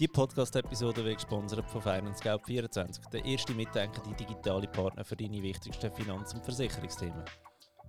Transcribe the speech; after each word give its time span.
Die 0.00 0.08
Podcast-Episode 0.08 1.04
wird 1.04 1.18
gesponsert 1.18 1.70
von 1.70 1.80
Finance 1.80 2.18
Scout 2.18 2.40
24, 2.46 3.04
der 3.12 3.24
erste 3.24 3.54
mitdenkende 3.54 4.12
digitale 4.16 4.66
Partner 4.66 5.04
für 5.04 5.14
deine 5.14 5.40
wichtigsten 5.40 5.88
Finanz- 5.92 6.34
und 6.34 6.44
Versicherungsthemen. 6.44 7.22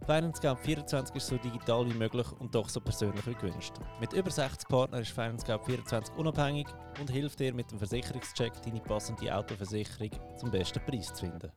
Finance 0.05 0.37
Scout 0.37 0.57
24 0.61 1.15
ist 1.15 1.25
so 1.25 1.37
digital 1.37 1.89
wie 1.89 1.97
möglich 1.97 2.27
und 2.37 2.53
doch 2.53 2.69
so 2.69 2.79
persönlich 2.79 3.25
wie 3.25 3.33
gewünscht. 3.33 3.73
Mit 3.99 4.13
über 4.13 4.29
60 4.29 4.69
Partnern 4.69 5.01
ist 5.01 5.13
Finance 5.13 5.47
Scout 5.47 5.63
24 5.65 6.15
unabhängig 6.15 6.67
und 7.01 7.09
hilft 7.09 7.39
dir 7.39 7.55
mit 7.55 7.71
dem 7.71 7.79
Versicherungscheck 7.79 8.53
deine 8.61 8.81
passende 8.81 9.35
Autoversicherung 9.35 10.11
zum 10.37 10.51
besten 10.51 10.85
Preis 10.85 11.11
zu 11.11 11.25
finden. 11.25 11.51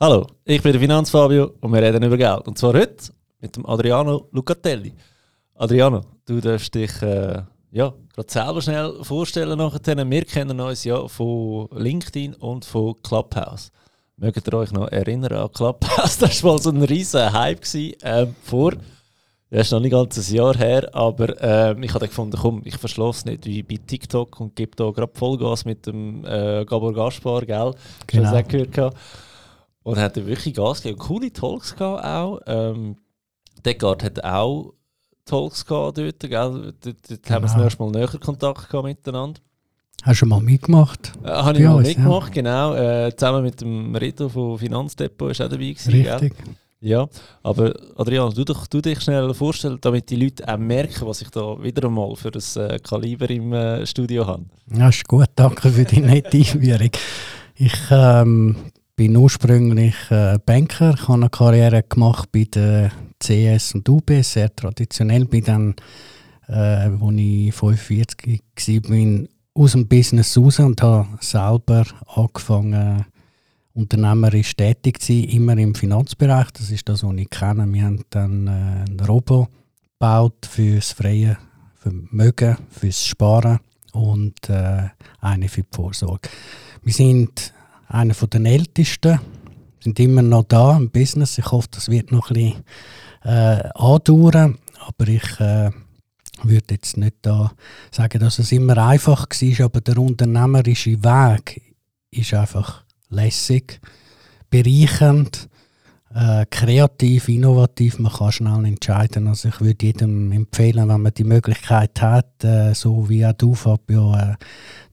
Hallo, 0.00 0.28
ich 0.44 0.62
bin 0.62 0.70
der 0.70 0.80
Finanzfabio 0.80 1.54
und 1.60 1.72
wir 1.72 1.82
reden 1.82 2.04
über 2.04 2.16
Geld. 2.16 2.46
Und 2.46 2.56
zwar 2.56 2.74
heute 2.74 3.12
mit 3.40 3.56
dem 3.56 3.66
Adriano 3.66 4.28
Lucatelli. 4.30 4.94
Adriano, 5.56 6.02
du 6.24 6.40
darfst 6.40 6.72
dich 6.72 7.02
äh, 7.02 7.42
ja, 7.74 7.92
gerade 8.14 8.30
selber 8.30 8.62
schnell 8.62 9.02
vorstellen 9.02 9.58
nachher. 9.58 10.08
Wir 10.08 10.24
kennen 10.24 10.60
uns 10.60 10.84
ja 10.84 11.08
von 11.08 11.68
LinkedIn 11.72 12.34
und 12.34 12.64
von 12.64 12.94
Clubhouse. 13.02 13.72
Mögt 14.16 14.46
ihr 14.46 14.54
euch 14.54 14.70
noch 14.70 14.86
erinnern 14.86 15.32
an 15.32 15.52
Clubhouse? 15.52 16.18
Das 16.20 16.44
war 16.44 16.52
mal 16.52 16.62
so 16.62 16.70
ein 16.70 16.82
riesen 16.82 17.32
Hype 17.32 17.62
gewesen, 17.62 18.00
äh, 18.02 18.28
vor. 18.44 18.74
Das 19.50 19.66
ist 19.66 19.72
noch 19.72 19.80
nicht 19.80 19.90
ganz 19.90 20.16
ein 20.16 20.34
Jahr 20.34 20.56
her, 20.56 20.88
aber 20.94 21.40
äh, 21.42 21.84
ich 21.84 21.92
habe 21.92 22.06
gefunden, 22.06 22.38
komm, 22.40 22.62
ich 22.64 22.76
verschloss 22.76 23.24
nicht 23.24 23.44
wie 23.44 23.64
bei 23.64 23.80
TikTok 23.84 24.38
und 24.38 24.54
gebe 24.54 24.76
da 24.76 24.90
gerade 24.92 25.12
Vollgas 25.12 25.64
mit 25.64 25.84
dem 25.86 26.24
äh, 26.24 26.64
Gabor 26.64 26.92
Gaspar, 26.92 27.44
gell? 27.44 27.74
Genau. 28.06 28.22
Das 28.30 28.44
auch 28.44 28.48
gehört? 28.48 28.94
Und 29.82 29.98
hat 29.98 30.14
wirklich 30.14 30.54
Gas 30.54 30.80
gegeben. 30.80 31.00
Coole 31.00 31.32
Talks 31.32 31.74
gehabt 31.74 32.04
auch. 32.04 32.40
Ähm, 32.46 32.98
Deckard 33.64 34.04
hat 34.04 34.22
auch 34.22 34.74
Talks 35.24 35.64
gehabt 35.64 35.98
dort, 35.98 36.20
gell? 36.20 36.30
Dort, 36.30 36.84
dort 36.84 37.30
haben 37.30 37.42
wir 37.42 37.48
das 37.48 37.52
Genau. 37.52 37.64
erste 37.64 37.82
Mal 37.82 37.90
näher 37.92 38.08
Kontakt 38.20 38.68
gehabt 38.68 38.86
miteinander. 38.86 39.40
Hast 40.02 40.20
du 40.20 40.26
mal 40.26 40.40
mitgemacht? 40.40 41.12
Äh, 41.24 41.28
habe 41.28 41.58
ich 41.58 41.64
mal 41.64 41.74
uns, 41.76 41.88
mitgemacht, 41.88 42.32
genau. 42.32 42.74
Äh, 42.74 43.14
zusammen 43.16 43.42
mit 43.42 43.60
dem 43.60 43.94
Rito 43.96 44.28
von 44.28 44.58
Finanzdepot 44.58 45.30
ist 45.30 45.40
auch 45.40 45.48
dabei 45.48 45.70
gewesen, 45.70 45.90
gell? 45.92 46.12
Richtig. 46.12 46.34
Ja, 46.80 47.08
aber 47.42 47.72
Adrian, 47.96 48.34
du, 48.34 48.44
doch, 48.44 48.66
du 48.66 48.82
dich 48.82 49.00
schnell 49.00 49.32
vorstellen, 49.32 49.78
damit 49.80 50.10
die 50.10 50.16
Leute 50.16 50.46
auch 50.46 50.58
merken, 50.58 51.06
was 51.06 51.22
ich 51.22 51.30
da 51.30 51.56
wieder 51.62 51.88
einmal 51.88 52.14
für 52.16 52.30
das 52.30 52.56
äh, 52.56 52.78
Kaliber 52.78 53.30
im 53.30 53.54
äh, 53.54 53.86
Studio 53.86 54.26
habe. 54.26 54.44
Ja, 54.70 54.90
ist 54.90 55.08
gut. 55.08 55.28
Danke 55.34 55.70
für 55.70 55.84
die 55.86 56.00
nette 56.00 56.36
Einführung. 56.36 56.90
Ich 57.54 57.72
ähm, 57.90 58.56
bin 58.96 59.16
ursprünglich 59.16 59.94
äh, 60.10 60.38
Banker. 60.44 60.94
Habe 61.08 61.14
eine 61.14 61.30
Karriere 61.30 61.82
gemacht 61.84 62.30
bei 62.30 62.44
der 62.52 62.90
CS 63.26 63.74
und 63.74 63.88
UBS, 63.88 64.32
sehr 64.32 64.54
traditionell. 64.54 65.24
Bin 65.24 65.44
dann, 65.44 65.74
äh, 66.48 66.52
als 66.52 67.00
ich 67.16 67.54
45 67.54 68.42
war, 68.88 69.28
aus 69.54 69.72
dem 69.72 69.86
Business 69.86 70.36
raus 70.36 70.58
und 70.58 70.82
habe 70.82 71.08
selber 71.20 71.84
angefangen, 72.14 73.04
unternehmerisch 73.74 74.54
tätig 74.54 75.00
zu 75.00 75.12
sein, 75.12 75.24
immer 75.24 75.56
im 75.58 75.74
Finanzbereich. 75.74 76.50
Das 76.52 76.70
ist 76.70 76.88
das, 76.88 77.02
was 77.02 77.16
ich 77.16 77.30
kenne. 77.30 77.72
Wir 77.72 77.84
haben 77.84 78.04
dann 78.10 78.46
äh, 78.46 78.50
einen 78.50 79.00
Robo 79.00 79.48
gebaut 79.98 80.46
fürs 80.46 80.92
freie 80.92 81.38
Vermögen, 81.76 82.56
fürs 82.70 83.04
Sparen 83.04 83.58
und 83.92 84.48
äh, 84.48 84.88
eine 85.20 85.48
für 85.48 85.62
die 85.62 85.68
Vorsorge. 85.70 86.28
Wir 86.82 86.92
sind 86.92 87.52
einer 87.88 88.14
den 88.14 88.46
Ältesten, 88.46 89.20
sind 89.80 90.00
immer 90.00 90.22
noch 90.22 90.44
da 90.44 90.76
im 90.76 90.90
Business. 90.90 91.38
Ich 91.38 91.50
hoffe, 91.50 91.68
das 91.70 91.88
wird 91.90 92.10
noch 92.10 92.30
ein 92.30 92.34
bisschen 92.34 92.64
äh, 93.24 93.68
andauern, 93.74 94.58
aber 94.86 95.08
ich 95.08 95.40
äh, 95.40 95.70
würde 96.42 96.74
jetzt 96.74 96.96
nicht 96.96 97.16
da 97.22 97.52
sagen, 97.90 98.20
dass 98.20 98.38
es 98.38 98.52
immer 98.52 98.78
einfach 98.78 99.26
war, 99.28 99.64
aber 99.64 99.80
der 99.80 99.98
unternehmerische 99.98 101.02
Weg 101.02 101.62
ist 102.10 102.34
einfach 102.34 102.84
lässig, 103.08 103.80
bereichernd, 104.50 105.48
äh, 106.14 106.46
kreativ, 106.48 107.28
innovativ. 107.28 107.98
Man 107.98 108.12
kann 108.12 108.32
schnell 108.32 108.64
entscheiden. 108.64 109.26
Also 109.26 109.48
ich 109.48 109.60
würde 109.60 109.86
jedem 109.86 110.30
empfehlen, 110.30 110.88
wenn 110.88 111.02
man 111.02 111.12
die 111.12 111.24
Möglichkeit 111.24 112.00
hat, 112.00 112.44
äh, 112.44 112.72
so 112.72 113.08
wie 113.08 113.26
auch 113.26 113.32
du, 113.32 113.54
Fabio, 113.54 114.14
äh, 114.14 114.34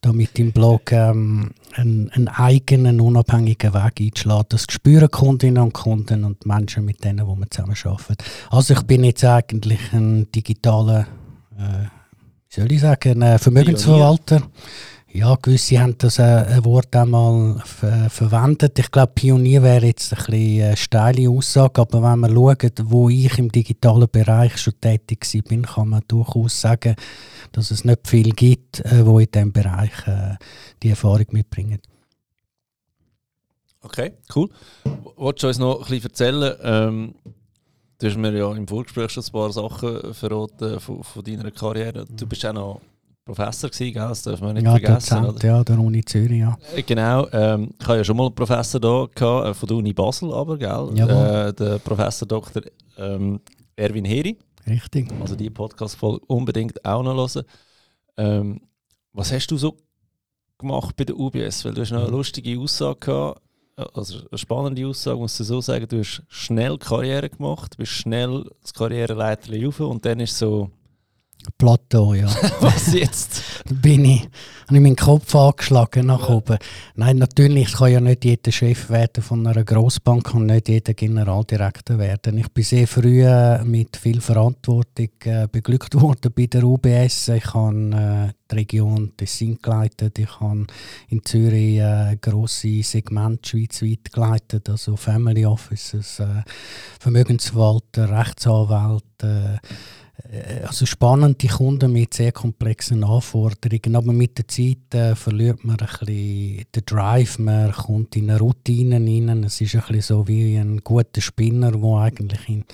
da 0.00 0.12
mit 0.12 0.36
dem 0.36 0.50
Blog 0.50 0.90
ähm, 0.90 1.52
einen, 1.74 2.10
einen 2.10 2.28
eigenen, 2.28 3.00
unabhängigen 3.00 3.72
Weg 3.72 4.00
einzuschlagen. 4.00 4.46
Das 4.48 4.66
spüren 4.68 5.10
Kundinnen 5.10 5.62
und 5.62 5.74
Kunden 5.74 6.24
und 6.24 6.44
Menschen, 6.44 6.84
mit 6.84 7.04
denen 7.04 7.26
wo 7.26 7.36
man 7.36 7.50
zusammen 7.50 7.76
arbeitet. 7.84 8.24
Also 8.50 8.74
ich 8.74 8.82
bin 8.82 9.04
jetzt 9.04 9.24
eigentlich 9.24 9.92
ein 9.92 10.30
digitaler, 10.32 11.06
äh, 11.56 11.86
soll 12.48 12.72
ich 12.72 12.80
sagen, 12.80 13.22
ein 13.22 13.38
Vermögensverwalter. 13.38 14.42
Ja, 15.14 15.34
gewisse 15.34 15.78
haben 15.78 15.98
das 15.98 16.18
äh, 16.18 16.22
ein 16.22 16.64
Wort 16.64 16.96
einmal 16.96 17.60
ver 17.66 18.08
verwendet. 18.08 18.78
Ich 18.78 18.90
glaube, 18.90 19.12
Pionier 19.14 19.62
wäre 19.62 19.84
jetzt 19.84 20.14
ein 20.14 20.24
bisschen 20.24 20.62
eine 20.62 20.76
steile 20.78 21.28
Aussage, 21.28 21.82
aber 21.82 22.02
wenn 22.02 22.20
man 22.20 22.34
schaut, 22.34 22.72
wo 22.84 23.10
ich 23.10 23.36
im 23.36 23.52
digitalen 23.52 24.08
Bereich 24.10 24.56
schon 24.56 24.80
tätig 24.80 25.26
bin, 25.46 25.66
kann 25.66 25.90
man 25.90 26.00
durchaus 26.08 26.58
sagen, 26.58 26.96
dass 27.52 27.70
es 27.70 27.84
nicht 27.84 28.08
viel 28.08 28.30
gibt, 28.30 28.80
äh, 28.86 29.04
wo 29.04 29.18
in 29.18 29.30
diesem 29.30 29.52
Bereich 29.52 29.92
äh, 30.06 30.36
die 30.82 30.88
Erfahrung 30.88 31.26
mitbringen. 31.32 31.80
Okay, 33.82 34.14
cool. 34.34 34.48
Wolltest 35.16 35.42
du 35.42 35.48
uns 35.48 35.58
noch 35.58 35.82
ein 35.82 35.88
bisschen 35.90 36.04
erzählen? 36.04 36.56
Ähm, 36.62 37.14
du 37.98 38.06
hast 38.06 38.16
mir 38.16 38.32
ja 38.32 38.50
im 38.50 38.66
Vorgespräch 38.66 39.10
schon 39.10 39.24
ein 39.24 39.32
paar 39.32 39.52
Sachen 39.52 40.14
verraten 40.14 40.80
von, 40.80 41.04
von 41.04 41.22
deiner 41.22 41.50
Karriere. 41.50 42.06
Du 42.08 42.26
bist 42.26 42.46
auch 42.46 42.54
noch 42.54 42.80
Professor 43.24 43.70
gewesen, 43.70 43.92
gell? 43.92 44.08
das 44.08 44.22
darf 44.22 44.40
man 44.40 44.54
nicht 44.54 44.64
ja, 44.64 44.72
vergessen. 44.72 45.22
Dozent, 45.22 45.36
Oder? 45.36 45.46
ja, 45.46 45.64
der 45.64 45.78
Uni 45.78 46.04
Zürich, 46.04 46.40
ja. 46.40 46.58
Äh, 46.74 46.82
Genau, 46.82 47.28
ähm, 47.32 47.70
ich 47.78 47.86
habe 47.86 47.98
ja 47.98 48.04
schon 48.04 48.16
mal 48.16 48.26
einen 48.26 48.34
Professor 48.34 48.80
da 48.80 49.06
gehabt, 49.14 49.46
äh, 49.46 49.54
von 49.54 49.68
der 49.68 49.76
Uni 49.76 49.92
Basel, 49.92 50.32
aber 50.32 50.58
gell? 50.58 50.90
Äh, 50.96 51.52
der 51.52 51.78
Professor 51.78 52.26
Dr. 52.26 52.62
Ähm, 52.98 53.40
Erwin 53.76 54.04
Heri. 54.04 54.38
Richtig. 54.66 55.08
Also 55.20 55.36
die 55.36 55.50
Podcast-Folge 55.50 56.24
unbedingt 56.26 56.84
auch 56.84 57.02
noch 57.02 57.16
hören. 57.16 57.44
Ähm, 58.16 58.60
was 59.12 59.32
hast 59.32 59.48
du 59.48 59.56
so 59.56 59.76
gemacht 60.58 60.96
bei 60.96 61.04
der 61.04 61.16
UBS? 61.16 61.64
Weil 61.64 61.74
du 61.74 61.80
hast 61.82 61.90
noch 61.90 62.02
eine 62.02 62.10
lustige 62.10 62.58
Aussage 62.58 62.98
gehabt, 63.00 63.40
äh, 63.76 63.84
also 63.94 64.18
eine 64.30 64.38
spannende 64.38 64.86
Aussage, 64.86 65.18
muss 65.18 65.38
ich 65.38 65.46
so 65.46 65.60
sagen. 65.60 65.86
Du 65.88 65.98
hast 65.98 66.22
schnell 66.28 66.78
Karriere 66.78 67.28
gemacht, 67.28 67.76
bist 67.76 67.92
schnell 67.92 68.50
das 68.62 68.74
Karriereleiter 68.74 69.52
rauf 69.64 69.80
und 69.80 70.04
dann 70.04 70.20
ist 70.20 70.36
so, 70.38 70.70
Plateau, 71.58 72.14
ja. 72.14 72.28
was 72.60 72.92
jetzt? 72.92 73.42
bin 73.80 74.04
ich, 74.04 74.20
habe 74.66 74.76
ich 74.76 74.80
meinen 74.80 74.96
Kopf 74.96 75.34
angeschlagen 75.34 76.06
nach 76.06 76.28
oben. 76.28 76.58
Nein, 76.94 77.18
natürlich 77.18 77.72
kann 77.72 77.92
ja 77.92 78.00
nicht 78.00 78.24
jeder 78.24 78.52
Chef 78.52 78.90
werden 78.90 79.22
von 79.22 79.46
einer 79.46 79.64
Grossbank 79.64 80.34
und 80.34 80.46
nicht 80.46 80.68
jeder 80.68 80.94
Generaldirektor 80.94 81.98
werden. 81.98 82.38
Ich 82.38 82.48
bin 82.48 82.64
sehr 82.64 82.86
früh 82.86 83.24
äh, 83.24 83.62
mit 83.64 83.96
viel 83.96 84.20
Verantwortung 84.20 85.08
äh, 85.24 85.46
beglückt 85.50 86.00
worden 86.00 86.32
bei 86.34 86.46
der 86.46 86.64
UBS. 86.64 87.28
Ich 87.28 87.54
habe 87.54 88.30
äh, 88.30 88.32
die 88.50 88.56
Region 88.56 89.12
Tessin 89.16 89.58
geleitet, 89.62 90.18
ich 90.18 90.40
habe 90.40 90.66
in 91.08 91.24
Zürich 91.24 91.78
äh, 91.78 92.16
grosse 92.20 92.82
Segmente 92.82 93.48
schweizweit 93.48 94.12
geleitet, 94.12 94.68
also 94.68 94.96
Family 94.96 95.46
Offices, 95.46 96.20
äh, 96.20 96.42
Vermögensverwalter, 97.00 98.10
Rechtsanwälte, 98.10 99.60
also 100.64 100.86
spannende 100.86 101.48
Kunden 101.48 101.92
mit 101.92 102.14
sehr 102.14 102.32
komplexen 102.32 103.04
Anforderungen. 103.04 103.96
Aber 103.96 104.12
mit 104.12 104.38
der 104.38 104.48
Zeit 104.48 104.94
äh, 104.94 105.14
verliert 105.14 105.64
man 105.64 105.76
ein 105.78 105.86
bisschen 105.86 106.64
den 106.74 106.82
Drive, 106.86 107.38
man 107.38 107.72
kommt 107.72 108.16
in 108.16 108.30
eine 108.30 108.38
Routine 108.38 108.96
rein. 108.96 109.44
Es 109.44 109.60
ist 109.60 109.74
ein 109.74 109.80
bisschen 109.82 110.00
so 110.00 110.28
wie 110.28 110.56
ein 110.56 110.78
guter 110.78 111.20
Spinner, 111.20 111.72
der 111.72 111.90
eigentlich 111.96 112.48
in, 112.48 112.64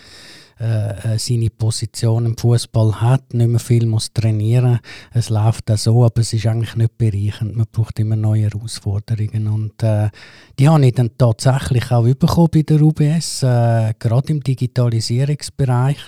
äh, 0.61 1.15
äh, 1.15 1.19
seine 1.19 1.51
Position 1.51 2.27
im 2.27 2.37
Fußball 2.37 3.01
hat, 3.01 3.33
nicht 3.33 3.49
mehr 3.49 3.61
viel 3.61 3.87
muss 3.87 4.13
trainieren. 4.13 4.81
Es 5.13 5.31
läuft 5.31 5.71
auch 5.71 5.79
so, 5.79 6.05
aber 6.05 6.21
es 6.21 6.33
ist 6.33 6.47
eigentlich 6.47 6.75
nicht 6.75 6.99
bereichend. 6.99 7.57
Man 7.57 7.67
braucht 7.71 7.99
immer 8.01 8.17
neue 8.17 8.51
Herausforderungen 8.51 9.47
und 9.47 9.83
äh, 9.85 10.11
die 10.59 10.69
habe 10.69 10.85
ich 10.85 10.95
dann 10.95 11.11
tatsächlich 11.17 11.91
auch 11.93 12.03
bekommen 12.03 12.49
bei 12.53 12.63
der 12.63 12.83
UBS, 12.83 13.45
äh, 13.45 13.95
gerade 13.99 14.33
im 14.33 14.43
Digitalisierungsbereich 14.43 15.99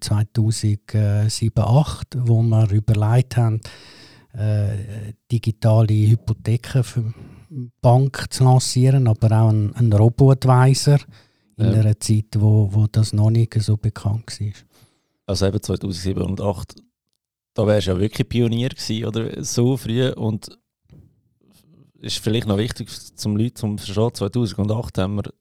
2007, 0.00 1.28
2008, 1.30 2.16
wo 2.18 2.42
wir 2.42 2.70
überlegt 2.70 3.36
haben, 3.36 3.60
äh, 4.34 5.12
digitale 5.32 5.94
Hypotheken 6.10 6.82
für 6.84 7.14
Bank 7.80 8.26
zu 8.30 8.44
lancieren, 8.44 9.08
aber 9.08 9.32
auch 9.40 9.48
ein, 9.48 9.74
ein 9.74 9.92
Robo-Advisor 9.92 10.98
in 11.56 11.64
Ja. 11.66 11.72
einer 11.80 11.98
Zeit, 11.98 12.26
wo, 12.36 12.68
wo 12.72 12.86
das 12.86 13.12
noch 13.12 13.30
nicht 13.30 13.54
so 13.62 13.76
bekannt 13.76 14.38
war. 14.40 14.52
Also 15.26 15.46
eben 15.46 15.60
2007 15.62 16.22
und 16.22 16.36
2008, 16.38 16.74
da 17.54 17.66
wärst 17.66 17.86
du 17.88 17.92
ja 17.92 17.98
wirklich 18.00 18.28
Pionier 18.28 18.68
gewesen, 18.68 19.04
oder? 19.06 19.42
So 19.44 19.76
früh 19.76 20.08
und 20.10 20.48
ist 22.00 22.18
vielleicht 22.18 22.46
noch 22.46 22.58
wichtig 22.58 22.88
zum 23.16 23.36
Leuten 23.36 23.56
zum 23.56 23.78
Verstehen, 23.78 24.14
2008 24.14 24.98
haben 24.98 25.16
wir 25.16 25.32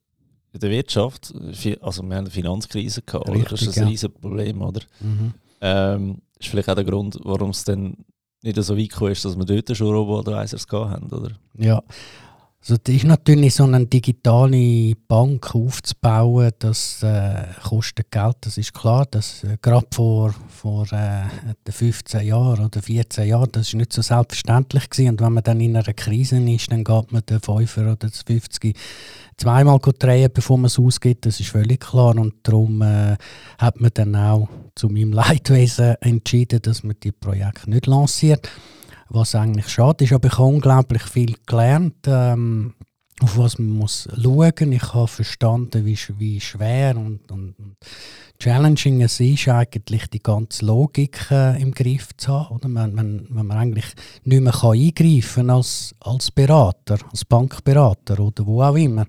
in 0.57 0.62
der 0.62 0.71
Wirtschaft, 0.71 1.33
also 1.81 2.01
wir 2.04 2.15
haben 2.15 2.25
eine 2.25 2.30
Finanzkrise 2.30 3.01
gehabt, 3.04 3.30
oder? 3.30 3.39
das 3.39 3.54
Richtig, 3.54 3.68
ist 3.69 3.77
ein 3.77 3.83
ja. 3.83 3.89
riesen 3.89 4.12
Problem, 4.12 4.62
oder? 4.62 4.81
Mhm. 5.00 5.33
Ähm, 5.62 6.18
ist 6.39 6.50
vielleicht 6.50 6.69
auch 6.69 6.75
der 6.75 6.83
Grund, 6.83 7.19
warum 7.24 7.51
es 7.51 7.63
dann 7.63 7.98
nicht 8.42 8.62
so 8.62 8.77
weit 8.77 8.89
gekommen 8.89 9.12
ist, 9.12 9.25
dass 9.25 9.38
wir 9.38 9.45
dort 9.45 9.75
schon 9.75 9.88
Robo-Advisors 9.88 10.68
haben, 10.71 11.12
oder? 11.12 11.31
Ja, 11.57 11.81
also 12.69 12.81
das 12.84 12.96
ist 12.96 13.06
natürlich 13.06 13.56
so 13.56 13.64
eine 13.64 13.86
digitale 13.86 14.94
Bank 15.08 15.56
aufzubauen, 15.56 16.52
das 16.60 17.02
äh, 17.02 17.46
kostet 17.64 18.12
Geld, 18.12 18.36
das 18.42 18.58
ist 18.58 18.74
klar. 18.74 19.08
Das, 19.10 19.46
äh, 19.46 19.58
Gerade 19.62 19.88
vor, 19.94 20.36
vor 20.50 20.86
äh, 20.92 21.72
15 21.72 22.28
Jahren 22.28 22.66
oder 22.66 22.81
14 22.81 23.25
Jahren, 23.25 23.48
das 23.54 23.69
ist 23.69 23.75
nicht 23.75 23.94
so 23.94 24.02
selbstverständlich 24.02 24.90
gewesen. 24.90 25.12
Und 25.12 25.22
wenn 25.22 25.31
man 25.31 25.44
dann 25.46 25.62
in 25.62 25.78
einer 25.78 25.94
Krise 25.94 26.42
ist, 26.42 26.69
dann 26.69 26.84
geht 26.84 27.10
man 27.14 27.25
den 27.25 27.40
5 27.40 27.78
oder 27.78 27.96
den 27.96 28.12
50 28.12 28.78
zweimal 29.38 29.80
drehen, 29.80 30.31
bevor 30.34 30.58
man 30.58 30.66
es 30.66 30.78
ausgibt, 30.78 31.25
das 31.25 31.40
ist 31.40 31.52
völlig 31.52 31.80
klar. 31.80 32.18
Und 32.18 32.34
darum 32.44 32.81
äh, 32.81 33.16
hat 33.60 33.80
man 33.80 33.92
dann 33.94 34.13
auch 34.13 34.50
zu 34.75 34.90
meinem 34.90 35.13
Leidwesen 35.13 35.96
entschieden, 36.02 36.62
dass 36.63 36.84
man 36.84 36.98
die 37.02 37.13
Projekte 37.13 37.70
nicht 37.70 37.88
lanciert 37.88 38.50
was 39.09 39.36
eigentlich 39.36 39.69
schade 39.69 40.04
ist. 40.04 40.13
Aber 40.13 40.27
ich 40.27 40.38
habe 40.38 40.48
unglaublich 40.48 41.04
viel 41.04 41.36
gelernt, 41.45 41.95
ähm, 42.07 42.74
auf 43.21 43.38
was 43.38 43.57
man 43.57 43.69
muss 43.69 44.07
schauen. 44.21 44.71
Ich 44.71 44.94
habe 44.94 45.07
verstanden, 45.07 45.86
wie, 45.86 45.98
wie 46.18 46.39
schwer 46.39 46.95
und, 46.98 47.31
und, 47.31 47.56
challenging 48.39 49.01
es 49.01 49.19
ist, 49.19 49.48
eigentlich 49.48 50.07
die 50.07 50.21
ganze 50.21 50.65
Logik 50.65 51.31
äh, 51.31 51.59
im 51.62 51.74
Griff 51.74 52.09
zu 52.18 52.33
haben. 52.33 52.56
Oder? 52.56 52.69
Wenn, 52.69 52.95
wenn, 52.95 53.27
wenn 53.30 53.48
man 53.48 53.57
eigentlich 53.57 53.88
nicht 54.24 54.42
mehr 54.42 54.54
kann 54.54 54.74
eingreifen 54.74 55.48
kann 55.48 55.50
als, 55.50 55.95
als 56.00 56.31
Berater, 56.31 57.00
als 57.10 57.25
Bankberater 57.25 58.19
oder 58.19 58.45
wo 58.45 58.62
auch 58.62 58.75
immer, 58.75 59.07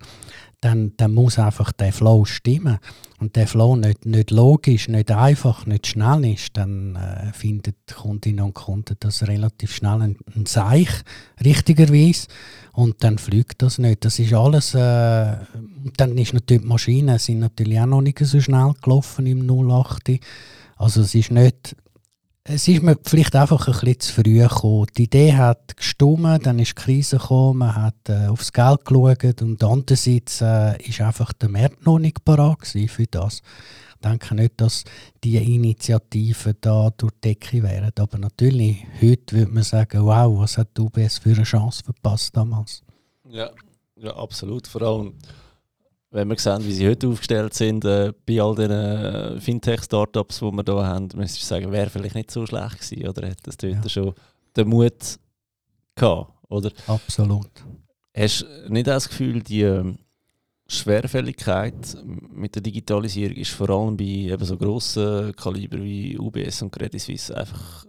dann, 0.61 0.93
dann 0.97 1.15
muss 1.15 1.39
einfach 1.39 1.73
der 1.73 1.93
Flow 1.93 2.25
stimmen. 2.25 2.79
Und 3.21 3.37
der 3.37 3.47
Flow 3.47 3.77
nicht, 3.77 4.07
nicht 4.07 4.31
logisch, 4.31 4.89
nicht 4.89 5.11
einfach, 5.11 5.67
nicht 5.67 5.87
schnell 5.87 6.25
ist, 6.25 6.57
dann 6.57 6.97
äh, 6.97 7.33
findet 7.33 7.77
Kundinnen 7.95 8.45
und 8.45 8.55
Kunden 8.55 8.97
das 9.01 9.27
relativ 9.27 9.75
schnell 9.75 10.03
ein, 10.03 10.17
ein 10.35 10.47
Seich, 10.47 10.91
richtigerweise. 11.45 12.29
Und 12.73 13.03
dann 13.03 13.19
fliegt 13.19 13.63
das 13.63 13.79
nicht. 13.79 14.05
Das 14.05 14.19
ist 14.19 14.33
alles. 14.33 14.75
Äh, 14.75 15.37
dann 15.97 16.17
ist 16.17 16.35
natürlich 16.35 16.63
die 16.63 16.69
Maschinen 16.69 17.19
sind 17.19 17.41
natürlich 17.41 17.81
auch 17.81 17.87
noch 17.87 18.03
nicht 18.03 18.19
so 18.21 18.41
schnell 18.41 18.73
gelaufen 18.83 19.27
im 19.27 19.49
08. 19.49 20.21
Also 20.77 21.03
es 21.03 21.15
ist 21.15 21.33
nicht 21.33 21.77
es 22.51 22.67
ist 22.67 22.83
mir 22.83 22.97
vielleicht 23.03 23.37
einfach 23.37 23.69
ein 23.69 23.75
bisschen 23.75 24.01
zu 24.01 24.13
früh 24.15 24.39
gekommen. 24.39 24.87
Die 24.97 25.05
Idee 25.05 25.35
hat 25.35 25.77
gestummt, 25.77 26.47
dann 26.47 26.59
ist 26.59 26.71
die 26.71 26.83
Krise 26.83 27.19
gekommen, 27.19 27.59
man 27.59 27.77
hat 27.77 28.09
äh, 28.09 28.27
aufs 28.29 28.53
Geld 28.53 28.85
geschaut 28.87 29.43
und 29.43 29.63
andererseits 29.63 30.41
äh, 30.41 30.81
ist 30.83 31.01
einfach 31.01 31.33
der 31.35 31.51
Markt 31.51 31.85
noch 31.85 31.99
nicht 31.99 32.25
parat 32.25 32.67
für 32.67 33.07
das. 33.07 33.43
Ich 33.95 34.09
denke 34.09 34.35
nicht, 34.35 34.61
dass 34.61 34.85
diese 35.23 35.39
Initiativen 35.39 36.57
da 36.61 36.91
durch 36.97 37.13
die 37.23 37.35
Decke 37.35 37.63
wären. 37.63 37.91
Aber 37.99 38.17
natürlich, 38.17 38.87
heute 39.03 39.37
würde 39.37 39.53
man 39.53 39.65
sagen, 39.65 40.05
wow, 40.05 40.39
was 40.39 40.57
hat 40.57 40.79
UBS 40.79 41.19
für 41.19 41.35
eine 41.35 41.43
Chance 41.43 41.83
verpasst 41.85 42.37
damals. 42.37 42.83
Ja, 43.29 43.51
ja 43.97 44.17
absolut. 44.17 44.69
Vor 44.69 44.83
allem 44.83 45.15
wenn 46.11 46.29
wir 46.29 46.39
sehen, 46.39 46.65
wie 46.65 46.73
sie 46.73 46.89
heute 46.89 47.09
aufgestellt 47.09 47.55
sind, 47.55 47.85
äh, 47.85 48.13
bei 48.27 48.41
all 48.41 48.55
den 48.55 48.71
äh, 48.71 49.41
Fintech-Startups, 49.41 50.39
die 50.39 50.45
wir 50.45 50.65
hier 50.65 50.87
haben, 50.87 51.09
muss 51.15 51.37
ich 51.37 51.45
sagen, 51.45 51.71
wäre 51.71 51.91
vielleicht 51.91 52.15
nicht 52.15 52.31
so 52.31 52.47
schlecht 52.47 52.81
gewesen, 52.81 53.09
oder 53.09 53.29
hätte 53.29 53.43
das 53.45 53.57
dort 53.57 53.85
ja. 53.85 53.89
schon 53.89 54.15
den 54.57 54.69
Mut 54.69 55.19
gehabt, 55.95 56.33
oder? 56.49 56.71
Absolut. 56.87 57.51
Hast 58.17 58.43
du 58.43 58.73
nicht 58.73 58.87
das 58.87 59.09
Gefühl, 59.09 59.43
die 59.43 59.63
äh, 59.63 59.95
Schwerfälligkeit 60.67 61.97
mit 62.05 62.55
der 62.55 62.63
Digitalisierung 62.63 63.37
ist 63.37 63.53
vor 63.53 63.71
allem 63.71 63.97
bei 63.97 64.05
eben 64.05 64.45
so 64.45 64.57
grossen 64.57 65.35
Kaliber 65.37 65.83
wie 65.83 66.19
UBS 66.19 66.63
und 66.63 66.71
Credit 66.71 67.01
Suisse 67.01 67.37
einfach 67.37 67.87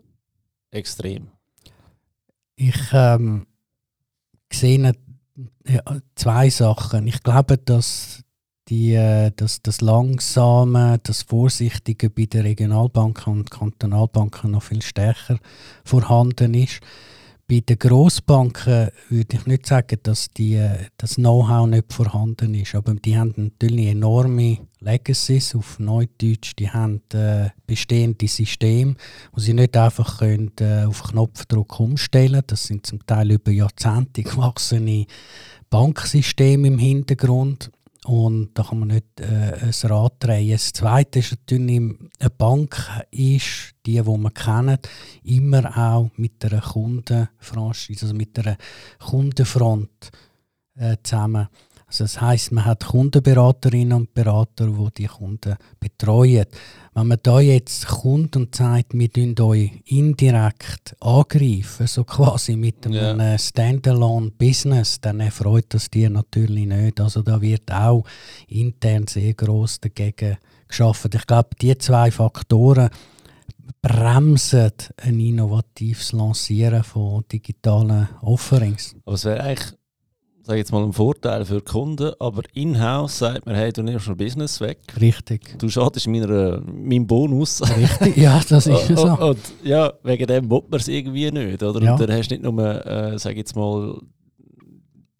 extrem? 0.71 1.27
Ich 2.55 2.75
ähm, 2.93 3.47
sehe 4.51 4.93
ja, 5.67 5.81
zwei 6.15 6.49
Sachen. 6.49 7.07
Ich 7.07 7.23
glaube, 7.23 7.57
dass 7.57 8.23
die, 8.69 8.93
äh, 8.93 9.31
dass 9.35 9.61
das 9.61 9.81
Langsame, 9.81 10.99
das 11.03 11.23
Vorsichtige 11.23 12.09
bei 12.09 12.25
den 12.25 12.41
Regionalbanken 12.41 13.33
und 13.33 13.51
Kantonalbanken 13.51 14.51
noch 14.51 14.63
viel 14.63 14.81
stärker 14.81 15.39
vorhanden 15.83 16.53
ist. 16.53 16.81
Bei 17.49 17.61
den 17.61 17.79
Grossbanken 17.79 18.89
würde 19.09 19.35
ich 19.35 19.47
nicht 19.47 19.65
sagen, 19.65 19.97
dass 20.03 20.29
die, 20.29 20.63
das 20.97 21.15
Know-how 21.15 21.65
nicht 21.65 21.91
vorhanden 21.91 22.53
ist, 22.53 22.75
aber 22.75 22.93
die 22.93 23.17
haben 23.17 23.33
natürlich 23.35 23.87
enorme 23.87 24.59
Legacies 24.81 25.55
auf 25.55 25.79
Neudeutsch. 25.79 26.53
Die 26.59 26.69
haben 26.69 27.01
äh, 27.11 27.49
bestehende 27.65 28.27
Systeme, 28.27 28.93
wo 29.31 29.39
sie 29.39 29.55
nicht 29.55 29.75
einfach 29.75 30.19
können, 30.19 30.51
äh, 30.59 30.83
auf 30.83 31.01
Knopfdruck 31.01 31.79
umstellen 31.79 32.33
können. 32.33 32.43
Das 32.45 32.65
sind 32.65 32.85
zum 32.85 33.03
Teil 33.07 33.31
über 33.31 33.49
Jahrzehnte 33.49 34.21
gewachsene 34.21 35.07
Banksysteme 35.71 36.67
im 36.67 36.77
Hintergrund. 36.77 37.71
Und 38.05 38.51
da 38.53 38.63
kann 38.63 38.79
man 38.79 38.87
nicht 38.89 39.19
äh, 39.19 39.57
ein 39.61 39.89
Rad 39.91 40.13
drehen. 40.19 40.51
Das 40.51 40.71
Zweite 40.71 41.19
ist 41.19 41.31
natürlich, 41.31 41.77
eine 42.19 42.29
Bank 42.37 42.89
ist, 43.11 43.75
die, 43.85 44.01
die 44.01 44.17
man 44.17 44.33
kennt, 44.33 44.87
immer 45.23 45.77
auch 45.77 46.09
mit 46.15 46.43
einer 46.45 46.61
Kundenfranchise, 46.61 48.05
also 48.05 48.15
mit 48.15 48.39
einer 48.39 48.57
Kundenfront 48.99 50.11
äh, 50.75 50.95
zusammen. 51.03 51.49
Also 51.87 52.03
das 52.03 52.21
heißt, 52.21 52.51
man 52.51 52.65
hat 52.65 52.85
Kundenberaterinnen 52.85 53.93
und 53.93 54.13
Berater, 54.13 54.67
die 54.67 54.93
die 54.95 55.07
Kunden 55.07 55.55
betreuen. 55.79 56.45
Wenn 56.99 57.07
man 57.07 57.19
da 57.23 57.39
jetzt 57.39 57.87
kommt 57.87 58.35
und 58.35 58.53
sagt, 58.53 58.93
wir 58.93 59.09
tun 59.09 59.33
euch 59.39 59.71
indirekt 59.85 60.97
angreifen, 60.99 61.87
so 61.87 62.03
quasi 62.03 62.57
mit 62.57 62.85
einem 62.85 63.21
yeah. 63.21 63.37
Standalone-Business, 63.37 64.99
dann 64.99 65.21
erfreut 65.21 65.67
das 65.69 65.89
dir 65.89 66.09
natürlich 66.09 66.67
nicht. 66.67 66.99
Also 66.99 67.21
da 67.21 67.41
wird 67.41 67.71
auch 67.71 68.03
intern 68.49 69.07
sehr 69.07 69.33
gross 69.33 69.79
dagegen 69.79 70.39
geschaffen. 70.67 71.11
Ich 71.15 71.25
glaube, 71.25 71.51
die 71.61 71.77
zwei 71.77 72.11
Faktoren 72.11 72.89
bremsen 73.81 74.73
ein 74.97 75.21
innovatives 75.21 76.11
Lancieren 76.11 76.83
von 76.83 77.23
digitalen 77.31 78.09
Offerings. 78.21 78.97
Aber 79.05 79.15
es 79.15 79.23
wäre 79.23 79.41
eigentlich 79.41 79.78
sage 80.43 80.59
jetzt 80.59 80.71
mal, 80.71 80.83
ein 80.83 80.93
Vorteil 80.93 81.45
für 81.45 81.61
Kunden, 81.61 82.13
aber 82.19 82.41
in-house 82.53 83.19
sagt 83.19 83.45
man, 83.45 83.55
hey, 83.55 83.71
du 83.71 83.83
nimmst 83.83 84.05
schon 84.05 84.17
Business 84.17 84.59
weg. 84.61 84.79
Richtig. 84.99 85.57
Du 85.59 85.69
schadest 85.69 86.07
meiner, 86.07 86.61
meinem 86.61 87.05
Bonus. 87.05 87.61
Richtig, 87.61 88.17
ja, 88.17 88.41
das 88.47 88.67
ist 88.67 88.87
so. 88.95 89.03
Und, 89.03 89.19
und, 89.21 89.39
ja, 89.63 89.93
wegen 90.03 90.27
dem 90.27 90.49
will 90.49 90.63
man 90.69 90.79
es 90.79 90.87
irgendwie 90.87 91.31
nicht, 91.31 91.61
oder? 91.61 91.81
Ja. 91.81 91.93
Und 91.93 92.01
dann 92.01 92.11
hast 92.11 92.29
du 92.29 92.35
nicht 92.35 92.43
nur, 92.43 92.85
äh, 92.85 93.19
sage 93.19 93.37
jetzt 93.37 93.55
mal, 93.55 93.99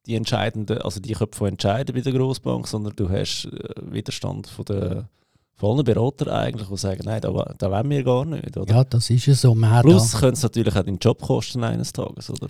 die 0.06 0.16
entscheidenden, 0.16 0.80
also 0.80 1.00
die 1.00 1.14
Köpfe 1.14 1.48
entscheiden 1.48 1.94
bei 1.94 2.02
der 2.02 2.14
Grossbank, 2.14 2.68
sondern 2.68 2.96
du 2.96 3.10
hast 3.10 3.46
äh, 3.46 3.74
Widerstand 3.92 4.48
von 4.48 4.66
der 4.66 5.10
von 5.60 5.76
allen 5.76 5.84
Beratern 5.84 6.30
eigentlich, 6.30 6.70
die 6.70 6.78
sagen, 6.78 7.02
nein, 7.04 7.20
da, 7.20 7.30
da 7.58 7.70
wollen 7.70 7.90
wir 7.90 8.04
gar 8.04 8.24
nicht. 8.24 8.56
Oder? 8.56 8.74
Ja, 8.74 8.84
das 8.86 9.10
ist 9.10 9.26
ja 9.26 9.34
so. 9.34 9.54
Man 9.54 9.82
Plus 9.82 10.14
könnte 10.14 10.36
es 10.36 10.44
natürlich 10.44 10.74
auch 10.74 10.84
den 10.84 10.98
Job 10.98 11.22
kosten 11.22 11.66
eines 11.66 11.92
Tages, 11.92 12.30
oder? 12.30 12.48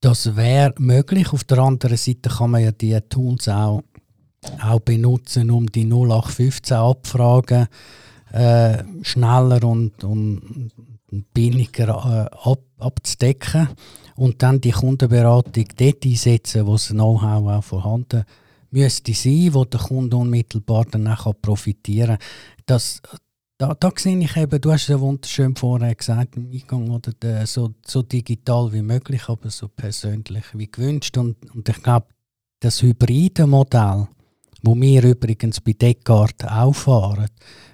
Das 0.00 0.34
wäre 0.34 0.74
möglich. 0.78 1.32
Auf 1.32 1.44
der 1.44 1.58
anderen 1.58 1.96
Seite 1.96 2.30
kann 2.30 2.52
man 2.52 2.62
ja 2.62 2.72
die 2.72 2.98
Tools 3.08 3.48
auch, 3.48 3.82
auch 4.62 4.80
benutzen, 4.80 5.50
um 5.50 5.70
die 5.70 5.84
0815 5.84 6.76
Abfragen 6.76 7.66
äh, 8.32 8.82
schneller 9.02 9.62
und, 9.64 10.02
und 10.04 10.72
billiger 11.34 12.30
äh, 12.32 12.48
ab, 12.48 12.60
abzudecken 12.78 13.68
und 14.16 14.42
dann 14.42 14.60
die 14.60 14.70
Kundenberatung 14.70 15.66
dort 15.76 16.04
einsetzen, 16.04 16.66
wo 16.66 16.72
das 16.72 16.88
Know-how 16.88 17.48
auch 17.48 17.64
vorhanden 17.64 18.24
müsste 18.70 19.12
sein, 19.12 19.52
wo 19.52 19.64
der 19.64 19.80
Kunde 19.80 20.16
unmittelbar 20.16 20.86
danach 20.90 21.26
profitieren 21.42 22.18
kann. 22.18 22.64
Das, 22.66 23.02
da, 23.60 23.74
da 23.74 23.92
sehe 23.94 24.18
ich 24.18 24.36
eben, 24.38 24.58
du 24.58 24.72
hast 24.72 24.88
ja 24.88 24.98
wunderschön 24.98 25.54
vorher 25.54 25.94
gesagt 25.94 26.36
im 26.36 26.50
Eingang, 26.50 26.88
oder 26.90 27.12
der, 27.12 27.46
so, 27.46 27.74
so 27.86 28.00
digital 28.00 28.72
wie 28.72 28.80
möglich, 28.80 29.28
aber 29.28 29.50
so 29.50 29.68
persönlich 29.68 30.44
wie 30.54 30.70
gewünscht. 30.70 31.18
Und, 31.18 31.36
und 31.54 31.68
ich 31.68 31.82
glaube, 31.82 32.06
das 32.60 32.80
hybride 32.80 33.46
Modell, 33.46 34.08
wo 34.62 34.74
wir 34.74 35.04
übrigens 35.04 35.60
bei 35.60 35.74
Descartes 35.74 36.48
auch 36.48 36.72
fahren, 36.72 37.26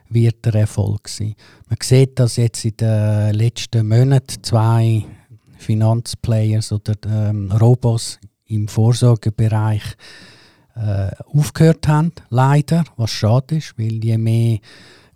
wird 0.09 0.45
der 0.45 0.57
Erfolg 0.57 1.09
sein. 1.09 1.37
Man 1.69 1.79
sieht, 1.81 2.19
dass 2.19 2.35
jetzt 2.35 2.65
in 2.65 2.77
den 2.79 3.35
letzten 3.35 3.87
Monaten 3.87 4.43
zwei 4.43 5.05
Finanzplayers 5.57 6.73
oder 6.73 6.95
ähm, 7.07 7.53
Robos 7.53 8.19
im 8.47 8.67
Vorsorgebereich 8.67 9.83
äh, 10.75 11.11
aufgehört 11.33 11.87
haben, 11.87 12.13
leider, 12.29 12.85
was 12.97 13.11
schade 13.11 13.59
ist, 13.59 13.79
weil 13.79 14.05
je 14.05 14.19
mehr 14.19 14.59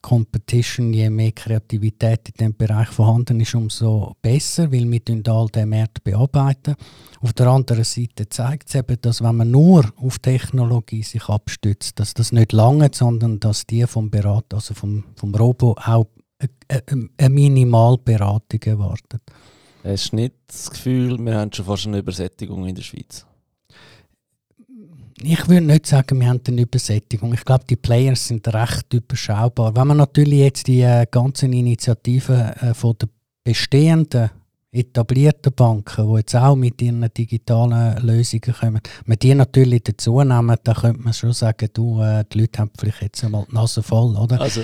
Competition, 0.00 0.92
je 0.92 1.10
mehr 1.10 1.32
Kreativität 1.32 2.28
in 2.28 2.34
diesem 2.38 2.56
Bereich 2.56 2.88
vorhanden 2.88 3.40
ist, 3.40 3.54
umso 3.54 4.14
besser, 4.22 4.72
weil 4.72 4.90
wir 4.90 5.32
all 5.32 5.46
den 5.48 5.68
Markt 5.68 6.02
bearbeiten. 6.04 6.74
Auf 7.20 7.32
der 7.32 7.48
anderen 7.48 7.84
Seite 7.84 8.28
zeigt 8.28 8.68
es 8.68 8.74
eben, 8.74 8.96
dass 9.00 9.22
wenn 9.22 9.36
man 9.36 9.50
nur 9.50 9.84
auf 9.96 10.18
Technologie 10.18 11.02
sich 11.02 11.28
abstützt, 11.28 11.98
dass 12.00 12.14
das 12.14 12.32
nicht 12.32 12.52
lange, 12.52 12.90
sondern 12.92 13.40
dass 13.40 13.66
die 13.66 13.86
vom 13.86 14.10
Berater, 14.10 14.56
also 14.56 14.74
vom, 14.74 15.04
vom 15.16 15.34
Robo 15.34 15.76
auch 15.84 16.06
eine, 16.68 17.08
eine 17.18 17.30
Minimalberatung 17.30 18.62
erwartet. 18.62 19.22
Hast 19.84 20.12
du 20.12 20.16
nicht 20.16 20.34
das 20.46 20.70
Gefühl, 20.70 21.18
wir 21.18 21.38
haben 21.38 21.52
schon 21.52 21.64
fast 21.64 21.86
eine 21.86 21.98
Übersättigung 21.98 22.66
in 22.66 22.74
der 22.74 22.82
Schweiz? 22.82 23.26
Ich 25.22 25.48
würde 25.48 25.66
nicht 25.66 25.86
sagen, 25.86 26.18
wir 26.18 26.28
haben 26.28 26.40
eine 26.46 26.62
Übersättigung. 26.62 27.34
Ich 27.34 27.44
glaube, 27.44 27.64
die 27.68 27.76
Players 27.76 28.28
sind 28.28 28.48
recht 28.48 28.92
überschaubar. 28.94 29.76
Wenn 29.76 29.88
man 29.88 29.98
natürlich 29.98 30.38
jetzt 30.38 30.66
die 30.66 30.80
äh, 30.80 31.06
ganzen 31.10 31.52
Initiativen 31.52 32.40
äh, 32.40 32.72
von 32.72 32.96
der 32.98 33.08
bestehenden 33.44 34.30
etablierten 34.72 35.52
Banken, 35.52 36.08
die 36.08 36.16
jetzt 36.18 36.36
auch 36.36 36.54
mit 36.54 36.80
ihren 36.80 37.06
digitalen 37.12 38.02
Lösungen 38.06 38.54
kommen, 38.58 38.80
wenn 39.04 39.18
die 39.18 39.34
natürlich 39.34 39.82
dazu 39.82 40.22
nehmen, 40.22 40.56
dann 40.62 40.74
könnte 40.74 41.02
man 41.02 41.12
schon 41.12 41.32
sagen, 41.32 41.68
du, 41.72 42.00
äh, 42.00 42.24
die 42.32 42.40
Leute 42.40 42.60
haben 42.60 42.70
vielleicht 42.78 43.02
jetzt 43.02 43.24
einmal 43.24 43.44
die 43.50 43.54
Nase 43.54 43.82
voll, 43.82 44.16
oder? 44.16 44.40
Also, 44.40 44.62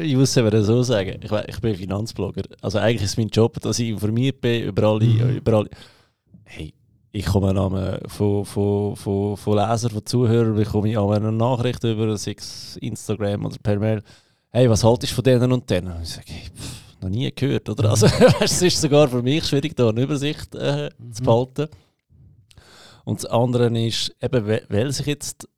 ich 0.00 0.16
muss 0.16 0.36
es 0.36 0.66
so 0.66 0.82
sagen, 0.82 1.20
ich, 1.22 1.30
ich, 1.30 1.60
bin 1.60 1.76
Finanzblogger, 1.76 2.42
also 2.60 2.78
eigentlich 2.78 3.04
ist 3.04 3.16
mein 3.16 3.28
Job, 3.28 3.60
dass 3.60 3.78
ich 3.78 3.90
informiert 3.90 4.40
bin 4.40 4.64
über 4.64 4.82
alle, 4.82 5.06
mhm. 5.06 5.36
über 5.36 5.52
alle. 5.58 5.70
Hey, 6.44 6.74
ich 7.18 7.26
komme 7.26 7.48
an 7.48 8.00
von, 8.06 8.44
von, 8.44 8.94
von, 8.94 9.36
von 9.36 9.56
Lesern, 9.56 9.90
von 9.90 10.06
Zuhörern, 10.06 10.54
bekomme 10.54 10.88
ich 10.88 10.96
eine 10.96 11.32
Nachricht 11.32 11.82
über, 11.82 12.16
sei 12.16 12.36
Instagram 12.80 13.44
oder 13.44 13.56
per 13.60 13.78
Mail, 13.78 14.02
hey, 14.50 14.70
was 14.70 14.84
haltest 14.84 15.12
du 15.12 15.16
von 15.16 15.24
denen 15.24 15.50
und 15.50 15.68
denen? 15.68 15.92
Und 15.92 16.02
ich 16.02 16.10
sage, 16.10 16.26
pff, 16.28 17.02
noch 17.02 17.08
nie 17.08 17.30
gehört, 17.34 17.68
oder? 17.68 17.90
Also, 17.90 18.06
es 18.40 18.62
ist 18.62 18.80
sogar 18.80 19.08
für 19.08 19.22
mich 19.22 19.44
schwierig, 19.44 19.76
da 19.76 19.88
eine 19.88 20.02
Übersicht 20.02 20.54
äh, 20.54 20.90
mhm. 20.96 21.12
zu 21.12 21.22
behalten. 21.24 21.68
Und 23.04 23.24
das 23.24 23.30
andere 23.30 23.66
ist, 23.80 24.14
eben, 24.22 24.60
weil 24.68 24.92
sich 24.92 25.06
jetzt, 25.06 25.48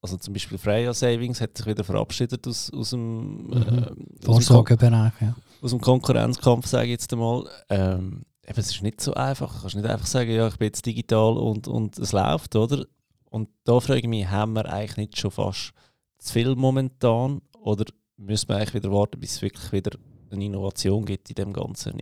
also 0.00 0.16
zum 0.16 0.32
Beispiel 0.32 0.58
Freya 0.58 0.94
Savings 0.94 1.40
hat 1.40 1.56
sich 1.56 1.66
wieder 1.66 1.82
verabschiedet 1.82 2.46
aus, 2.46 2.72
aus 2.72 2.90
dem 2.90 3.48
mhm. 3.48 3.52
äh, 3.52 4.24
Vorsorgebereich, 4.24 5.12
ja. 5.20 5.34
Aus 5.60 5.70
dem 5.70 5.80
Konkurrenzkampf, 5.80 6.66
sage 6.66 6.84
ich 6.86 6.92
jetzt 6.92 7.12
einmal. 7.12 7.48
Ähm, 7.68 8.22
eben, 8.46 8.58
es 8.60 8.70
ist 8.70 8.82
nicht 8.82 9.00
so 9.00 9.14
einfach. 9.14 9.54
Du 9.54 9.60
kannst 9.60 9.76
nicht 9.76 9.88
einfach 9.88 10.06
sagen, 10.06 10.30
ja, 10.30 10.48
ich 10.48 10.56
bin 10.56 10.66
jetzt 10.66 10.86
digital 10.86 11.36
und, 11.36 11.68
und 11.68 11.98
es 11.98 12.12
läuft, 12.12 12.56
oder? 12.56 12.84
Und 13.30 13.48
da 13.64 13.80
frage 13.80 14.00
ich 14.00 14.08
mich, 14.08 14.28
haben 14.28 14.54
wir 14.54 14.70
eigentlich 14.70 14.96
nicht 14.96 15.18
schon 15.18 15.30
fast 15.30 15.72
zu 16.18 16.32
viel 16.32 16.54
momentan 16.56 17.40
oder 17.60 17.84
müssen 18.16 18.48
wir 18.48 18.56
eigentlich 18.56 18.74
wieder 18.74 18.92
warten, 18.92 19.20
bis 19.20 19.36
es 19.36 19.42
wirklich 19.42 19.72
wieder 19.72 19.96
eine 20.30 20.44
Innovation 20.44 21.04
gibt 21.04 21.30
in 21.30 21.34
dem 21.36 21.52
Ganzen. 21.52 21.98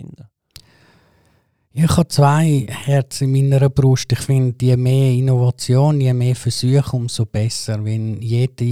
Ich 1.70 1.96
habe 1.96 2.08
zwei 2.08 2.66
Herzen 2.68 3.34
in 3.34 3.50
meiner 3.50 3.68
Brust. 3.68 4.10
Ich 4.12 4.20
finde, 4.20 4.64
je 4.64 4.76
mehr 4.76 5.12
Innovation, 5.12 6.00
je 6.00 6.12
mehr 6.12 6.34
Versuche, 6.34 6.96
umso 6.96 7.26
besser. 7.26 7.84
Wenn 7.84 8.20
jede 8.20 8.64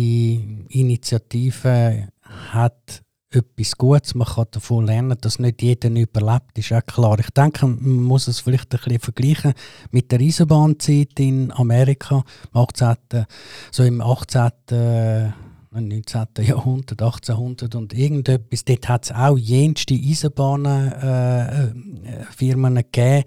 Initiative 0.69 2.09
hat 2.23 3.03
etwas 3.31 3.77
Gutes, 3.77 4.15
man 4.15 4.27
kann 4.27 4.47
davon 4.51 4.87
lernen, 4.87 5.17
dass 5.21 5.39
nicht 5.39 5.63
jeder 5.63 5.91
überlebt, 5.91 6.57
ist 6.57 6.73
auch 6.73 6.85
klar. 6.87 7.19
Ich 7.19 7.31
denke, 7.31 7.67
man 7.67 8.03
muss 8.05 8.29
es 8.29 8.41
vielleicht 8.41 8.73
ein 8.75 8.81
bisschen 8.81 9.01
vergleichen 9.01 9.55
mit 9.91 10.13
der 10.13 10.21
Eisenbahnzeit 10.21 11.19
in 11.19 11.53
Amerika, 11.53 12.25
im 12.55 12.61
18., 12.61 13.27
so 13.71 13.83
im 13.83 14.01
18. 14.01 15.35
19. 15.81 16.27
Jahrhundert, 16.41 17.03
1800 17.03 17.75
und 17.75 17.93
irgendetwas. 17.95 18.65
Dort 18.65 18.89
hat 18.89 19.05
es 19.05 19.13
auch 19.13 19.37
jenste 19.37 19.95
Eisenbahnfirmen 19.95 22.77
äh, 22.77 22.81
äh, 22.81 22.83
gegeben, 22.83 23.25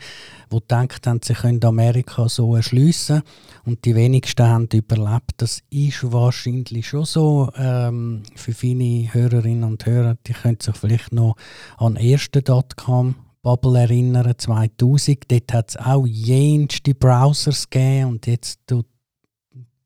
die 0.52 0.56
gedacht 0.56 1.08
haben, 1.08 1.22
sie 1.24 1.34
können 1.34 1.64
Amerika 1.64 2.28
so 2.30 2.56
erschliessen. 2.56 3.22
Und 3.66 3.86
die 3.86 3.96
wenigsten 3.96 4.48
haben 4.48 4.68
überlebt. 4.74 5.34
Das 5.38 5.62
ist 5.70 6.12
wahrscheinlich 6.12 6.88
schon 6.88 7.06
so. 7.06 7.50
Ähm, 7.56 8.24
für 8.36 8.54
viele 8.54 9.14
Hörerinnen 9.14 9.64
und 9.64 9.86
Hörer, 9.86 10.18
die 10.26 10.34
können 10.34 10.58
sich 10.62 10.76
vielleicht 10.76 11.14
noch 11.14 11.36
an 11.78 11.96
den 11.96 12.04
ersten 12.04 12.44
Dotcom 12.44 13.16
Bubble 13.42 13.80
erinnern, 13.80 14.34
2000. 14.38 15.32
Dort 15.32 15.54
hat 15.54 15.70
es 15.70 15.78
auch 15.78 16.06
jenste 16.06 16.94
Browsers 16.94 17.70
gegeben 17.70 18.10
und 18.10 18.28
jetzt 18.28 18.60
tut 18.68 18.86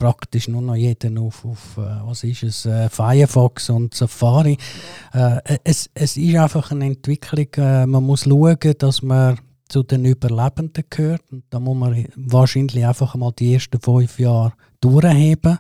praktisch 0.04 0.50
nur 0.50 0.62
noch 0.62 0.76
jeder 0.76 1.10
auf, 1.22 1.46
auf 1.46 1.78
äh, 1.78 2.06
was 2.06 2.26
ist 2.26 2.44
es, 2.44 2.66
äh, 2.66 2.90
Firefox 2.90 3.70
und 3.70 3.94
Safari. 3.94 4.58
Äh, 5.14 5.40
es, 5.64 5.90
es 5.94 6.18
ist 6.18 6.36
einfach 6.36 6.72
eine 6.72 6.88
Entwicklung, 6.88 7.48
man 7.90 8.04
muss 8.04 8.26
schauen, 8.26 8.58
dass 8.80 9.02
man 9.02 9.40
zu 9.70 9.82
den 9.82 10.04
Überlebenden 10.04 10.84
gehört. 10.90 11.22
Und 11.32 11.46
da 11.50 11.62
muss 11.62 11.78
man 11.78 12.06
wahrscheinlich 12.18 12.86
einfach 12.86 13.16
mal 13.16 13.32
die 13.32 13.54
ersten 13.54 13.80
fünf 13.80 14.20
Jahre 14.20 14.52
durchheben. 14.82 15.60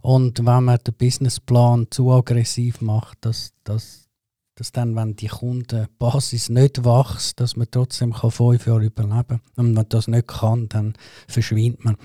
Und 0.00 0.38
wenn 0.38 0.64
man 0.64 0.78
den 0.78 0.94
Businessplan 0.94 1.88
zu 1.90 2.10
aggressiv 2.12 2.80
macht, 2.80 3.18
dass, 3.26 3.52
dass, 3.64 4.08
dass 4.54 4.72
dann, 4.72 4.96
wenn 4.96 5.16
die 5.16 5.26
Kundenbasis 5.26 6.48
nicht 6.48 6.82
wächst, 6.82 7.38
dass 7.38 7.56
man 7.56 7.70
trotzdem 7.70 8.14
kann 8.14 8.30
fünf 8.30 8.66
Jahre 8.66 8.86
überleben 8.86 9.28
kann. 9.28 9.40
Und 9.56 9.66
wenn 9.66 9.74
man 9.74 9.88
das 9.90 10.08
nicht 10.08 10.28
kann, 10.28 10.70
dann 10.70 10.94
verschwindet 11.28 11.84
man. 11.84 11.98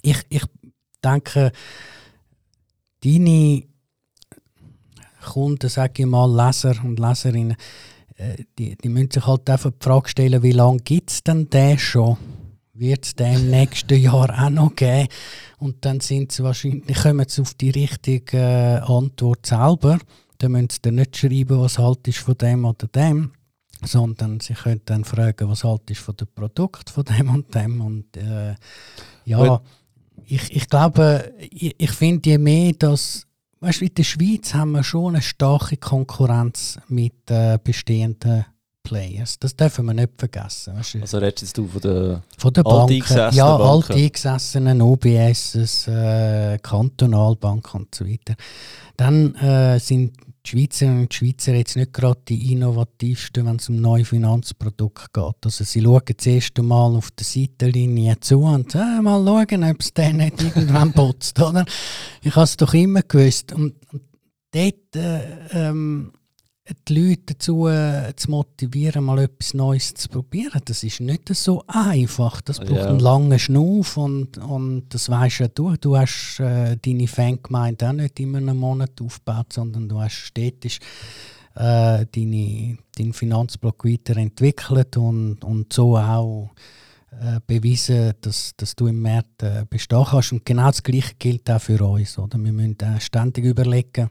Ich, 0.00 0.22
ich 0.30 0.44
denke, 1.04 1.52
deine 3.04 3.64
Kunden, 5.24 5.68
sage 5.68 6.02
ich 6.02 6.06
mal, 6.06 6.30
Leser 6.30 6.74
und 6.84 6.98
Leserinnen, 6.98 7.56
äh, 8.16 8.44
die, 8.58 8.76
die 8.76 8.88
müssen 8.88 9.10
sich 9.10 9.26
halt 9.26 9.48
einfach 9.50 9.70
die 9.70 9.84
Frage 9.84 10.08
stellen, 10.08 10.42
wie 10.42 10.52
lange 10.52 10.78
gibt 10.78 11.10
es 11.10 11.22
denn 11.22 11.50
den 11.50 11.78
schon? 11.78 12.16
Wird 12.72 13.04
es 13.04 13.14
den 13.14 13.34
im 13.34 13.50
nächsten 13.50 14.00
Jahr 14.00 14.30
auch 14.44 14.50
noch 14.50 14.74
geben? 14.74 15.08
Und 15.58 15.84
dann 15.84 16.00
sind 16.00 16.32
sie 16.32 16.42
wahrscheinlich, 16.42 16.96
kommen 16.96 17.26
sie 17.28 17.42
auf 17.42 17.54
die 17.54 17.70
richtige 17.70 18.36
äh, 18.36 18.80
Antwort 18.80 19.46
selber. 19.46 19.98
Dann 20.38 20.52
müssen 20.52 20.70
sie 20.70 20.82
dann 20.82 20.96
nicht 20.96 21.16
schreiben, 21.16 21.60
was 21.60 21.78
halt 21.78 22.06
ist 22.08 22.18
von 22.18 22.36
dem 22.36 22.64
oder 22.64 22.88
dem, 22.88 23.32
sondern 23.84 24.40
sie 24.40 24.54
können 24.54 24.82
dann 24.84 25.04
fragen, 25.04 25.48
was 25.48 25.62
halt 25.62 25.88
ist 25.90 26.00
von 26.00 26.16
dem 26.16 26.28
Produkt 26.34 26.90
von 26.90 27.04
dem 27.04 27.30
und 27.30 27.54
dem. 27.54 27.80
Und 27.80 28.16
äh, 28.16 28.56
ja, 29.24 29.60
ich, 30.26 30.54
ich 30.54 30.68
glaube, 30.68 31.32
ich, 31.50 31.74
ich 31.78 31.90
finde, 31.90 32.30
je 32.30 32.38
mehr 32.38 32.72
das, 32.78 33.26
weißt 33.60 33.80
du, 33.80 33.84
in 33.86 33.94
der 33.94 34.04
Schweiz 34.04 34.54
haben 34.54 34.72
wir 34.72 34.84
schon 34.84 35.14
eine 35.14 35.22
starke 35.22 35.76
Konkurrenz 35.76 36.78
mit 36.88 37.30
äh, 37.30 37.58
bestehenden 37.62 38.44
Players. 38.82 39.38
Das 39.38 39.56
dürfen 39.56 39.86
wir 39.86 39.94
nicht 39.94 40.12
vergessen. 40.18 40.76
Weißt 40.76 40.94
du? 40.94 41.00
Also 41.00 41.18
redest 41.18 41.56
du 41.56 41.66
von 41.66 41.80
der, 41.80 42.22
von 42.36 42.52
der 42.52 42.62
Banken? 42.62 43.02
Ja, 43.32 43.56
alteingesessenen 43.56 44.82
OBS, 44.82 45.88
äh, 45.88 46.58
Kantonalbank 46.62 47.74
und 47.74 47.94
so 47.94 48.06
weiter. 48.06 48.34
Dann 48.96 49.34
äh, 49.36 49.80
sind 49.80 50.12
die 50.44 50.50
Schweizerinnen 50.50 51.02
und 51.02 51.14
Schweizer 51.14 51.54
jetzt 51.54 51.76
nicht 51.76 51.92
gerade 51.92 52.20
die 52.28 52.52
innovativsten, 52.52 53.46
wenn 53.46 53.56
es 53.56 53.68
um 53.68 53.76
neue 53.76 54.04
Finanzprodukte 54.04 55.06
geht. 55.12 55.34
Also 55.44 55.64
sie 55.64 55.82
schauen 55.82 56.02
das 56.16 56.26
erste 56.26 56.62
Mal 56.62 56.94
auf 56.96 57.10
der 57.12 57.24
Seitenlinie 57.24 58.20
zu 58.20 58.40
und 58.40 58.72
sagen, 58.72 58.98
äh, 58.98 59.02
mal 59.02 59.24
schauen, 59.24 59.64
ob 59.64 59.80
es 59.80 59.94
den 59.94 60.18
nicht 60.18 60.42
irgendwann 60.42 60.92
putzt. 60.94 61.40
Oder? 61.40 61.64
Ich 62.22 62.34
habe 62.34 62.44
es 62.44 62.56
doch 62.56 62.74
immer 62.74 63.02
gewusst. 63.02 63.52
Und, 63.52 63.74
und 63.92 64.02
dort 64.52 64.96
äh, 64.96 65.20
ähm, 65.52 66.12
die 66.88 66.94
Leute 66.94 67.34
dazu 67.34 67.68
äh, 67.68 68.14
zu 68.16 68.30
motivieren, 68.30 69.04
mal 69.04 69.18
etwas 69.18 69.52
Neues 69.52 69.92
zu 69.94 70.08
probieren, 70.08 70.62
das 70.64 70.82
ist 70.82 71.00
nicht 71.00 71.28
so 71.34 71.62
einfach. 71.66 72.40
Das 72.40 72.58
braucht 72.58 72.70
ja. 72.70 72.88
einen 72.88 73.00
langen 73.00 73.38
Schnuff 73.38 73.98
und, 73.98 74.38
und 74.38 74.86
das 74.88 75.10
weißt 75.10 75.40
ja 75.40 75.48
du. 75.48 75.76
Du 75.76 75.96
hast 75.96 76.40
äh, 76.40 76.76
deine 76.76 77.06
Fangemeinde 77.06 77.88
auch 77.88 77.92
nicht 77.92 78.18
in 78.18 78.34
einem 78.34 78.56
Monat 78.56 79.00
aufgebaut, 79.00 79.52
sondern 79.52 79.88
du 79.88 80.00
hast 80.00 80.14
stetig 80.14 80.80
äh, 81.54 82.06
deine, 82.06 82.78
deinen 82.96 83.12
Finanzblock 83.12 83.84
weiterentwickelt 83.84 84.96
und, 84.96 85.44
und 85.44 85.72
so 85.72 85.98
auch 85.98 86.50
äh, 87.10 87.40
bewiesen, 87.46 88.14
dass, 88.22 88.54
dass 88.56 88.74
du 88.74 88.86
im 88.86 89.02
März 89.02 89.26
äh, 89.42 89.66
bestehen 89.68 90.04
kannst. 90.08 90.32
Und 90.32 90.46
genau 90.46 90.68
das 90.68 90.82
Gleiche 90.82 91.14
gilt 91.18 91.50
auch 91.50 91.60
für 91.60 91.84
uns. 91.84 92.18
Oder? 92.18 92.38
Wir 92.38 92.52
müssen 92.52 92.80
äh, 92.80 93.00
ständig 93.00 93.44
überlegen, 93.44 94.08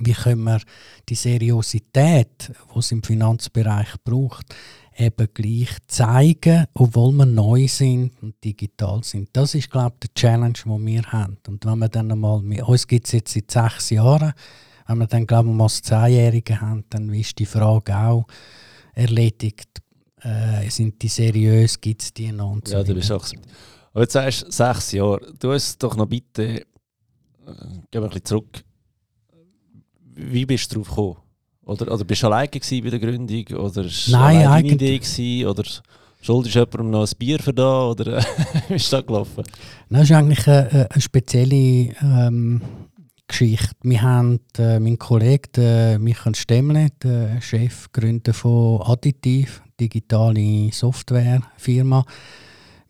wie 0.00 0.12
können 0.12 0.44
wir 0.44 0.60
die 1.08 1.14
Seriosität, 1.14 2.50
die 2.74 2.78
es 2.78 2.92
im 2.92 3.02
Finanzbereich 3.02 3.94
braucht, 4.04 4.54
eben 4.96 5.28
gleich 5.32 5.70
zeigen, 5.86 6.66
obwohl 6.74 7.12
wir 7.12 7.26
neu 7.26 7.68
sind 7.68 8.12
und 8.20 8.42
digital 8.42 9.02
sind. 9.04 9.28
Das 9.32 9.54
ist, 9.54 9.70
glaube 9.70 9.94
ich, 9.94 10.08
der 10.08 10.14
Challenge, 10.14 10.58
den 10.64 10.86
wir 10.86 11.02
haben. 11.04 11.38
Und 11.46 11.64
wenn 11.64 11.78
wir 11.78 11.88
dann 11.88 12.10
einmal, 12.10 12.42
uns 12.62 12.86
gibt 12.86 13.06
es 13.06 13.12
jetzt 13.12 13.32
seit 13.32 13.50
sechs 13.50 13.90
Jahren, 13.90 14.32
wenn 14.86 14.98
wir 14.98 15.06
dann, 15.06 15.26
glaube 15.26 15.48
ich, 15.50 15.54
mal 15.54 15.66
das 15.66 15.82
Zehnjährige 15.82 16.60
haben, 16.60 16.84
dann 16.90 17.12
ist 17.12 17.38
die 17.38 17.46
Frage 17.46 17.96
auch 17.96 18.26
erledigt. 18.94 19.68
Äh, 20.22 20.68
sind 20.68 21.00
die 21.00 21.08
seriös, 21.08 21.80
gibt 21.80 22.02
es 22.02 22.12
die 22.12 22.32
noch? 22.32 22.50
Und 22.50 22.66
so 22.66 22.76
ja, 22.76 22.82
du 22.82 22.94
bist 22.94 23.12
auch... 23.12 23.24
Aber 23.92 24.02
jetzt 24.02 24.14
sagst 24.14 24.42
du 24.42 24.50
sechs 24.50 24.92
Jahre. 24.92 25.32
Du 25.38 25.52
hast 25.52 25.80
doch 25.82 25.94
noch 25.94 26.06
bitte... 26.06 26.60
Äh, 26.60 26.64
gehen 27.44 27.86
wir 27.92 28.02
ein 28.02 28.08
bisschen 28.08 28.24
zurück 28.24 28.64
wie 30.18 30.46
bist 30.46 30.70
du 30.70 30.76
darauf 30.76 30.88
gekommen? 30.88 31.16
Oder, 31.64 31.92
oder 31.92 32.04
bist 32.04 32.22
du 32.22 32.26
alleine 32.26 32.48
bei 32.50 32.90
der 32.90 32.98
Gründung? 32.98 33.46
Oder 33.58 33.86
Nein, 34.08 34.46
eine 34.46 34.68
Idee? 34.68 34.98
Gewesen, 34.98 35.46
oder 35.46 35.64
schuldest 36.22 36.54
du 36.54 36.60
jemandem 36.60 36.90
noch 36.90 37.06
ein 37.06 37.18
Bier 37.18 37.38
für 37.38 37.52
da? 37.52 37.90
Oder 37.90 38.24
wie 38.68 38.74
ist 38.74 38.92
das 38.92 39.06
gelaufen? 39.06 39.44
Das 39.90 40.02
ist 40.02 40.12
eigentlich 40.12 40.46
eine, 40.48 40.88
eine 40.90 41.00
spezielle 41.00 41.94
ähm, 42.02 42.62
Geschichte. 43.26 43.74
Wir 43.82 44.00
haben 44.00 44.40
äh, 44.56 44.80
mein 44.80 44.98
Kollege 44.98 45.48
der 45.54 45.98
Michael 45.98 46.34
Stemmle, 46.34 46.88
der 47.02 47.40
Chefgründer 47.42 48.32
von 48.32 48.80
Additiv, 48.82 49.62
digitale 49.78 50.70
Softwarefirma. 50.72 52.04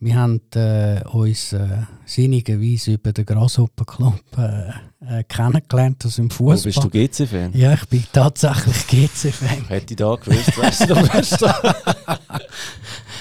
Wir 0.00 0.14
haben 0.14 0.40
äh, 0.54 1.02
uns 1.12 1.52
äh, 1.52 1.82
sinnigerweise 2.04 2.92
über 2.92 3.12
den 3.12 3.26
Grasshopper 3.26 3.84
Club 3.84 4.20
äh, 4.36 4.68
äh, 5.04 5.24
kennengelernt, 5.24 6.04
also 6.04 6.22
im 6.22 6.30
Fußball. 6.30 6.58
Oh, 6.58 6.62
bist 6.62 6.84
du 6.84 7.24
GC-Fan? 7.26 7.52
Ja, 7.54 7.74
ich 7.74 7.84
bin 7.86 8.04
tatsächlich 8.12 8.86
GC-Fan. 8.86 9.66
Hätte 9.66 9.94
ich 9.94 9.96
da 9.96 10.14
gewusst, 10.14 10.56
wärst 10.56 11.40
du 11.40 11.46
da 11.46 12.20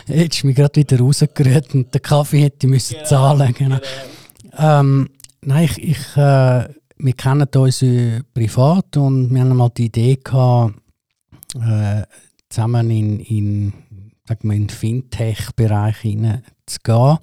Jetzt 0.07 0.37
ist 0.37 0.43
mich 0.43 0.55
gerade 0.55 0.79
wieder 0.79 0.99
rausgerührt 0.99 1.73
und 1.73 1.93
den 1.93 2.01
Kaffee 2.01 2.43
hätte 2.43 2.67
ich 2.67 2.71
müssen 2.71 2.93
genau, 2.93 3.05
zahlen 3.05 3.53
genau. 3.53 3.79
Ähm, 4.57 5.09
Nein, 5.41 5.65
ich, 5.65 5.81
ich 5.81 6.17
äh, 6.17 6.67
wir 6.99 7.13
kennen 7.13 7.47
uns 7.55 7.81
äh, 7.81 8.21
privat 8.33 8.97
und 8.97 9.33
wir 9.33 9.41
haben 9.41 9.55
mal 9.55 9.69
die 9.69 9.85
Idee 9.85 10.19
gehabt, 10.21 10.75
äh, 11.55 12.03
zusammen 12.49 12.89
in, 12.89 13.19
in, 13.19 13.73
sag 14.27 14.43
mal, 14.43 14.55
in 14.55 14.67
den 14.67 14.69
Fintech-Bereich 14.69 16.03
zu 16.67 16.79
gehen. 16.83 17.17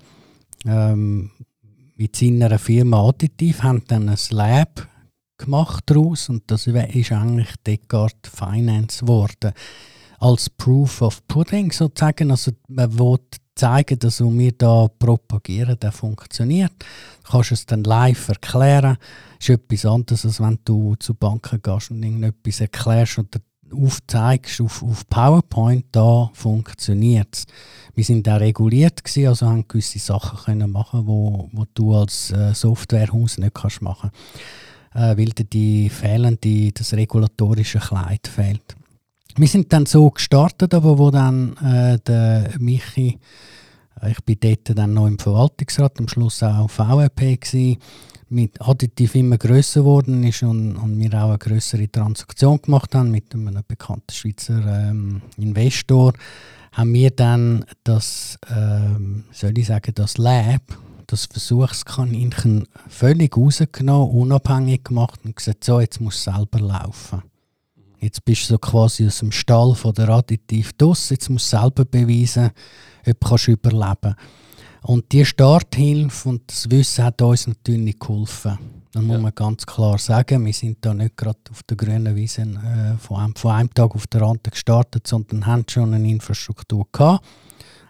Ähm, 0.66 1.30
mit 1.96 2.16
seiner 2.16 2.58
Firma 2.58 3.08
Additiv 3.08 3.62
haben 3.62 3.84
dann 3.86 4.08
ein 4.08 4.18
Lab 4.30 4.88
gemacht 5.38 5.84
daraus 5.86 6.28
und 6.28 6.42
das 6.46 6.66
ist 6.66 6.74
eigentlich 6.74 7.10
Descartes 7.66 8.32
Finance 8.34 9.00
geworden. 9.00 9.52
Als 10.18 10.48
Proof 10.48 11.02
of 11.02 11.26
Pudding 11.28 11.70
sozusagen. 11.70 12.30
Also 12.30 12.52
man 12.68 12.98
will 12.98 13.18
zeigen, 13.54 13.98
dass 13.98 14.20
was 14.20 14.32
wir 14.32 14.52
da 14.52 14.88
propagieren, 14.98 15.78
der 15.78 15.92
funktioniert. 15.92 16.72
Du 17.24 17.32
kannst 17.32 17.52
es 17.52 17.66
dann 17.66 17.84
live 17.84 18.28
erklären. 18.28 18.96
Das 19.38 19.48
ist 19.48 19.50
etwas 19.50 19.86
anderes, 19.86 20.24
als 20.24 20.40
wenn 20.40 20.58
du 20.64 20.94
zu 20.96 21.14
Banken 21.14 21.60
gehst 21.62 21.90
und 21.90 22.02
irgendetwas 22.02 22.60
erklärst 22.60 23.18
und 23.18 23.34
aufzeigst 23.74 24.60
auf, 24.60 24.82
auf 24.82 25.06
PowerPoint, 25.08 25.86
da 25.92 26.30
funktioniert 26.32 27.28
es. 27.32 27.46
Wir 27.94 28.04
sind 28.04 28.28
auch 28.28 28.40
reguliert 28.40 29.04
gewesen, 29.04 29.28
also 29.28 29.46
haben 29.46 29.68
gewisse 29.68 29.98
Sachen 29.98 30.38
können 30.38 30.70
machen, 30.70 31.06
wo, 31.06 31.48
wo 31.52 31.64
du 31.74 31.94
als 31.94 32.30
äh, 32.32 32.54
Softwarehaus 32.54 33.38
nicht 33.38 33.54
kannst 33.54 33.82
machen, 33.82 34.10
äh, 34.94 35.16
weil 35.16 35.26
dir 35.26 35.44
die 35.44 35.88
fehlende, 35.88 36.72
das 36.72 36.92
regulatorische 36.92 37.78
Kleid 37.78 38.26
fehlt. 38.26 38.76
Wir 39.36 39.48
sind 39.48 39.72
dann 39.72 39.86
so 39.86 40.10
gestartet, 40.10 40.74
aber 40.74 40.98
wo 40.98 41.10
dann 41.10 41.56
äh, 41.56 41.98
der 41.98 42.50
Michi, 42.58 43.18
äh, 44.00 44.10
ich 44.10 44.22
bin 44.24 44.38
dort 44.40 44.78
dann 44.78 44.94
noch 44.94 45.06
im 45.06 45.18
Verwaltungsrat, 45.18 45.98
am 45.98 46.08
Schluss 46.08 46.42
auch 46.42 46.70
VRP 46.70 47.40
gewesen, 47.40 47.78
mit 48.30 48.60
Additiv 48.60 49.14
immer 49.14 49.38
grösser 49.38 49.80
geworden 49.80 50.22
ist 50.24 50.42
und, 50.42 50.76
und 50.76 50.98
wir 50.98 51.14
auch 51.14 51.30
eine 51.30 51.38
größere 51.38 51.90
Transaktion 51.90 52.60
gemacht 52.60 52.94
haben 52.94 53.10
mit 53.10 53.34
einem 53.34 53.58
bekannten 53.66 54.12
Schweizer 54.12 54.90
ähm, 54.90 55.22
Investor, 55.36 56.12
haben 56.72 56.92
wir 56.92 57.10
dann 57.10 57.64
das, 57.84 58.38
ähm, 58.50 59.24
soll 59.30 59.56
ich 59.58 59.66
sagen, 59.66 59.92
das 59.94 60.18
Lab, 60.18 60.62
das 61.06 61.26
Versuchskaninchen 61.26 62.66
völlig 62.88 63.36
rausgenommen, 63.36 64.10
unabhängig 64.10 64.84
gemacht 64.84 65.20
und 65.24 65.36
gesagt, 65.36 65.64
so, 65.64 65.80
jetzt 65.80 66.00
muss 66.00 66.22
selber 66.22 66.58
laufen. 66.58 67.22
Jetzt 68.00 68.24
bist 68.24 68.42
du 68.42 68.54
so 68.54 68.58
quasi 68.58 69.06
aus 69.06 69.20
dem 69.20 69.32
Stall 69.32 69.74
von 69.74 69.94
der 69.94 70.10
Additiv 70.10 70.74
draus. 70.74 71.08
Jetzt 71.08 71.30
musst 71.30 71.50
du 71.52 71.56
selber 71.56 71.84
beweisen, 71.86 72.50
ob 73.06 73.20
du 73.20 73.50
überleben 73.52 73.96
kannst. 74.02 74.18
Und 74.86 75.12
die 75.12 75.24
Starthilfe 75.24 76.28
und 76.28 76.42
das 76.46 76.70
Wissen 76.70 77.04
hat 77.04 77.22
uns 77.22 77.46
natürlich 77.46 77.98
geholfen. 77.98 78.58
Das 78.92 79.02
muss 79.02 79.16
ja. 79.16 79.22
man 79.22 79.34
ganz 79.34 79.64
klar 79.64 79.96
sagen. 79.96 80.44
Wir 80.44 80.52
sind 80.52 80.84
da 80.84 80.92
nicht 80.92 81.16
gerade 81.16 81.38
auf 81.50 81.62
der 81.62 81.78
grünen 81.78 82.14
Wiese 82.14 82.42
äh, 82.42 82.98
von, 82.98 83.16
einem, 83.16 83.34
von, 83.34 83.52
einem, 83.52 83.72
Tag 83.72 83.94
auf 83.94 84.06
den 84.06 84.22
anderen 84.22 84.50
gestartet, 84.50 85.06
sondern 85.06 85.46
haben 85.46 85.64
schon 85.70 85.94
eine 85.94 86.08
Infrastruktur 86.08 86.86
gehabt. 86.92 87.26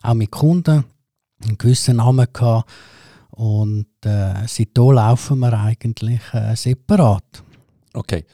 Auch 0.02 0.14
mit 0.14 0.30
Kunden, 0.30 0.84
einen 1.42 1.58
gewissen 1.58 1.96
Namen 1.96 2.28
gehabt. 2.32 2.70
Und 3.30 3.88
äh, 4.04 4.46
seitdem 4.46 4.92
laufen 4.92 5.40
wir 5.40 5.52
eigentlich 5.52 6.20
äh, 6.32 6.54
separat. 6.54 7.42
Okay. 7.92 8.24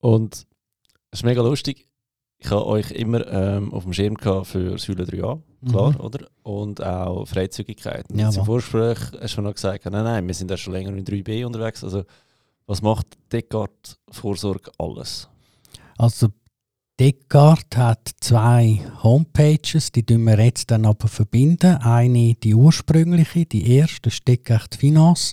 Und 0.00 0.46
das 1.10 1.20
ist 1.20 1.24
mega 1.24 1.40
lustig. 1.40 1.86
Ich 2.44 2.50
habe 2.50 2.66
euch 2.66 2.90
immer 2.90 3.26
ähm, 3.32 3.72
auf 3.72 3.84
dem 3.84 3.94
Schirm 3.94 4.16
gehabt 4.16 4.48
für 4.48 4.76
Säule 4.76 5.04
3a, 5.04 5.40
klar, 5.66 5.92
mhm. 5.92 6.00
oder? 6.00 6.26
Und 6.42 6.84
auch 6.84 7.24
Freizügigkeit. 7.24 8.10
Und 8.10 8.18
ja, 8.18 8.28
Im 8.28 8.44
Vorgespräch 8.44 8.98
hast 9.18 9.38
du 9.38 9.40
noch 9.40 9.54
gesagt, 9.54 9.86
nein, 9.86 10.04
nein, 10.04 10.26
wir 10.26 10.34
sind 10.34 10.50
ja 10.50 10.58
schon 10.58 10.74
länger 10.74 10.90
in 10.90 11.06
3b 11.06 11.46
unterwegs. 11.46 11.82
Also, 11.82 12.04
was 12.66 12.82
macht 12.82 13.06
Descartes 13.32 13.98
Vorsorge 14.10 14.70
alles? 14.76 15.26
Also, 15.96 16.28
Descartes 17.00 17.78
hat 17.78 18.10
zwei 18.20 18.78
Homepages, 19.02 19.90
die 19.90 20.06
wir 20.06 20.38
jetzt 20.38 20.70
dann 20.70 20.84
aber 20.84 21.08
verbinden. 21.08 21.76
Eine, 21.78 22.34
die 22.34 22.54
ursprüngliche, 22.54 23.46
die 23.46 23.74
erste, 23.74 24.10
ist 24.10 24.28
Descartes 24.28 24.78
Finance, 24.78 25.32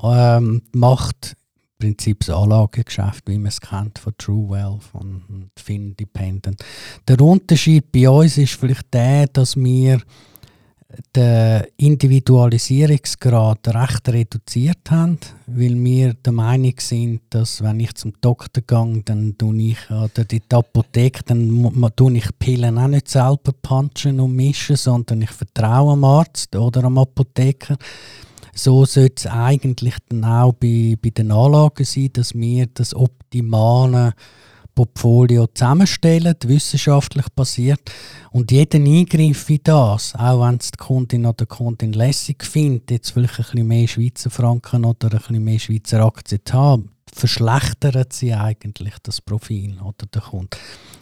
ähm, 0.00 0.62
macht 0.72 1.36
Prinzip 1.78 2.20
das 2.20 2.30
Anlagegeschäft, 2.30 3.28
wie 3.28 3.38
man 3.38 3.46
es 3.46 3.60
kennt 3.60 3.98
von 3.98 4.12
True 4.18 4.50
Wealth 4.50 4.88
und 4.94 5.50
FinDependent. 5.56 6.64
Der 7.06 7.20
Unterschied 7.20 7.92
bei 7.92 8.08
uns 8.08 8.36
ist 8.36 8.54
vielleicht 8.54 8.92
der, 8.92 9.28
dass 9.28 9.56
wir 9.56 10.00
den 11.14 11.64
Individualisierungsgrad 11.76 13.68
recht 13.68 14.08
reduziert 14.08 14.90
haben, 14.90 15.18
weil 15.46 15.76
wir 15.84 16.14
der 16.14 16.32
Meinung 16.32 16.72
sind, 16.78 17.20
dass 17.30 17.62
wenn 17.62 17.80
ich 17.80 17.94
zum 17.94 18.14
Doktor 18.20 18.62
gehe, 18.62 19.02
dann 19.04 19.36
tue 19.36 19.62
ich 19.62 19.90
oder 19.90 20.24
die 20.24 20.42
Apotheke, 20.50 21.22
dann 21.26 21.92
tue 21.94 22.16
ich 22.16 22.38
Pillen 22.38 22.78
auch 22.78 22.88
nicht 22.88 23.08
selber 23.08 23.52
punchen 23.60 24.18
und 24.18 24.34
mischen, 24.34 24.76
sondern 24.76 25.22
ich 25.22 25.30
vertraue 25.30 25.92
am 25.92 26.04
Arzt 26.04 26.56
oder 26.56 26.82
am 26.84 26.96
Apotheker 26.96 27.76
so 28.58 28.84
sollte 28.84 29.14
es 29.16 29.26
eigentlich 29.26 29.94
dann 30.08 30.24
auch 30.24 30.52
bei, 30.52 30.96
bei 31.00 31.10
den 31.10 31.30
Anlagen 31.30 31.84
sein, 31.84 32.10
dass 32.12 32.34
wir 32.34 32.66
das 32.66 32.94
optimale 32.94 34.14
Portfolio 34.74 35.48
zusammenstellen, 35.48 36.36
wissenschaftlich 36.44 37.26
basiert. 37.34 37.80
Und 38.30 38.52
jeden 38.52 38.86
Eingriff 38.86 39.50
in 39.50 39.60
das, 39.64 40.14
auch 40.14 40.46
wenn 40.46 40.56
es 40.56 40.70
die 40.70 40.78
Kundin 40.78 41.26
oder 41.26 41.34
der 41.34 41.46
Kundin 41.48 41.92
lässig 41.92 42.44
findet, 42.44 42.90
jetzt 42.90 43.10
vielleicht 43.10 43.38
ein 43.38 43.44
bisschen 43.44 43.66
mehr 43.66 43.88
Schweizer 43.88 44.30
Franken 44.30 44.84
oder 44.84 45.08
ein 45.10 45.18
bisschen 45.18 45.44
mehr 45.44 45.58
Schweizer 45.58 46.04
Aktien 46.04 46.40
zu 46.44 46.52
haben, 46.54 46.90
verschlechtert 47.12 48.12
sie 48.12 48.34
eigentlich 48.34 48.94
das 49.02 49.20
Profil 49.20 49.80
oder 49.80 50.06
der 50.12 50.22
Kunde. 50.22 50.56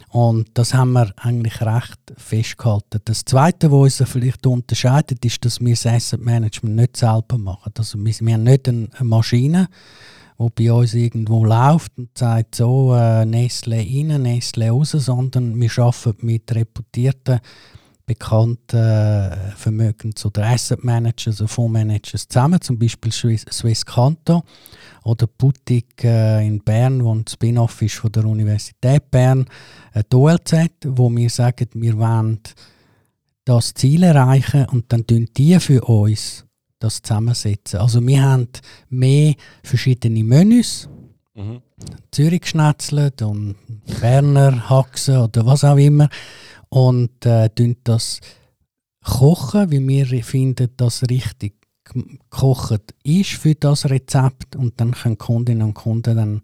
Und 0.09 0.49
das 0.53 0.73
haben 0.73 0.93
wir 0.93 1.11
eigentlich 1.17 1.61
recht 1.61 1.99
festgehalten. 2.15 3.01
Das 3.03 3.25
Zweite, 3.25 3.71
was 3.71 3.99
uns 3.99 4.09
vielleicht 4.09 4.47
unterscheidet, 4.47 5.23
ist, 5.25 5.43
dass 5.43 5.59
wir 5.59 5.73
das 5.73 5.85
Asset 5.85 6.21
Management 6.21 6.75
nicht 6.75 6.97
selber 6.97 7.37
machen. 7.37 7.73
Also 7.77 7.99
wir, 7.99 8.13
haben 8.33 8.43
nicht 8.43 8.69
eine 8.69 8.89
Maschine, 9.01 9.67
die 10.39 10.49
bei 10.55 10.71
uns 10.71 10.93
irgendwo 10.93 11.43
läuft 11.43 11.97
und 11.97 12.17
sagt 12.17 12.55
so 12.55 12.95
äh, 12.95 13.25
Nestle 13.25 13.77
rein, 13.77 14.21
Nestle 14.21 14.69
raus, 14.69 14.91
sondern 14.91 15.59
wir 15.59 15.77
arbeiten 15.77 16.25
mit 16.25 16.55
reputierten, 16.55 17.39
bekannten 18.05 18.77
äh, 18.77 19.51
Vermögens- 19.57 20.25
oder 20.25 20.45
Asset 20.45 20.85
Managers, 20.85 21.41
also 21.41 21.47
Fondsmanagers 21.47 22.29
zusammen, 22.29 22.61
zum 22.61 22.79
Beispiel 22.79 23.11
Swiss, 23.11 23.45
Swiss 23.51 23.85
Canto 23.85 24.43
oder 25.07 25.25
Boutique 25.25 26.03
äh, 26.03 26.45
in 26.45 26.59
Bern, 26.59 27.03
wo 27.03 27.15
ein 27.15 27.25
Spin-off 27.27 27.81
ist 27.81 27.95
von 27.95 28.11
der 28.11 28.25
Universität 28.25 29.09
Bern, 29.09 29.45
äh, 29.93 30.03
die 30.11 30.15
OLZ, 30.15 30.53
wo 30.85 31.09
wir 31.09 31.29
sagen, 31.29 31.69
wir 31.73 31.97
wollen 31.97 32.39
das 33.45 33.73
Ziel 33.73 34.03
erreichen 34.03 34.65
und 34.65 34.91
dann 34.91 35.07
tun 35.07 35.29
die 35.37 35.57
für 35.59 35.81
uns 35.85 36.45
das 36.79 37.01
zusammensetzen. 37.01 37.79
Also 37.79 38.05
wir 38.05 38.21
haben 38.21 38.49
mehr 38.89 39.33
verschiedene 39.63 40.23
Menüs, 40.23 40.89
mhm. 41.33 41.61
Zürich 42.11 42.45
schnetzelt 42.45 43.21
und 43.21 43.55
Berner 44.01 44.69
Haxen 44.69 45.17
oder 45.17 45.45
was 45.45 45.63
auch 45.63 45.77
immer 45.77 46.09
und 46.67 47.25
äh, 47.25 47.49
das 47.85 48.19
kochen, 49.01 49.71
wie 49.71 49.87
wir 49.87 50.23
finden, 50.23 50.67
das 50.75 51.03
richtig 51.09 51.53
gekocht 51.93 52.93
ist 53.03 53.31
für 53.31 53.55
das 53.55 53.89
Rezept 53.89 54.55
und 54.55 54.79
dann 54.79 54.91
können 54.91 55.17
Kundinnen 55.17 55.67
und 55.67 55.73
Kunden 55.73 56.15
dann 56.15 56.41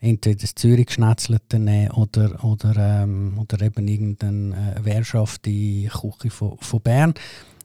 entweder 0.00 0.40
das 0.40 0.54
Zürich 0.54 0.90
Schnetzelte 0.90 1.58
nehmen 1.58 1.90
oder, 1.92 2.44
oder, 2.44 2.76
ähm, 2.76 3.38
oder 3.38 3.64
eben 3.64 3.88
irgendeine 3.88 4.76
äh, 4.76 4.84
Wehrschaft 4.84 5.46
in 5.46 5.88
Küche 5.88 6.30
von, 6.30 6.58
von 6.58 6.80
Bern. 6.80 7.14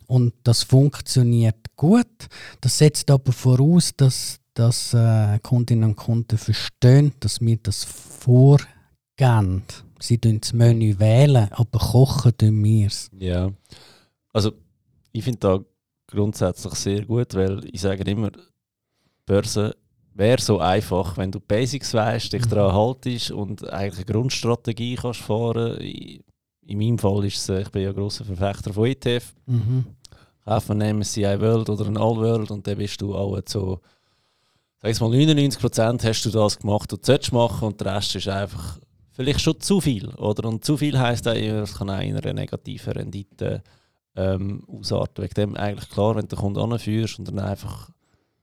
Und 0.07 0.33
das 0.43 0.63
funktioniert 0.63 1.75
gut. 1.75 2.27
Das 2.59 2.77
setzt 2.77 3.09
aber 3.11 3.31
voraus, 3.31 3.91
dass, 3.95 4.39
dass 4.53 4.93
äh, 4.93 5.39
Kundinnen 5.39 5.89
und 5.91 5.95
Kunden 5.95 6.37
verstehen, 6.37 7.13
dass 7.19 7.39
wir 7.39 7.57
das 7.57 7.83
vorgehen. 7.83 9.63
Sie 9.99 10.17
wählen 10.17 10.41
das 10.41 10.53
Menü, 10.53 10.97
wählen, 10.99 11.47
aber 11.51 11.79
kochen 11.79 12.35
tun 12.37 12.63
wir 12.63 12.87
es. 12.87 13.09
Ja, 13.17 13.51
also 14.33 14.53
ich 15.11 15.23
finde 15.23 15.39
da 15.39 15.59
grundsätzlich 16.11 16.73
sehr 16.75 17.05
gut, 17.05 17.33
weil 17.33 17.61
ich 17.71 17.81
sage 17.81 18.09
immer, 18.09 18.31
Börse 19.25 19.75
wäre 20.13 20.41
so 20.41 20.59
einfach, 20.59 21.17
wenn 21.17 21.31
du 21.31 21.39
Basics 21.39 21.93
weißt, 21.93 22.33
dich 22.33 22.45
mhm. 22.45 22.49
daran 22.49 22.75
haltest 22.75 23.31
und 23.31 23.67
eigentlich 23.71 24.05
eine 24.05 24.13
Grundstrategie 24.13 24.95
kannst 24.95 25.21
fahren. 25.21 25.77
In 25.77 26.77
meinem 26.77 26.99
Fall 26.99 27.25
ist 27.25 27.37
es, 27.37 27.49
äh, 27.49 27.61
ich 27.61 27.69
bin 27.69 27.83
ja 27.83 27.91
großer 27.91 28.25
Verfechter 28.25 28.73
von 28.73 28.85
ETF. 28.85 29.33
Mhm. 29.45 29.85
Kaufen 30.45 30.81
einen 30.81 30.99
MSCI 30.99 31.39
World 31.39 31.69
oder 31.69 31.85
einen 31.85 31.97
All 31.97 32.17
World 32.17 32.51
und 32.51 32.65
dann 32.67 32.77
bist 32.77 33.01
du 33.01 33.15
auch 33.15 33.39
so, 33.45 33.79
sag 34.81 34.99
mal 34.99 35.11
99% 35.11 36.03
hast 36.03 36.25
du 36.25 36.29
das 36.29 36.59
gemacht, 36.59 36.91
was 36.91 36.99
du 36.99 37.05
solltest 37.05 37.31
machen 37.31 37.67
und 37.67 37.79
der 37.79 37.95
Rest 37.95 38.15
ist 38.15 38.27
einfach 38.27 38.79
vielleicht 39.11 39.41
schon 39.41 39.59
zu 39.59 39.79
viel, 39.79 40.09
oder? 40.15 40.47
Und 40.47 40.65
zu 40.65 40.77
viel 40.77 40.97
heisst 40.97 41.27
auch, 41.27 41.33
es 41.33 41.75
kann 41.75 41.89
auch 41.89 42.01
in 42.01 42.17
einer 42.17 42.33
negativen 42.33 42.93
Rendite 42.93 43.61
ähm, 44.15 44.63
ausarten. 44.67 45.23
Wegen 45.23 45.33
dem 45.33 45.55
eigentlich 45.55 45.89
klar, 45.89 46.15
wenn 46.15 46.27
du 46.27 46.35
den 46.35 46.39
Kunden 46.39 46.59
anführst 46.59 47.19
und 47.19 47.27
dann 47.27 47.39
einfach 47.39 47.89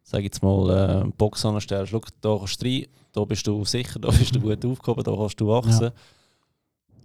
sag 0.09 0.23
jetzt 0.23 0.43
mal, 0.43 0.71
äh, 0.71 1.03
eine 1.03 1.11
Box 1.11 1.45
anstellst, 1.45 1.91
schau, 1.91 2.01
da 2.23 2.39
kannst 2.39 2.63
du 2.63 2.67
rein, 2.67 2.87
da 3.13 3.25
bist 3.25 3.47
du 3.47 3.65
sicher, 3.65 3.99
da 3.99 4.11
bist 4.11 4.35
du 4.35 4.41
gut 4.41 4.65
aufgehoben, 4.65 5.05
da 5.05 5.15
kannst 5.15 5.41
du 5.41 5.49
wachsen. 5.49 5.85
Ja. 5.85 5.93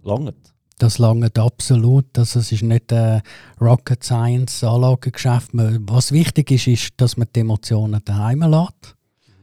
Langt. 0.02 0.54
Das 0.78 0.98
langt 0.98 1.38
absolut. 1.38 2.06
Das 2.14 2.34
ist 2.34 2.62
nicht 2.62 2.92
ein 2.92 3.22
Rocket 3.60 4.02
Science 4.02 4.64
Anlagegeschäft. 4.64 5.50
Was 5.52 6.12
wichtig 6.12 6.50
ist, 6.50 6.66
ist, 6.66 6.92
dass 6.96 7.16
man 7.16 7.28
die 7.34 7.40
Emotionen 7.40 8.00
daheim 8.04 8.40
lässt. 8.40 8.96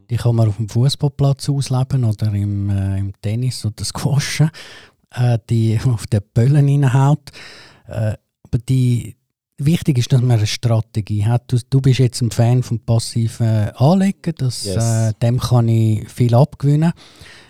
Die 0.10 0.18
kann 0.18 0.36
man 0.36 0.50
auf 0.50 0.58
dem 0.58 0.68
Fußballplatz 0.68 1.48
ausleben 1.50 2.04
oder 2.04 2.34
im, 2.34 2.70
äh, 2.70 3.00
im 3.00 3.14
Tennis 3.22 3.66
oder 3.66 3.86
Squashen, 3.86 4.52
äh, 5.12 5.40
die 5.50 5.80
auf 5.86 6.06
den 6.08 6.22
Böllen 6.34 6.68
reinhaut. 6.68 7.32
Äh, 7.88 8.16
aber 8.52 8.62
die, 8.68 9.16
wichtig 9.58 9.98
ist, 9.98 10.12
dass 10.12 10.22
man 10.22 10.38
eine 10.38 10.48
Strategie 10.48 11.26
hat. 11.26 11.52
Du, 11.52 11.58
du 11.70 11.82
bist 11.82 12.00
jetzt 12.00 12.22
ein 12.22 12.32
Fan 12.32 12.64
vom 12.64 12.80
passiven 12.80 13.70
Anlegen, 13.76 14.34
das, 14.38 14.66
yes. 14.66 14.76
äh, 14.76 15.14
dem 15.22 15.40
kann 15.40 15.68
ich 15.68 16.10
viel 16.10 16.36
abgewinnen, 16.36 16.92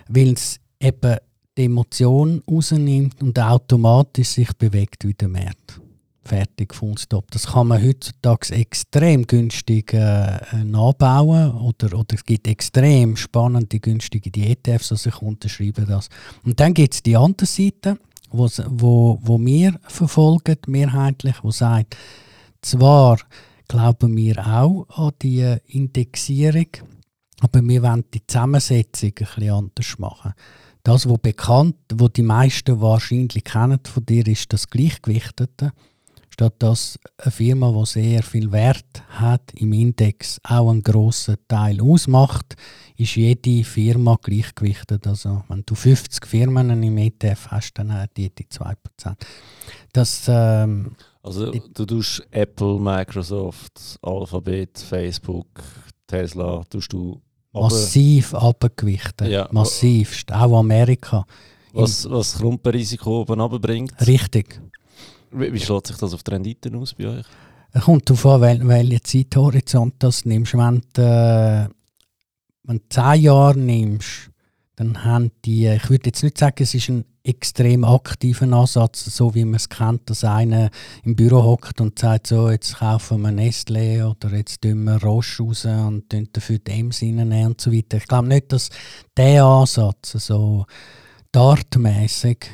weil 0.07 0.33
es 0.33 0.59
eben 0.79 1.17
die 1.57 1.65
Emotion 1.65 2.41
rausnimmt 2.49 3.21
und 3.21 3.37
automatisch 3.39 4.29
sich 4.29 4.53
bewegt 4.53 5.05
wie 5.05 5.13
der 5.13 5.27
Markt. 5.27 5.81
Fertig, 6.23 6.75
Full 6.75 6.97
Stop. 6.99 7.31
Das 7.31 7.47
kann 7.47 7.67
man 7.67 7.83
heutzutage 7.83 8.53
extrem 8.53 9.25
günstig 9.25 9.91
äh, 9.93 10.39
nachbauen 10.63 11.51
oder, 11.55 11.97
oder 11.97 12.13
es 12.13 12.23
gibt 12.23 12.47
extrem 12.47 13.17
spannende, 13.17 13.79
günstige 13.79 14.29
die 14.29 14.51
ETFs, 14.51 14.91
also 14.91 15.09
ich 15.09 15.21
unterschreibe 15.21 15.81
das. 15.81 16.09
Und 16.43 16.59
dann 16.59 16.75
gibt 16.75 16.93
es 16.93 17.01
die 17.03 17.17
andere 17.17 17.47
Seite, 17.47 17.97
wo, 18.31 18.49
wo, 18.67 19.19
wo 19.21 19.39
wir 19.39 19.79
verfolgen, 19.87 20.57
mehrheitlich, 20.67 21.35
wo 21.43 21.51
sagt, 21.51 21.97
zwar 22.61 23.19
glauben 23.67 24.15
wir 24.15 24.45
auch 24.45 24.85
an 24.89 25.13
die 25.21 25.57
Indexierung, 25.67 26.67
aber 27.39 27.61
wir 27.61 27.81
wollen 27.81 28.05
die 28.13 28.25
Zusammensetzung 28.27 29.09
ein 29.09 29.13
bisschen 29.15 29.49
anders 29.49 29.99
machen. 29.99 30.33
Das, 30.83 31.07
was 31.07 31.19
bekannt, 31.19 31.75
wo 31.93 32.07
die 32.07 32.23
meisten 32.23 32.81
wahrscheinlich 32.81 33.43
kennen 33.43 33.79
von 33.83 34.05
dir, 34.05 34.25
ist 34.27 34.51
das 34.51 34.69
Gleichgewichtete. 34.69 35.73
Statt 36.31 36.55
dass 36.59 36.97
eine 37.17 37.31
Firma, 37.31 37.71
die 37.71 37.85
sehr 37.85 38.23
viel 38.23 38.51
Wert 38.51 39.03
hat 39.09 39.51
im 39.53 39.73
Index, 39.73 40.39
auch 40.43 40.69
einen 40.69 40.81
grossen 40.81 41.35
Teil 41.47 41.81
ausmacht, 41.81 42.55
ist 42.95 43.15
jede 43.15 43.63
Firma 43.65 44.17
gleichgewichtet. 44.21 45.05
Also 45.07 45.43
wenn 45.49 45.63
du 45.65 45.75
50 45.75 46.25
Firmen 46.25 46.81
im 46.81 46.97
ETF 46.97 47.47
hast, 47.47 47.73
dann 47.73 47.93
hat 47.93 48.11
jede 48.17 48.43
2%. 48.43 48.75
Das, 49.91 50.25
ähm, 50.29 50.95
also 51.21 51.51
du 51.51 51.85
tust 51.85 52.25
Apple, 52.31 52.79
Microsoft, 52.79 53.99
Alphabet, 54.01 54.79
Facebook, 54.79 55.47
Tesla, 56.07 56.63
tust 56.69 56.93
du 56.93 57.21
massiv 57.51 58.33
abgewichtet. 58.33 59.27
Ja. 59.27 59.49
Massivst. 59.51 60.31
Auch 60.31 60.59
Amerika. 60.59 61.25
Was, 61.73 62.09
was 62.09 62.31
das 62.31 62.39
Klumpenrisiko 62.39 63.21
oben 63.21 63.39
runterbringt. 63.39 63.93
Richtig. 64.05 64.61
Wie, 65.31 65.53
wie 65.53 65.59
schlägt 65.59 65.87
sich 65.87 65.97
das 65.97 66.13
auf 66.13 66.23
die 66.23 66.31
Renditen 66.31 66.75
aus 66.75 66.93
bei 66.93 67.07
euch? 67.07 67.25
Es 67.73 67.83
kommt 67.83 68.09
darauf 68.09 68.25
an, 68.25 68.41
wel, 68.41 68.67
welchen 68.67 69.03
Zeithorizont 69.03 69.95
du 69.99 70.11
nimmst. 70.25 70.53
Wenn 70.53 70.81
du, 70.93 71.01
äh, 71.01 71.69
wenn 72.63 72.77
du 72.77 72.83
10 72.89 73.21
Jahre 73.21 73.57
nimmst, 73.57 74.29
dann 74.75 75.03
haben 75.03 75.31
die, 75.45 75.67
ich 75.67 75.89
würde 75.89 76.07
jetzt 76.07 76.23
nicht 76.23 76.37
sagen, 76.37 76.63
es 76.63 76.73
ist 76.73 76.89
ein 76.89 77.05
extrem 77.23 77.83
aktiver 77.83 78.51
Ansatz, 78.51 79.05
so 79.05 79.35
wie 79.35 79.45
man 79.45 79.55
es 79.55 79.69
kennt, 79.69 80.09
dass 80.09 80.23
einer 80.23 80.69
im 81.03 81.15
Büro 81.15 81.43
hockt 81.43 81.79
und 81.79 81.99
sagt, 81.99 82.27
so, 82.27 82.49
jetzt 82.49 82.77
kaufen 82.77 83.21
wir 83.21 83.31
Nestle 83.31 84.09
oder 84.09 84.35
jetzt 84.35 84.61
tun 84.61 84.83
wir 84.85 85.01
Roche 85.01 85.43
raus 85.43 85.65
und 85.65 86.05
dafür 86.33 86.57
die 86.57 86.71
Ems 86.71 87.01
reinnehmen 87.01 87.47
und 87.47 87.61
so 87.61 87.71
weiter. 87.71 87.97
Ich 87.97 88.07
glaube 88.07 88.27
nicht, 88.27 88.51
dass 88.51 88.69
der 89.15 89.45
Ansatz 89.45 90.13
so 90.13 90.65
dartmäßig 91.31 92.49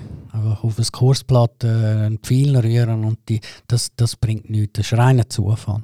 auf 0.62 0.76
das 0.76 0.92
Kursblatt 0.92 1.64
äh, 1.64 1.68
einen 1.68 2.20
Pfeil 2.20 2.58
rühren 2.58 3.04
und 3.04 3.20
die, 3.30 3.40
das, 3.68 3.92
das 3.96 4.16
bringt 4.16 4.50
nichts. 4.50 4.74
Das 4.74 4.92
ist 4.92 4.98
reiner 4.98 5.30
Zufall. 5.30 5.84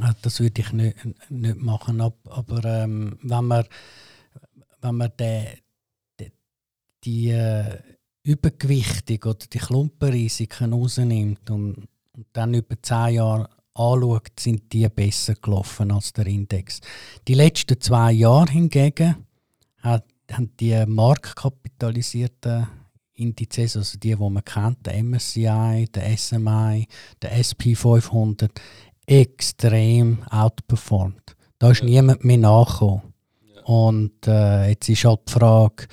Äh, 0.00 0.12
das 0.22 0.40
würde 0.40 0.60
ich 0.60 0.72
nicht, 0.72 0.96
nicht 1.30 1.56
machen. 1.56 2.00
Aber 2.00 2.64
ähm, 2.64 3.18
wenn 3.22 3.44
man, 3.44 3.64
wenn 4.80 4.96
man 4.96 5.10
die, 5.18 5.44
die, 6.18 6.32
die 7.04 7.30
äh, 7.30 7.78
Übergewichtung 8.22 9.30
oder 9.30 9.46
die 9.52 9.58
Klumpenrisiken 9.58 10.72
rausnimmt 10.72 11.50
und, 11.50 11.88
und 12.12 12.26
dann 12.32 12.54
über 12.54 12.80
zehn 12.82 13.14
Jahre 13.14 13.48
anschaut, 13.74 14.38
sind 14.38 14.72
die 14.72 14.88
besser 14.88 15.34
gelaufen 15.34 15.90
als 15.90 16.12
der 16.12 16.26
Index. 16.26 16.80
Die 17.26 17.34
letzten 17.34 17.80
zwei 17.80 18.12
Jahre 18.12 18.50
hingegen 18.50 19.26
hat 19.78 20.04
haben 20.32 20.56
die 20.58 20.84
marktkapitalisierten 20.86 22.68
Indizes, 23.20 23.76
also 23.76 23.98
die, 23.98 24.14
die 24.14 24.16
man 24.16 24.44
kennt, 24.44 24.86
der 24.86 25.02
MSCI, 25.02 25.88
der 25.94 26.16
SMI, 26.16 26.86
der 27.22 27.38
SP 27.38 27.74
500, 27.74 28.50
extrem 29.06 30.22
outperformed. 30.30 31.36
Da 31.58 31.70
ist 31.70 31.80
ja. 31.80 31.86
niemand 31.86 32.24
mehr 32.24 32.38
nachgekommen. 32.38 33.02
Ja. 33.54 33.62
Und 33.64 34.26
äh, 34.26 34.70
jetzt 34.70 34.88
ist 34.88 35.04
halt 35.04 35.20
die 35.28 35.32
Frage, 35.32 35.86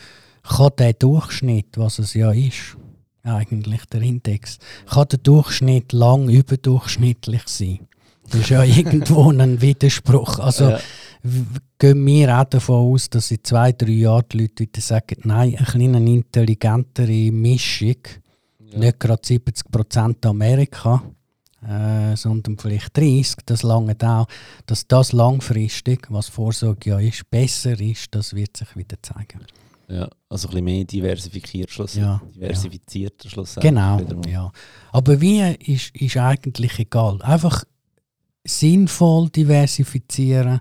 kann 0.44 0.72
der 0.78 0.94
Durchschnitt, 0.94 1.78
was 1.78 2.00
es 2.00 2.14
ja 2.14 2.32
ist, 2.32 2.78
eigentlich 3.24 3.86
der 3.86 4.02
Index, 4.02 4.60
kann 4.90 5.08
der 5.10 5.20
Durchschnitt 5.20 5.92
lang 5.92 6.30
überdurchschnittlich 6.30 7.44
sein? 7.48 7.88
Das 8.30 8.42
ist 8.42 8.50
ja 8.50 8.64
irgendwo 8.64 9.32
ein 9.32 9.62
Widerspruch. 9.62 10.40
Also 10.40 10.70
ja 10.70 10.80
gehen 11.78 12.06
wir 12.06 12.40
auch 12.40 12.46
davon 12.46 12.94
aus, 12.94 13.10
dass 13.10 13.32
in 13.32 13.44
zwei, 13.44 13.72
drei 13.72 13.92
Jahren 13.92 14.26
die 14.32 14.40
Leute 14.40 14.64
wieder 14.64 14.82
sagen, 14.82 15.18
nein, 15.24 15.56
eine 15.56 15.66
kleine 15.66 16.12
intelligentere 16.12 17.32
Mischung, 17.32 17.98
ja. 18.60 18.80
nicht 18.80 19.00
gerade 19.00 19.22
70% 19.22 20.28
Amerika, 20.28 21.04
äh, 21.68 22.16
sondern 22.16 22.58
vielleicht 22.58 22.96
30, 22.98 23.38
das 23.46 23.64
lange 23.64 23.96
auch, 24.02 24.28
dass 24.66 24.88
das 24.88 25.14
langfristig, 25.14 26.08
was 26.10 26.28
Vorsorge 26.28 26.92
ja 26.92 27.00
ist, 27.00 27.30
besser 27.30 27.80
ist, 27.80 28.14
das 28.14 28.34
wird 28.34 28.58
sich 28.58 28.76
wieder 28.76 28.98
zeigen. 29.02 29.42
Ja, 29.90 30.10
also 30.30 30.48
ein 30.48 30.52
bisschen 30.52 30.66
mehr 30.66 30.84
diversifiziert 30.84 31.72
Schluss, 31.72 31.96
ja, 31.96 32.22
diversifizierter 32.36 33.26
ja. 33.26 33.30
Schluss. 33.30 33.56
Genau, 33.56 34.02
ja. 34.28 34.52
Aber 34.92 35.22
wie 35.22 35.40
ist, 35.40 35.96
ist 35.96 36.18
eigentlich 36.18 36.78
egal. 36.80 37.22
Einfach 37.22 37.64
sinnvoll 38.44 39.30
diversifizieren, 39.30 40.60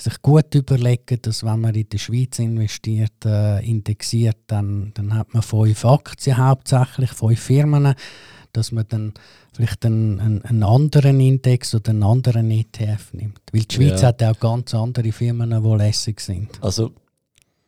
sich 0.00 0.22
gut 0.22 0.54
überlegen, 0.54 1.18
dass 1.22 1.44
wenn 1.44 1.60
man 1.60 1.74
in 1.74 1.88
der 1.88 1.98
Schweiz 1.98 2.38
investiert, 2.38 3.24
äh, 3.24 3.64
indexiert, 3.64 4.38
dann, 4.46 4.92
dann 4.94 5.14
hat 5.14 5.34
man 5.34 5.42
fünf 5.42 5.84
Aktien 5.84 6.36
hauptsächlich, 6.36 7.10
fünf 7.10 7.40
Firmen, 7.40 7.94
dass 8.52 8.72
man 8.72 8.86
dann 8.88 9.14
vielleicht 9.52 9.84
einen, 9.84 10.20
einen, 10.20 10.42
einen 10.42 10.62
anderen 10.62 11.20
Index 11.20 11.74
oder 11.74 11.90
einen 11.90 12.02
anderen 12.02 12.50
ETF 12.50 13.12
nimmt. 13.12 13.40
Weil 13.52 13.62
die 13.62 13.74
Schweiz 13.74 14.02
ja. 14.02 14.08
hat 14.08 14.22
auch 14.22 14.38
ganz 14.38 14.74
andere 14.74 15.12
Firmen, 15.12 15.50
die 15.50 15.76
lässig 15.76 16.20
sind. 16.20 16.62
Also 16.62 16.92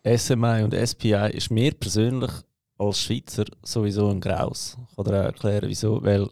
SMI 0.04 0.62
und 0.62 0.74
SPI 0.74 1.30
ist 1.32 1.50
mir 1.50 1.72
persönlich 1.72 2.30
als 2.78 3.00
Schweizer 3.00 3.44
sowieso 3.62 4.08
ein 4.08 4.20
Graus. 4.20 4.78
Ich 4.90 4.96
kann 4.96 5.04
dir 5.04 5.12
erklären, 5.18 5.68
wieso. 5.68 6.02
Weil 6.02 6.28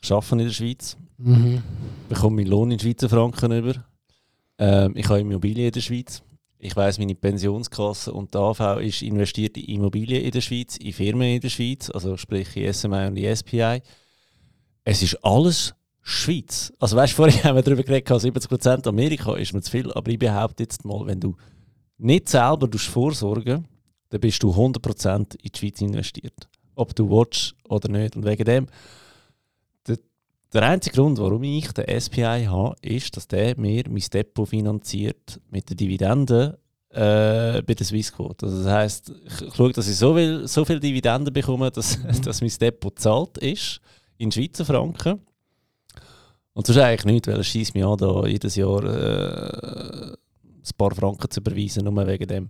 ich 0.00 0.12
arbeite 0.12 0.32
in 0.32 0.38
der 0.38 0.50
Schweiz, 0.50 0.96
mhm. 1.18 1.62
bekomme 2.08 2.36
meinen 2.36 2.48
Lohn 2.48 2.70
in 2.70 2.78
Schweizer 2.78 3.08
Franken 3.08 3.52
über 3.52 3.84
ähm, 4.60 4.92
ich 4.94 5.08
habe 5.08 5.20
Immobilien 5.20 5.66
in 5.66 5.72
der 5.72 5.80
Schweiz. 5.80 6.22
Ich 6.58 6.76
weiß 6.76 6.98
meine 6.98 7.14
Pensionskasse 7.14 8.12
und 8.12 8.34
die 8.34 8.38
AV 8.38 8.80
ist 8.80 9.02
investiert 9.02 9.56
in 9.56 9.64
Immobilien 9.76 10.22
in 10.22 10.30
der 10.30 10.42
Schweiz, 10.42 10.76
in 10.76 10.92
Firmen 10.92 11.28
in 11.28 11.40
der 11.40 11.48
Schweiz, 11.48 11.90
also 11.90 12.16
sprich 12.18 12.54
in 12.56 12.72
SMI 12.72 13.06
und 13.06 13.16
in 13.16 13.34
SPI. 13.34 13.80
Es 14.84 15.02
ist 15.02 15.24
alles 15.24 15.74
Schweiz. 16.02 16.72
Also 16.78 16.96
weißt 16.96 17.14
vorhin 17.14 17.42
haben 17.44 17.56
wir 17.56 17.62
darüber 17.62 17.82
geredet, 17.82 18.08
70% 18.08 18.86
Amerika 18.86 19.34
ist 19.36 19.54
mir 19.54 19.62
zu 19.62 19.70
viel, 19.70 19.90
aber 19.92 20.10
ich 20.10 20.18
behaupte 20.18 20.62
jetzt 20.62 20.84
mal, 20.84 21.06
wenn 21.06 21.20
du 21.20 21.34
nicht 21.96 22.28
selber 22.28 22.68
vorsorgen 22.78 23.66
dann 24.10 24.20
bist 24.20 24.42
du 24.42 24.50
100% 24.50 25.36
in 25.36 25.50
die 25.52 25.58
Schweiz 25.58 25.80
investiert. 25.80 26.48
Ob 26.74 26.94
du 26.94 27.08
willst 27.08 27.54
oder 27.68 27.88
nicht. 27.88 28.16
Und 28.16 28.24
wegen 28.24 28.44
dem 28.44 28.66
der 30.52 30.62
einzige 30.62 30.96
Grund, 30.96 31.18
warum 31.18 31.42
ich 31.44 31.70
den 31.72 32.00
SPI 32.00 32.46
habe, 32.48 32.74
ist, 32.82 33.16
dass 33.16 33.28
der 33.28 33.58
mir 33.58 33.84
mein 33.88 34.02
Depot 34.12 34.48
finanziert 34.48 35.40
mit 35.50 35.70
den 35.70 35.76
Dividenden 35.76 36.54
äh, 36.90 37.62
bei 37.62 37.74
der 37.74 37.86
Swissquote. 37.86 38.46
Also 38.46 38.64
das 38.64 38.72
heisst, 38.72 39.12
ich 39.24 39.54
schaue, 39.54 39.72
dass 39.72 39.88
ich 39.88 39.96
so 39.96 40.14
viel, 40.14 40.48
so 40.48 40.64
viel 40.64 40.80
Dividenden 40.80 41.32
bekomme, 41.32 41.70
dass, 41.70 41.98
mhm. 41.98 42.22
dass 42.24 42.40
mein 42.40 42.52
Depot 42.60 42.98
zahlt 42.98 43.38
ist 43.38 43.80
in 44.18 44.32
Schweizer 44.32 44.64
Franken. 44.64 45.20
Und 46.52 46.66
sonst 46.66 46.78
eigentlich 46.78 47.04
nichts, 47.04 47.28
weil 47.28 47.40
es 47.40 47.46
schießt 47.46 47.74
mich 47.74 47.84
an, 47.84 47.96
da 47.96 48.26
jedes 48.26 48.56
Jahr 48.56 48.82
äh, 48.84 50.12
ein 50.12 50.76
paar 50.76 50.94
Franken 50.94 51.30
zu 51.30 51.40
überweisen, 51.40 51.84
nur 51.84 52.06
wegen 52.06 52.26
dem. 52.26 52.48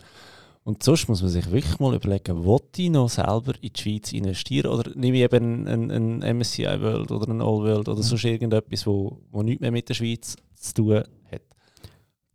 Und 0.62 0.83
sonst 0.83 1.09
muss 1.09 1.23
man 1.23 1.31
sich 1.31 1.51
wirklich 1.51 1.79
mal 1.79 1.94
überlegen, 1.94 2.44
will 2.44 2.61
ich 2.77 2.90
noch 2.90 3.09
selber 3.09 3.55
in 3.61 3.73
die 3.73 3.81
Schweiz 3.81 4.12
investieren 4.12 4.70
oder 4.70 4.90
nehme 4.94 5.16
ich 5.16 5.23
eben 5.25 5.66
ein, 5.66 5.90
ein 5.90 6.37
MSCI 6.37 6.81
World 6.81 7.11
oder 7.11 7.29
ein 7.29 7.40
All 7.40 7.62
World 7.62 7.88
oder 7.88 7.99
mhm. 7.99 8.03
sonst 8.03 8.25
irgendetwas, 8.25 8.87
wo, 8.87 9.20
wo 9.31 9.42
nichts 9.42 9.61
mehr 9.61 9.70
mit 9.70 9.88
der 9.88 9.94
Schweiz 9.94 10.37
zu 10.55 10.75
tun 10.75 11.03
hat. 11.33 11.42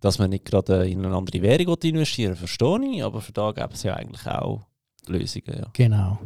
Dass 0.01 0.17
man 0.17 0.31
nicht 0.31 0.45
gerade 0.45 0.87
in 0.89 1.05
eine 1.05 1.15
andere 1.15 1.41
Währung 1.41 1.77
investieren 1.81 2.35
verstehe 2.35 2.79
ich, 2.91 3.03
aber 3.03 3.21
für 3.21 3.31
da 3.31 3.51
gibt 3.51 3.73
es 3.73 3.83
ja 3.83 3.93
eigentlich 3.93 4.25
auch 4.25 4.65
Lösungen. 5.07 5.57
Ja. 5.59 5.67
Genau. 5.73 6.19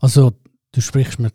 Also 0.00 0.32
du 0.72 0.80
sprichst 0.80 1.18
mir 1.18 1.30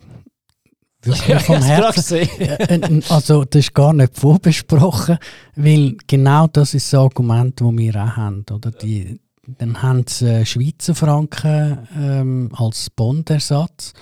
wirklich 1.03 1.41
vom 1.43 1.61
Herzen. 1.61 2.17
Äh, 2.17 2.75
äh, 2.75 3.01
also 3.09 3.45
das 3.45 3.59
ist 3.59 3.73
gar 3.73 3.93
nicht 3.93 4.17
vorbesprochen, 4.17 5.19
weil 5.55 5.95
genau 6.07 6.47
das 6.47 6.73
ist 6.73 6.91
das 6.91 6.99
Argument, 6.99 7.61
das 7.61 7.71
wir 7.71 7.95
auch 7.95 8.17
haben. 8.17 8.45
Oder? 8.51 8.71
Die, 8.71 9.19
dann 9.47 9.81
haben 9.81 10.03
sie 10.07 10.27
äh, 10.27 10.45
Schweizer 10.45 10.93
Franken 10.93 11.87
ähm, 11.95 12.49
als 12.53 12.89
Bondersatz, 12.89 13.93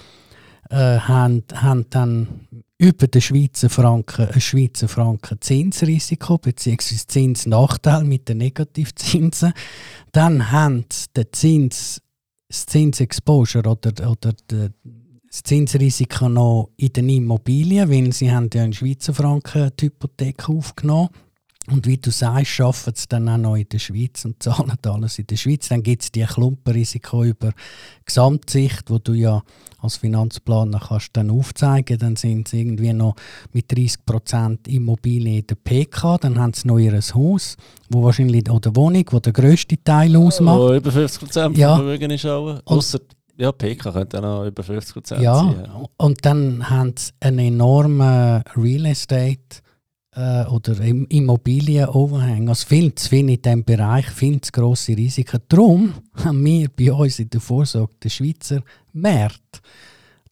äh, 0.70 0.76
haben, 0.76 1.44
haben 1.54 1.86
dann 1.90 2.48
über 2.78 3.08
den 3.08 3.22
Schweizer 3.22 3.70
Franken 3.70 4.28
ein 4.28 4.42
Schweizer 4.42 4.88
Franken 4.88 5.40
Zinsrisiko 5.40 6.38
bzw. 6.38 6.96
Zinsnachteil 7.08 8.04
mit 8.04 8.28
den 8.28 8.40
Negativzinsen. 8.40 9.54
Dann 10.12 10.52
haben 10.52 10.86
sie 10.92 11.06
den 11.16 11.28
Zins, 11.32 12.02
das 12.50 12.66
Zinsexposure 12.66 13.70
oder, 13.70 14.10
oder 14.10 14.34
das 14.44 15.44
Zinsrisiko 15.44 16.28
noch 16.28 16.72
in 16.78 16.92
den 16.92 17.10
Immobilien, 17.10 17.90
weil 17.90 18.12
sie 18.12 18.32
haben 18.32 18.50
ja 18.54 18.64
in 18.64 18.74
Schweizer 18.74 19.14
Franken 19.14 19.72
die 19.80 19.86
Hypothek 19.86 20.50
aufgenommen. 20.50 21.10
Und 21.72 21.88
wie 21.88 21.98
du 21.98 22.12
sagst, 22.12 22.62
arbeiten 22.62 22.96
sie 22.96 23.08
dann 23.10 23.28
auch 23.28 23.38
noch 23.38 23.56
in 23.56 23.68
der 23.70 23.80
Schweiz 23.80 24.24
und 24.26 24.42
zahlen 24.42 24.78
alles 24.84 25.18
in 25.18 25.28
der 25.28 25.36
Schweiz. 25.36 25.68
Dann 25.70 25.82
gibt 25.82 26.04
es 26.04 26.12
die 26.12 26.24
Klumpenrisiko 26.24 27.24
über 27.24 27.54
Gesamtsicht, 28.06 28.90
wo 28.90 29.00
du 29.00 29.14
ja 29.14 29.42
als 29.80 29.98
Finanzplaner 29.98 30.80
kannst 30.80 31.12
dann 31.14 31.30
aufzeigen 31.30 31.98
Dann 31.98 32.16
sind 32.16 32.48
sie 32.48 32.62
irgendwie 32.62 32.94
noch 32.94 33.16
mit 33.52 33.72
30% 33.72 34.68
Immobilien 34.68 35.40
in 35.40 35.48
der 35.48 35.56
PK. 35.56 36.18
Dann 36.20 36.40
haben 36.40 36.54
sie 36.54 36.68
noch 36.68 36.78
ihr 36.78 36.94
Haus, 36.94 37.58
wo 37.90 38.04
wahrscheinlich, 38.04 38.50
oder 38.50 38.76
Wohnung, 38.76 39.06
wo 39.10 39.20
der 39.20 39.34
grösste 39.34 39.84
Teil 39.84 40.16
ausmacht. 40.16 40.60
Wo 40.60 40.74
über 40.74 40.92
50% 40.92 41.58
ja. 41.58 41.76
Vermögen 41.76 42.12
ist 42.12 42.26
auch. 42.26 42.60
Ausser 42.66 43.00
ja, 43.38 43.52
PK 43.52 43.92
könnte 43.92 44.24
auch 44.24 44.46
über 44.46 44.64
50% 44.64 45.22
ja, 45.22 45.36
sein. 45.36 45.66
Ja, 45.66 45.84
und 45.98 46.26
dann 46.26 46.70
haben 46.70 46.94
sie 46.96 47.12
einen 47.20 47.40
enormen 47.40 48.44
Real 48.56 48.86
Estate 48.86 49.62
äh, 50.16 50.46
oder 50.46 50.80
Immobilien-Overhang. 50.80 52.50
Also 52.50 52.68
viel 52.68 52.96
zu 52.96 53.10
viel 53.10 53.30
in 53.30 53.42
diesem 53.42 53.64
Bereich, 53.64 54.08
viel 54.08 54.40
zu 54.42 54.52
grosse 54.52 54.96
Risiken. 54.96 55.42
Darum 55.48 55.94
haben 56.24 56.44
wir 56.44 56.70
bei 56.70 56.92
uns 56.92 57.20
in 57.20 57.30
der 57.30 57.42
Vorsorge 57.42 57.94
den 58.04 58.10
Schweizer 58.10 58.62
Markt, 58.94 59.62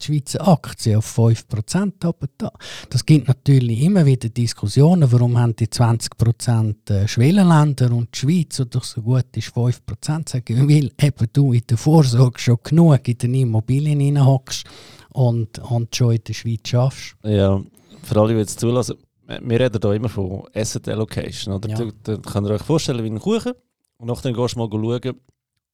die 0.01 0.05
Schweizer 0.05 0.47
Aktien 0.47 0.97
auf 0.97 1.17
5% 1.17 1.93
da. 2.37 2.51
Das 2.89 3.05
gibt 3.05 3.27
natürlich 3.27 3.81
immer 3.81 4.05
wieder 4.05 4.29
Diskussionen, 4.29 5.11
warum 5.11 5.37
haben 5.37 5.55
die 5.55 5.67
20% 5.67 6.89
äh, 6.89 7.07
Schwellenländer 7.07 7.91
und 7.91 8.09
die 8.15 8.19
Schweiz, 8.19 8.57
die 8.57 8.69
doch 8.69 8.83
so 8.83 9.01
gut 9.01 9.35
ist, 9.35 9.49
5% 9.49 10.29
sagen, 10.29 10.69
weil 10.69 10.91
eben 10.99 11.27
du 11.31 11.53
in 11.53 11.63
der 11.69 11.77
Vorsorge 11.77 12.39
schon 12.39 12.57
genug 12.63 13.07
in 13.07 13.17
den 13.17 13.33
Immobilien 13.33 14.17
reinhockst 14.17 14.65
und, 15.11 15.59
und 15.59 15.95
schon 15.95 16.13
in 16.13 16.23
der 16.25 16.33
Schweiz 16.33 16.67
schaffst. 16.67 17.15
Ja, 17.23 17.61
für 18.01 18.19
alle, 18.19 18.33
die 18.33 18.39
jetzt 18.39 18.59
zulassen, 18.59 18.95
wir 19.27 19.59
reden 19.59 19.79
hier 19.81 19.93
immer 19.93 20.09
von 20.09 20.47
Asset 20.53 20.87
Allocation. 20.87 21.53
Oder? 21.53 21.69
Ja. 21.69 21.77
Da, 21.77 21.91
da 22.15 22.17
könnt 22.17 22.47
ihr 22.47 22.53
euch 22.53 22.61
vorstellen 22.61 23.03
wie 23.03 23.09
ein 23.09 23.19
Kuchen. 23.19 23.53
Und 23.97 24.07
nachdem 24.07 24.33
gehst 24.33 24.55
du 24.55 24.59
mal 24.59 24.69
schauen, 24.69 25.19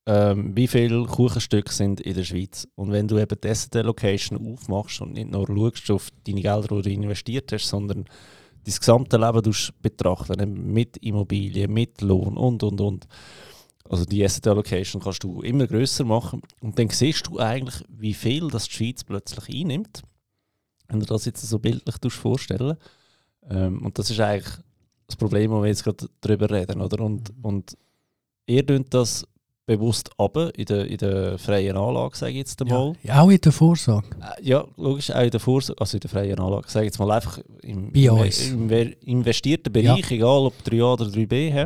ähm, 0.06 0.56
wie 0.56 0.68
viele 0.68 1.06
Kuchenstücke 1.06 1.72
sind 1.72 2.02
in 2.02 2.16
der 2.16 2.24
Schweiz. 2.24 2.68
Und 2.76 2.92
wenn 2.92 3.08
du 3.08 3.18
eben 3.18 3.40
die 3.42 3.48
Asset 3.48 3.76
Allocation 3.76 4.54
aufmachst 4.54 5.02
und 5.02 5.14
nicht 5.14 5.32
nur 5.32 5.48
schaust 5.48 5.92
auf 5.92 6.10
deine 6.26 6.42
Gelder, 6.42 6.68
die 6.68 6.82
du 6.82 6.90
investiert 6.90 7.52
hast, 7.52 7.68
sondern 7.68 8.06
dein 8.64 8.76
gesamte 8.76 9.18
Leben 9.18 9.56
betrachten, 9.82 10.72
mit 10.72 10.98
Immobilien, 10.98 11.72
mit 11.72 12.02
Lohn 12.02 12.38
und, 12.38 12.64
und, 12.64 12.82
und. 12.82 13.08
Also 13.90 14.06
die 14.06 14.24
Asset 14.24 14.48
Allocation 14.48 15.02
kannst 15.02 15.24
du 15.24 15.42
immer 15.42 15.66
größer 15.66 16.06
machen 16.06 16.42
und 16.62 16.78
dann 16.78 16.90
siehst 16.90 17.28
du 17.28 17.40
eigentlich, 17.40 17.84
wie 17.90 18.14
viel 18.14 18.48
das 18.50 18.66
die 18.66 18.74
Schweiz 18.74 19.04
plötzlich 19.04 19.62
einnimmt. 19.62 20.04
Wenn 20.88 21.00
du 21.00 21.06
das 21.06 21.26
jetzt 21.26 21.42
so 21.42 21.60
bildlich 21.60 22.14
vorstellen 22.14 22.78
ähm, 23.50 23.86
und 23.86 23.98
das 23.98 24.10
ist 24.10 24.20
eigentlich 24.20 24.54
das 25.08 25.16
Problem, 25.16 25.52
wo 25.52 25.62
wir 25.62 25.68
jetzt 25.68 25.84
gerade 25.84 26.08
darüber 26.22 26.50
reden. 26.50 26.82
Oder? 26.82 27.04
Und, 27.04 27.36
mhm. 27.38 27.46
und 27.46 27.78
ihr 28.46 28.66
tut 28.66 28.94
das 28.94 29.26
bewusst 29.66 30.10
ab 30.18 30.36
in 30.36 30.66
der, 30.66 30.88
in 30.88 30.98
der 30.98 31.38
freien 31.38 31.78
Anlage, 31.78 32.18
sage 32.18 32.32
ich 32.32 32.38
jetzt 32.40 32.62
einmal. 32.62 32.94
Ja, 33.04 33.22
auch 33.22 33.30
in 33.30 33.40
der 33.40 33.52
Vorsorge. 33.52 34.08
Äh, 34.20 34.44
ja, 34.44 34.66
logisch, 34.78 35.12
auch 35.12 35.22
in 35.22 35.30
der 35.30 35.40
Vorsorge, 35.40 35.80
also 35.80 35.98
in 35.98 36.02
der 36.02 36.10
freien 36.10 36.40
Anlage, 36.40 36.70
sage 36.70 36.86
ich 36.86 36.92
jetzt 36.92 37.00
mal 37.00 37.12
einfach 37.12 37.40
im, 37.62 37.92
Bei 37.92 38.12
uns. 38.12 38.50
im, 38.50 38.70
im 38.70 38.94
investierten 39.02 39.72
Bereich, 39.72 40.10
ja. 40.10 40.16
egal 40.16 40.48
ob 40.48 40.56
3a 40.66 40.94
oder 40.94 41.06
3b. 41.06 41.52
He. 41.52 41.66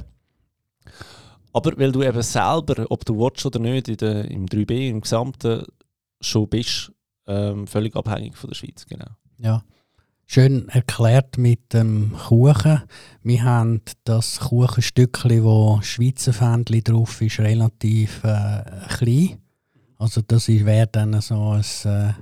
Aber 1.54 1.78
weil 1.78 1.92
du 1.92 2.04
eben 2.04 2.22
selber, 2.22 2.86
ob 2.90 3.06
du 3.06 3.18
willst 3.18 3.46
oder 3.46 3.60
nicht, 3.60 3.88
in 3.88 3.98
der, 3.98 4.30
im 4.30 4.48
3b, 4.48 4.90
im 4.90 5.02
Gesamten 5.02 5.64
schon 6.20 6.50
bist, 6.50 6.92
ähm, 7.26 7.68
völlig 7.68 7.96
abhängig 7.96 8.36
von 8.36 8.50
der 8.50 8.56
Schweiz, 8.56 8.86
genau. 8.86 9.12
Ja 9.38 9.64
schön 10.26 10.70
erklärt 10.70 11.38
mit 11.38 11.74
dem 11.74 12.14
Kuchen. 12.28 12.82
Wir 13.22 13.44
haben 13.44 13.82
das 14.04 14.40
Kuchenstückchen, 14.40 15.44
wo 15.44 15.80
Schweizer 15.82 16.34
Fändli 16.34 16.82
drauf 16.82 17.22
ist, 17.22 17.40
relativ 17.40 18.24
äh, 18.24 18.64
klein. 18.98 19.38
Also 19.98 20.22
das 20.22 20.48
wäre 20.48 20.88
dann 20.92 21.20
so 21.22 21.52
ein 21.52 21.64
äh, 21.86 22.14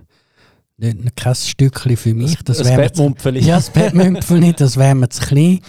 nicht, 0.78 1.16
kein 1.16 1.36
Stückchen 1.36 1.98
für 1.98 2.14
mich. 2.14 2.38
Das, 2.44 2.58
das 2.58 2.68
Bettmümpfeli. 2.68 3.40
Ja, 3.42 3.56
das 3.58 3.70
Bettmümpfeli, 3.70 4.54
das 4.54 4.78
wäre 4.78 4.96
mir 4.96 5.10
zu 5.10 5.22
klein. 5.22 5.60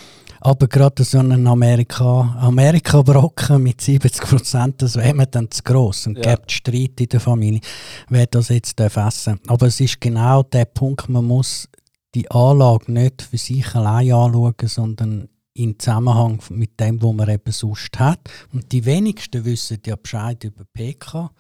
Aber 0.45 0.67
gerade 0.67 1.05
so 1.05 1.19
ein 1.19 1.47
Amerika, 1.47 2.37
Amerika-Brocken 2.41 3.63
mit 3.63 3.81
70%, 3.81 4.75
das 4.79 4.97
wäre 4.97 5.15
mir 5.15 5.27
dann 5.27 5.49
zu 5.49 5.63
gross 5.63 6.09
und 6.09 6.19
ja. 6.19 6.35
gibt 6.35 6.51
Streit 6.51 7.01
in 7.01 7.09
der 7.09 7.21
Familie, 7.21 7.61
wer 8.09 8.27
das 8.27 8.49
jetzt 8.49 8.81
essen 8.81 8.95
darf. 8.97 9.39
Aber 9.47 9.67
es 9.69 9.79
ist 9.79 10.01
genau 10.01 10.43
der 10.43 10.65
Punkt, 10.65 11.09
man 11.09 11.25
muss 11.25 11.69
die 12.15 12.31
Anlage 12.31 12.93
nicht 12.93 13.23
für 13.23 13.39
sich 13.39 13.75
allein 13.75 14.13
anschauen, 14.13 14.55
sondern 14.65 15.29
in 15.55 15.79
Zusammenhang 15.79 16.43
mit 16.51 16.81
dem, 16.81 17.03
was 17.03 17.15
man 17.15 17.29
eben 17.29 17.53
sonst 17.53 17.99
hat. 17.99 18.31
Und 18.53 18.73
die 18.73 18.85
wenigsten 18.85 19.45
wissen 19.45 19.79
ja 19.87 19.97
Bescheid 19.97 20.43
über 20.45 20.65
PK, 20.73 21.31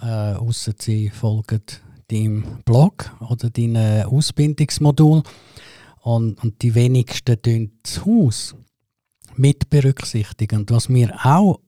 äh, 0.00 0.34
außer 0.34 0.72
sie 0.78 1.10
folgen 1.10 1.62
deinem 2.08 2.62
Blog 2.64 3.16
oder 3.28 3.50
deinem 3.50 4.06
Ausbildungsmodul. 4.08 5.22
Und, 6.02 6.42
und 6.42 6.62
die 6.62 6.74
wenigsten 6.74 7.40
tun 7.40 7.72
das 7.82 8.04
Haus 8.04 8.54
mit 9.36 9.70
berücksichtigen. 9.70 10.60
Und 10.60 10.70
was 10.70 10.88
mir 10.88 11.14
auch 11.24 11.60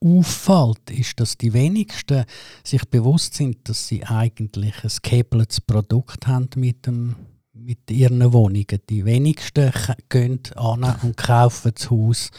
auffällt, 0.00 0.90
ist, 0.90 1.18
dass 1.18 1.38
die 1.38 1.52
wenigsten 1.52 2.24
sich 2.62 2.84
bewusst 2.86 3.34
sind, 3.34 3.68
dass 3.68 3.88
sie 3.88 4.04
eigentlich 4.04 4.84
ein 4.84 4.90
gekebbeltes 5.02 5.60
Produkt 5.60 6.26
haben 6.26 6.48
mit 6.56 6.86
dem 6.86 7.16
mit 7.54 7.90
ihren 7.90 8.32
Wohnungen. 8.32 8.80
Die 8.90 9.04
wenigsten 9.04 9.72
gehen 10.08 10.40
an 10.56 10.84
und 11.02 11.16
kaufen 11.16 11.72
das 11.74 11.90
Haus 11.90 12.30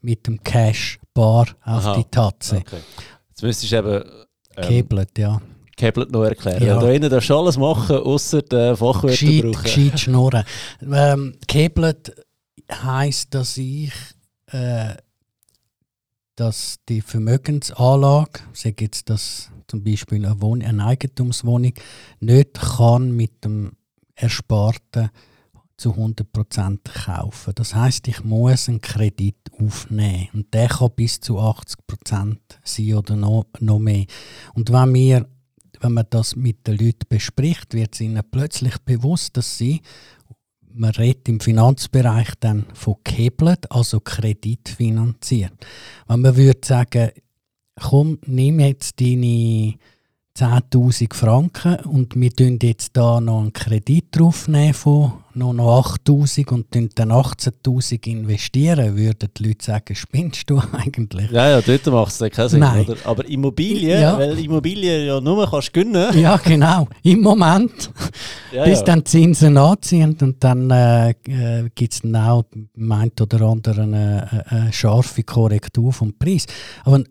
mit 0.00 0.26
dem 0.26 0.42
Cash 0.42 0.98
bar 1.14 1.48
auf 1.64 1.86
Aha, 1.86 1.96
die 1.96 2.04
Tatze. 2.04 2.58
Okay. 2.58 2.80
Jetzt 3.28 3.42
müsstest 3.42 3.72
du 3.72 3.76
eben... 3.76 4.04
Ähm, 4.56 4.68
Keblet, 4.68 5.18
ja. 5.18 5.40
Keblet 5.76 6.10
noch 6.10 6.24
erklären. 6.24 6.62
Ja. 6.62 6.78
Da 6.78 6.90
innen 6.90 7.10
darfst 7.10 7.30
du 7.30 7.36
alles 7.36 7.56
machen, 7.56 7.96
außer 7.96 8.42
den 8.42 8.76
Fachwörter 8.76 9.08
gescheit, 9.08 9.42
brauchen. 9.42 9.62
Gescheit 9.62 10.00
schnurren. 10.00 10.44
Ähm, 10.82 11.34
Keblet 11.46 12.12
heisst, 12.70 13.34
dass 13.34 13.56
ich... 13.56 13.92
Äh, 14.46 14.94
dass 16.36 16.76
die 16.88 17.02
Vermögensanlage, 17.02 18.40
sage 18.54 18.84
jetzt 18.84 19.10
das 19.10 19.50
zum 19.66 19.84
Beispiel 19.84 20.24
eine, 20.24 20.40
Wohn 20.40 20.62
eine 20.62 20.86
Eigentumswohnung, 20.86 21.74
nicht 22.20 22.54
kann 22.54 23.12
mit 23.12 23.44
dem 23.44 23.72
Ersparten 24.20 25.10
zu 25.76 25.92
100% 25.92 26.78
kaufen. 27.06 27.52
Das 27.54 27.74
heißt, 27.74 28.06
ich 28.08 28.22
muss 28.22 28.68
einen 28.68 28.82
Kredit 28.82 29.36
aufnehmen 29.58 30.28
und 30.34 30.52
der 30.52 30.68
kann 30.68 30.90
bis 30.94 31.20
zu 31.20 31.38
80% 31.38 32.36
sein 32.62 32.94
oder 32.94 33.16
noch, 33.16 33.46
noch 33.60 33.78
mehr. 33.78 34.04
Und 34.54 34.70
wenn, 34.72 34.94
wir, 34.94 35.26
wenn 35.80 35.92
man 35.94 36.06
das 36.10 36.36
mit 36.36 36.66
den 36.66 36.76
Leuten 36.76 37.06
bespricht, 37.08 37.72
wird 37.72 37.94
es 37.94 38.02
ihnen 38.02 38.22
plötzlich 38.30 38.76
bewusst, 38.84 39.36
dass 39.36 39.56
sie 39.56 39.80
man 40.72 40.90
redet 40.90 41.28
im 41.28 41.40
Finanzbereich 41.40 42.28
dann 42.38 42.66
von 42.74 42.96
gehebelt, 43.02 43.70
also 43.72 43.98
kreditfinanziert. 44.00 45.52
Wenn 46.06 46.20
man 46.20 46.36
würde 46.36 46.60
sagen, 46.64 47.10
komm, 47.74 48.18
nimm 48.26 48.60
jetzt 48.60 49.00
deine 49.00 49.74
10.000 50.36 51.12
Franken 51.14 51.76
und 51.86 52.14
wir 52.18 52.32
tun 52.32 52.58
jetzt 52.62 52.96
da 52.96 53.20
noch 53.20 53.40
einen 53.40 53.52
Kredit 53.52 54.06
draufnehmen 54.12 54.74
von 54.74 55.12
noch, 55.34 55.52
noch 55.52 55.84
8.000 56.06 56.48
und 56.50 56.66
dann 56.98 57.12
18.000 57.12 58.06
investieren, 58.06 58.96
würden 58.96 59.28
die 59.36 59.48
Leute 59.48 59.64
sagen, 59.64 59.94
spinnst 59.94 60.48
du 60.48 60.60
eigentlich? 60.72 61.30
Ja, 61.30 61.50
ja, 61.50 61.60
dort 61.60 61.86
macht 61.86 62.20
es 62.20 62.30
keinen 62.32 62.48
Sinn, 62.48 62.60
Nein. 62.60 62.84
oder? 62.86 62.96
Aber 63.04 63.24
Immobilien, 63.28 64.00
Ja. 64.02 64.18
weil 64.18 64.38
Immobilien 64.38 65.06
ja 65.06 65.20
nur 65.20 65.48
kannst 65.48 65.72
gönnen. 65.72 66.16
Ja, 66.20 66.36
genau. 66.36 66.88
Im 67.02 67.20
Moment, 67.20 67.90
Ja, 68.52 68.64
bis 68.66 68.78
ja. 68.80 68.84
dann 68.86 69.00
die 69.00 69.04
Zinsen 69.04 69.56
anziehen 69.56 70.16
und 70.20 70.42
dann 70.42 70.70
äh, 70.70 71.10
äh, 71.10 71.68
gibt 71.74 71.92
es 71.92 72.00
dann 72.00 72.16
auch 72.16 72.44
einen 72.76 73.12
oder 73.20 73.40
anderen 73.42 73.94
eine, 73.94 74.44
eine 74.48 74.72
scharfe 74.72 75.22
Korrektur 75.22 75.92
vom 75.92 76.14
Preis. 76.18 76.46
Aber 76.84 77.00
äh, 77.00 77.04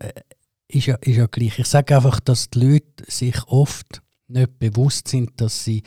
ist, 0.74 0.86
ja, 0.86 0.94
ist 0.96 1.16
ja 1.16 1.26
gleich. 1.26 1.58
Ich 1.58 1.66
sage 1.66 1.96
einfach, 1.96 2.20
dass 2.20 2.50
die 2.50 2.60
Leute 2.60 3.04
sich 3.08 3.36
oft 3.46 4.02
nicht 4.28 4.58
bewusst 4.58 5.08
sind, 5.08 5.30
dass 5.40 5.64
sie 5.64 5.82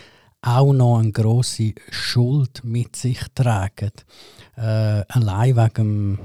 auch 0.46 0.74
noch 0.74 1.00
eine 1.00 1.13
grosse 1.13 1.72
Schuld 1.89 2.65
mit 2.65 2.98
sich 2.98 3.17
tragen. 3.34 3.91
Äh, 4.58 4.62
allein 5.08 5.56
wegen, 5.56 6.19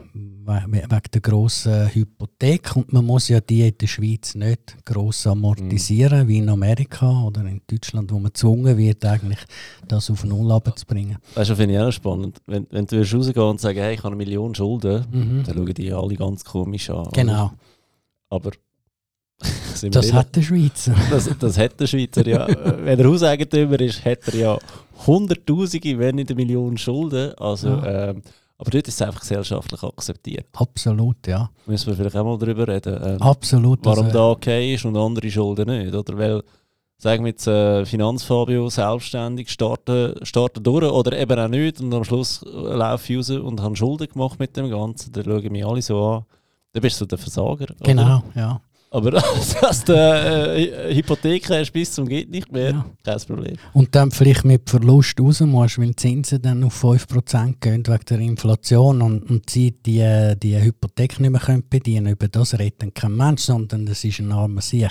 we- 0.45 0.65
wegen 0.67 1.03
der 1.15 1.21
grossen 1.21 1.95
Hypothek. 1.95 2.75
Und 2.75 2.93
man 2.93 3.05
muss 3.07 3.29
ja 3.29 3.41
die 3.41 3.69
in 3.69 3.79
der 3.79 3.87
Schweiz 3.87 4.35
nicht 4.35 4.77
gross 4.85 5.25
amortisieren, 5.27 6.27
wie 6.27 6.39
in 6.39 6.49
Amerika 6.49 7.23
oder 7.23 7.43
in 7.43 7.61
Deutschland, 7.71 8.11
wo 8.11 8.17
man 8.17 8.33
gezwungen 8.33 8.77
wird, 8.77 9.05
eigentlich 9.05 9.39
das 9.87 10.11
auf 10.11 10.25
Null 10.25 10.51
runterzubringen. 10.51 11.19
Weißt 11.37 11.51
du, 11.51 11.55
finde 11.57 11.75
ich 11.75 11.81
auch 11.81 11.93
spannend. 11.93 12.39
Wenn, 12.47 12.67
wenn 12.71 12.87
du 12.87 12.99
rausgehen 12.99 13.47
und 13.47 13.61
sagen, 13.61 13.79
hey, 13.79 13.95
ich 13.95 14.01
habe 14.01 14.09
eine 14.09 14.17
Million 14.17 14.53
Schulden, 14.53 15.07
Mhm. 15.13 15.45
dann 15.45 15.55
schauen 15.57 15.75
die 15.75 15.93
alle 15.93 16.17
ganz 16.17 16.45
komisch 16.45 16.91
an. 16.91 17.07
oder? 17.07 17.55
Aber 18.31 18.51
das 19.91 20.13
hat 20.13 20.35
der 20.37 20.43
Schweizer. 20.43 20.95
das, 21.11 21.31
das 21.39 21.59
hat 21.59 21.79
der 21.79 21.87
Schweizer 21.87 22.27
ja. 22.27 22.47
wenn 22.85 22.99
er 22.99 23.07
Hauseigentümer 23.07 23.81
ist, 23.81 24.05
hat 24.05 24.29
er 24.29 24.35
ja 24.35 24.59
Hunderttausende, 25.07 25.99
wenn 25.99 26.17
nicht 26.17 26.31
eine 26.31 26.37
Million 26.37 26.77
Schulden. 26.77 27.35
Also, 27.39 27.69
Ja. 27.69 28.11
ähm, 28.11 28.23
aber 28.61 28.73
dort 28.73 28.89
ist 28.89 28.95
es 28.95 29.03
einfach 29.03 29.21
gesellschaftlich 29.21 29.83
akzeptiert. 29.85 30.47
Absolut, 30.53 31.25
ja. 31.29 31.49
Müssen 31.67 31.87
wir 31.87 31.95
vielleicht 31.95 32.17
auch 32.17 32.25
mal 32.25 32.39
darüber 32.39 32.67
reden. 32.67 32.99
Ähm, 33.01 33.23
Absolut. 33.23 33.79
warum 33.85 34.07
also, 34.07 34.19
da 34.19 34.31
okay 34.31 34.75
ist 34.75 34.85
und 34.85 34.97
andere 34.97 35.31
Schulden 35.31 35.69
nicht. 35.69 35.95
Oder 35.95 36.19
weil, 36.19 36.43
sagen 36.97 37.23
wir 37.23 37.31
jetzt, 37.31 37.47
äh, 37.47 37.87
Finanzfabio 37.87 38.69
selbstständig 38.69 39.49
starten, 39.49 40.15
starten 40.25 40.65
durch 40.65 40.91
oder 40.91 41.17
eben 41.17 41.39
auch 41.39 41.47
nicht 41.47 41.81
und 41.81 41.95
am 41.95 42.03
Schluss 42.03 42.43
äh, 42.43 42.49
laufe 42.49 43.13
ich 43.13 43.19
raus 43.19 43.31
und 43.31 43.63
habe 43.63 43.77
Schulden 43.77 44.09
gemacht 44.09 44.41
mit 44.41 44.57
dem 44.57 44.69
Ganzen, 44.69 45.13
dann 45.13 45.25
schauen 45.25 45.53
mich 45.53 45.65
alle 45.65 45.83
so 45.83 46.05
an. 46.05 46.25
Dann 46.73 46.83
bist 46.83 47.01
du 47.01 47.07
der 47.07 47.19
Versager. 47.19 47.65
oder? 47.65 47.75
Genau, 47.83 48.23
ja. 48.35 48.61
Aber 48.91 49.11
dass 49.61 49.85
du 49.85 49.93
äh, 49.93 50.95
Hypothek 50.95 51.51
hast 51.51 51.73
bis 51.73 51.93
zum 51.93 52.09
geht 52.09 52.31
nicht 52.31 52.51
mehr, 52.51 52.71
Ja. 52.71 52.87
kein 53.05 53.21
Problem. 53.21 53.57
Und 53.75 53.95
dann 53.95 54.11
vielleicht 54.11 54.47
mit 54.47 54.69
Verlust 54.71 55.21
raus 55.21 55.41
musst, 55.41 55.79
weil 55.79 55.89
die 55.89 55.97
Zinsen 55.97 56.41
dann 56.41 56.65
auf 56.65 56.83
5% 56.85 57.57
gehen 57.61 57.87
wegen 57.87 58.05
der 58.09 58.19
Inflation 58.21 59.03
und, 59.03 59.29
und 59.31 59.51
sie 59.51 59.73
die, 59.73 60.01
äh, 60.01 60.35
die 60.37 60.59
Hypothek 60.59 61.21
nicht 61.21 61.31
mehr 61.31 61.41
können 61.41 61.65
bedienen 61.69 62.07
Über 62.13 62.29
das 62.29 62.59
redet 62.59 62.95
kein 62.95 63.15
Mensch, 63.15 63.43
sondern 63.43 63.85
das 63.85 64.05
ist 64.05 64.21
ein 64.21 64.33
armer 64.33 64.63
Sieg. 64.63 64.91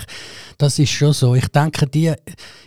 Das 0.59 0.77
ist 0.77 0.91
schon 0.91 1.13
so. 1.13 1.33
Ich 1.33 1.47
denke, 1.47 1.87
die, 1.87 2.13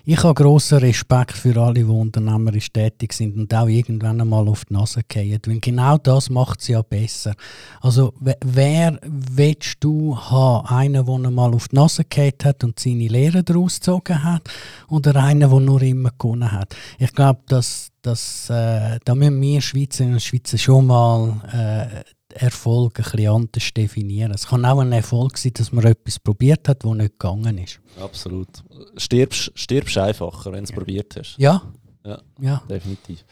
ich 0.05 0.23
habe 0.25 0.35
grossen 0.35 0.79
Respekt 0.79 1.33
für 1.37 1.57
alle, 1.61 1.75
die 1.75 1.85
unternehmerisch 1.85 2.73
tätig 2.73 3.13
sind 3.13 3.37
und 3.37 3.55
auch 3.55 3.69
irgendwann 3.69 4.21
einmal 4.21 4.49
auf 4.49 4.65
die 4.65 4.73
Nase 4.75 5.03
fallen. 5.13 5.39
Weil 5.47 5.61
genau 5.61 5.97
das 5.97 6.29
macht 6.29 6.61
sie 6.61 6.73
ja 6.73 6.83
besser. 6.83 7.35
Also, 7.81 8.13
we- 8.19 8.37
wer 8.45 8.99
willst 9.07 9.77
du 9.81 10.17
haben? 10.19 10.67
Einen, 10.67 10.95
der 10.95 11.20
einmal 11.27 11.55
auf 11.55 11.69
die 11.69 11.77
Nase 11.77 12.05
gefallen 12.05 12.33
hat 12.45 12.65
und 12.65 12.79
seine 12.79 13.09
Lehre 13.09 13.43
daraus 13.43 13.77
gezogen 13.77 14.23
hat? 14.23 14.49
Oder 14.89 15.17
einen, 15.17 15.49
der 15.49 15.61
nur 15.61 15.83
immer 15.83 16.11
gewonnen 16.17 16.51
hat? 16.51 16.75
Ich 16.99 17.13
glaube, 17.13 17.41
dass, 17.47 17.91
dass, 18.03 18.51
äh, 18.51 18.99
da 19.05 19.15
müssen 19.15 19.41
wir 19.41 19.61
Schweizerinnen 19.61 20.15
und 20.15 20.23
Schweizer 20.23 20.59
schon 20.59 20.87
mal 20.87 21.41
äh, 21.53 22.03
Erfolg 22.35 22.99
ein 22.99 23.05
bisschen 23.05 23.29
anders 23.29 23.71
definieren. 23.77 24.33
Es 24.33 24.47
kann 24.47 24.65
auch 24.65 24.81
ein 24.81 24.93
Erfolg 24.93 25.37
sein, 25.37 25.53
dass 25.55 25.73
man 25.73 25.85
etwas 25.85 26.19
probiert 26.19 26.69
hat, 26.69 26.85
das 26.85 26.93
nicht 26.93 27.19
gegangen 27.19 27.59
ist. 27.59 27.81
Absolut. 28.01 28.49
Stirbst, 28.97 29.53
stirbst 29.55 29.99
einfacher, 29.99 30.53
wenn 30.53 30.65
du 30.65 30.71
es 30.71 30.73
probiert 30.73 31.17
hast. 31.17 31.37
Ja. 31.39 31.63
Ja. 32.05 32.19
Ja. 32.41 32.63
definitiv. 32.69 33.25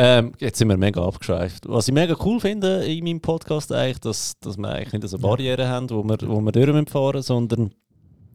Ähm, 0.00 0.32
jetzt 0.38 0.58
sind 0.58 0.68
wir 0.68 0.76
mega 0.76 1.04
abgeschweift. 1.04 1.68
Was 1.68 1.88
ich 1.88 1.92
mega 1.92 2.14
cool 2.24 2.38
finde 2.38 2.84
in 2.84 3.02
meinem 3.02 3.20
Podcast 3.20 3.72
eigentlich, 3.72 3.98
dass, 3.98 4.38
dass 4.38 4.56
wir 4.56 4.68
eigentlich 4.68 4.92
nicht 4.92 5.08
so 5.08 5.18
Barrieren 5.18 5.66
haben, 5.66 5.90
wo 5.90 6.04
wir, 6.04 6.16
wo 6.22 6.40
wir 6.40 6.52
durch 6.52 6.68
müssen 6.68 6.86
fahren 6.86 7.20
sondern 7.20 7.74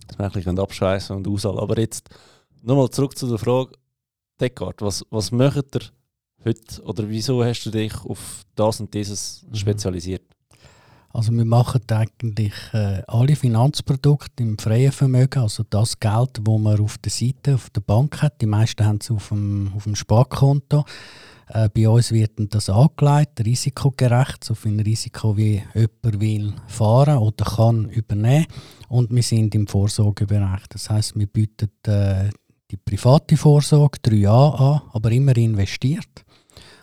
dass 0.08 0.20
wir 0.20 0.26
eigentlich 0.26 0.46
abschweißen 0.46 1.16
und 1.16 1.26
aushalten. 1.26 1.60
Aber 1.60 1.80
jetzt 1.80 2.10
nochmal 2.64 2.90
zurück 2.90 3.18
zu 3.18 3.30
der 3.30 3.38
Frage, 3.38 3.72
Deckard, 4.42 4.82
was, 4.82 5.06
was 5.10 5.32
macht 5.32 5.74
ihr 5.76 5.84
heute 6.44 6.84
oder 6.84 7.08
wieso 7.08 7.42
hast 7.46 7.64
du 7.64 7.72
dich 7.72 7.96
auf 8.04 8.44
das 8.56 8.82
und 8.82 8.94
dieses 8.94 9.46
Mhm. 9.50 9.56
spezialisiert? 9.56 10.24
Also 11.12 11.32
wir 11.32 11.46
machen 11.46 11.84
eigentlich 11.92 12.54
äh, 12.74 13.04
alle 13.08 13.38
Finanzprodukte 13.38 14.44
im 14.44 14.58
freien 14.58 14.92
Vermögen, 14.92 15.44
also 15.44 15.64
das 15.70 15.98
Geld, 15.98 16.42
wo 16.42 16.58
man 16.58 16.82
auf 16.82 16.98
der 16.98 17.12
Seite, 17.12 17.56
auf 17.56 17.70
der 17.70 17.82
Bank 17.82 18.22
hat. 18.22 18.42
Die 18.42 18.48
meisten 18.48 18.84
haben 18.84 18.98
es 19.00 19.12
auf 19.12 19.30
dem, 19.30 19.72
auf 19.78 19.84
dem 19.84 19.96
Sparkonto. 19.96 20.84
Äh, 21.50 21.70
bei 21.70 21.88
uns 21.90 22.12
wird 22.12 22.32
das 22.38 22.70
angelegt, 22.70 23.46
risikogerecht, 23.46 24.44
so 24.44 24.56
viel 24.56 24.82
Risiko 24.82 25.36
wie 25.38 25.62
jemand 25.74 26.22
will 26.22 26.54
fahren 26.68 27.18
oder 27.18 27.46
kann 27.46 27.90
übernehmen. 27.90 28.48
Und 28.88 29.14
wir 29.14 29.24
sind 29.24 29.56
im 29.56 29.68
Vorsorgebereich. 29.68 30.68
Das 30.70 30.90
heißt, 30.90 31.18
wir 31.18 31.28
bieten 31.28 31.70
äh, 31.88 32.30
die 32.72 32.78
private 32.78 33.38
Vorsorge 33.38 34.00
3a 34.00 34.56
an, 34.56 34.82
aber 34.94 35.12
immer 35.12 35.36
investiert. 35.38 36.26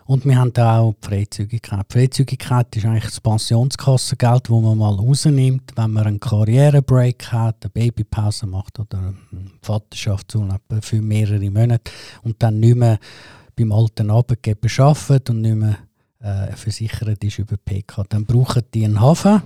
Und 0.05 0.25
wir 0.25 0.37
haben 0.37 0.55
auch 0.57 0.93
die 1.01 1.07
Freizügigkeit. 1.07 1.85
Die 1.89 1.99
Freizügigkeit 1.99 2.75
ist 2.75 2.85
eigentlich 2.85 3.05
das 3.05 3.21
Pensionskassengeld, 3.21 4.49
das 4.49 4.61
man 4.61 4.77
mal 4.77 4.93
rausnimmt, 4.93 5.71
wenn 5.75 5.91
man 5.91 6.05
einen 6.05 6.19
Karrierebreak 6.19 7.31
hat, 7.31 7.63
eine 7.63 7.69
Babypause 7.69 8.45
macht 8.47 8.79
oder 8.79 8.97
einen 8.97 9.53
Vaterschaftsurlaub 9.61 10.61
für 10.81 11.01
mehrere 11.01 11.49
Monate 11.49 11.91
und 12.23 12.41
dann 12.43 12.59
nicht 12.59 12.75
mehr 12.75 12.99
beim 13.55 13.71
alten 13.71 14.09
Arbeitgeber 14.09 14.69
arbeitet 14.77 15.29
und 15.29 15.41
nicht 15.41 15.55
mehr 15.55 15.77
äh, 16.19 16.55
versichert 16.55 17.23
ist 17.23 17.39
über 17.39 17.57
PK. 17.57 18.03
Dann 18.09 18.25
brauchen 18.25 18.63
die 18.73 18.85
einen 18.85 18.99
Hafen 18.99 19.41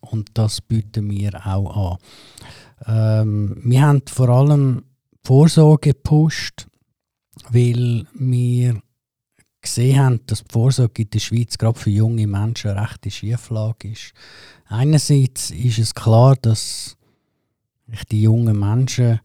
und 0.00 0.30
das 0.34 0.60
bieten 0.60 1.10
wir 1.10 1.46
auch 1.46 1.92
an. 1.92 1.98
Ähm, 2.86 3.60
wir 3.64 3.82
haben 3.82 4.02
vor 4.06 4.28
allem 4.28 4.84
Vorsorge 5.24 5.92
gepusht, 5.92 6.66
weil 7.50 8.06
wir 8.14 8.80
gesehen 9.60 9.98
haben, 9.98 10.20
dass 10.26 10.42
die 10.42 10.52
Vorsorge 10.52 11.02
in 11.02 11.10
der 11.10 11.18
Schweiz 11.18 11.58
gerade 11.58 11.78
für 11.78 11.90
junge 11.90 12.26
Menschen 12.26 12.70
eine 12.70 12.82
rechte 12.82 13.10
Schieflage 13.10 13.90
ist. 13.90 14.12
Einerseits 14.66 15.50
ist 15.50 15.78
es 15.78 15.94
klar, 15.94 16.36
dass 16.36 16.96
die 18.10 18.22
jungen 18.22 18.58
Menschen 18.58 19.20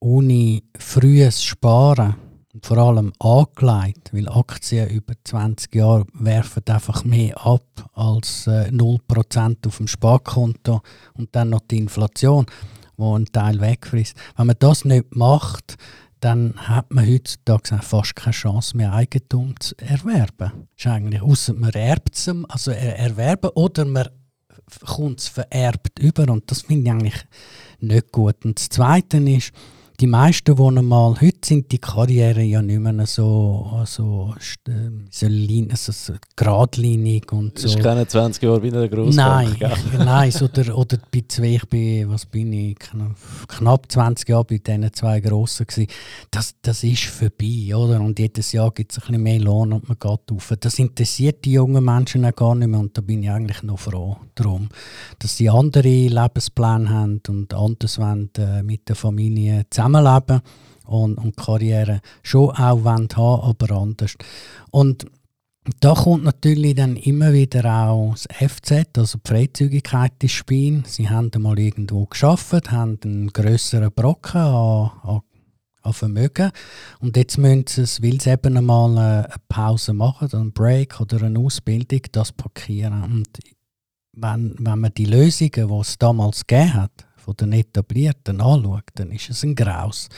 ohne 0.00 0.62
frühes 0.76 1.42
Sparen 1.42 2.16
und 2.52 2.66
vor 2.66 2.78
allem 2.78 3.12
angelegt, 3.18 4.12
weil 4.12 4.28
Aktien 4.28 4.88
über 4.90 5.14
20 5.24 5.74
Jahre 5.74 6.06
werfen 6.14 6.62
einfach 6.66 7.04
mehr 7.04 7.46
ab 7.46 7.90
als 7.92 8.46
äh, 8.46 8.70
0% 8.70 9.66
auf 9.66 9.76
dem 9.76 9.86
Sparkonto 9.86 10.80
und 11.14 11.34
dann 11.34 11.50
noch 11.50 11.60
die 11.60 11.78
Inflation, 11.78 12.46
wo 12.96 13.16
ein 13.16 13.26
Teil 13.26 13.60
wegfrisst. 13.60 14.16
Wenn 14.36 14.48
man 14.48 14.56
das 14.58 14.84
nicht 14.84 15.14
macht, 15.14 15.76
dann 16.20 16.54
hat 16.56 16.92
man 16.92 17.08
heutzutage 17.08 17.78
fast 17.82 18.16
keine 18.16 18.32
Chance 18.32 18.76
mehr, 18.76 18.92
Eigentum 18.92 19.58
zu 19.58 19.74
erwerben. 19.78 20.68
Ist 20.76 20.86
eigentlich, 20.86 21.22
ausser 21.22 21.54
man 21.54 21.70
erbt 21.70 22.16
es, 22.16 22.28
also 22.48 22.72
er 22.72 22.98
erwerben, 22.98 23.50
oder 23.54 23.84
man 23.86 24.08
kommt 24.84 25.20
es 25.20 25.28
vererbt 25.28 25.98
über 25.98 26.30
und 26.30 26.50
das 26.50 26.62
finde 26.62 26.84
ich 26.84 26.90
eigentlich 26.90 27.26
nicht 27.80 28.12
gut. 28.12 28.44
Und 28.44 28.58
das 28.58 28.68
Zweite 28.68 29.16
ist, 29.18 29.52
die 30.00 30.06
meisten, 30.06 30.56
die 30.56 30.62
einmal, 30.62 31.20
heute 31.20 31.38
sind 31.44 31.70
die 31.70 31.78
Karrieren 31.78 32.44
ja 32.48 32.62
nicht 32.62 32.80
mehr 32.80 33.06
so, 33.06 33.82
so, 33.84 34.34
äh, 34.66 34.72
so, 35.10 35.26
lin- 35.26 35.70
also 35.70 35.92
so 35.92 36.14
geradlinig 36.36 37.30
und 37.32 37.58
so. 37.58 37.66
ist 37.66 37.78
keine 37.80 38.06
20 38.08 38.42
Jahre 38.42 38.60
bei 38.60 38.68
einer 38.68 38.80
Nein, 38.80 38.90
Grossbank. 38.90 39.58
gell? 39.58 39.72
ich, 39.92 39.98
nein 39.98 40.30
so 40.30 40.46
oder, 40.46 40.78
oder 40.78 40.98
bei 41.12 41.22
zwei, 41.28 41.56
ich 41.56 41.66
bin, 41.68 42.08
was 42.08 42.24
bin 42.24 42.50
ich, 42.52 42.78
knapp, 42.78 43.14
knapp 43.48 43.92
20 43.92 44.28
Jahre 44.28 44.44
bei 44.44 44.58
diesen 44.58 44.90
zwei 44.94 45.20
Grossen 45.20 45.66
gewesen. 45.66 45.88
Das, 46.30 46.54
das 46.62 46.82
ist 46.82 47.04
vorbei, 47.04 47.74
oder? 47.76 48.00
Und 48.00 48.18
jedes 48.18 48.52
Jahr 48.52 48.70
gibt 48.70 48.92
es 48.92 48.98
ein 48.98 49.06
bisschen 49.06 49.22
mehr 49.22 49.40
Lohn 49.40 49.72
und 49.74 49.86
man 49.88 49.98
geht 49.98 50.32
auf. 50.32 50.52
Das 50.60 50.78
interessiert 50.78 51.44
die 51.44 51.52
jungen 51.52 51.84
Menschen 51.84 52.24
auch 52.24 52.34
gar 52.34 52.54
nicht 52.54 52.68
mehr 52.68 52.80
und 52.80 52.96
da 52.96 53.02
bin 53.02 53.22
ich 53.22 53.30
eigentlich 53.30 53.62
noch 53.62 53.78
froh 53.78 54.16
darum, 54.34 54.68
dass 55.18 55.36
sie 55.36 55.50
andere 55.50 55.88
Lebenspläne 55.88 56.88
haben 56.88 57.20
und 57.28 57.52
anders 57.52 57.98
wollen, 57.98 58.30
äh, 58.38 58.62
mit 58.62 58.88
der 58.88 58.96
Familie 58.96 59.64
zusammenleben 59.92 60.40
und, 60.86 61.18
und 61.18 61.36
Karriere 61.36 62.00
schon 62.22 62.50
auch 62.50 62.84
haben, 62.84 63.08
aber 63.16 63.70
anders. 63.76 64.14
Und 64.70 65.06
da 65.78 65.94
kommt 65.94 66.24
natürlich 66.24 66.74
dann 66.74 66.96
immer 66.96 67.32
wieder 67.32 67.64
auch 67.88 68.14
das 68.14 68.26
FZ, 68.32 68.98
also 68.98 69.18
die 69.18 69.28
Freizügigkeit 69.28 70.12
ins 70.20 70.32
Spiel. 70.32 70.82
Sie 70.86 71.08
haben 71.08 71.30
einmal 71.34 71.58
irgendwo 71.58 72.06
geschafft, 72.06 72.72
haben 72.72 72.98
einen 73.04 73.28
grösseren 73.28 73.92
Brocken 73.92 74.40
an, 74.40 74.90
an, 75.02 75.20
an, 75.82 75.92
Vermögen 75.92 76.50
und 77.00 77.16
jetzt 77.16 77.38
müssen 77.38 77.64
sie 77.66 77.82
es, 77.82 78.02
weil 78.02 78.20
sie 78.20 78.30
eben 78.30 78.56
einmal 78.56 78.90
eine 78.98 79.28
Pause 79.48 79.92
machen, 79.92 80.28
einen 80.32 80.52
Break 80.52 81.00
oder 81.00 81.22
eine 81.22 81.38
Ausbildung, 81.38 82.00
das 82.12 82.32
parkieren. 82.32 83.02
Und 83.04 83.28
wenn, 84.12 84.54
wenn 84.58 84.78
man 84.78 84.94
die 84.94 85.06
Lösungen, 85.06 85.68
die 85.68 85.80
es 85.80 85.98
damals 85.98 86.46
gegeben 86.46 86.74
hat, 86.74 87.06
von 87.20 87.34
den 87.36 87.52
Etablierten 87.52 88.40
anschaut, 88.40 88.84
dann 88.94 89.10
ist 89.10 89.30
es 89.30 89.42
ein 89.42 89.54
Graus. 89.54 90.08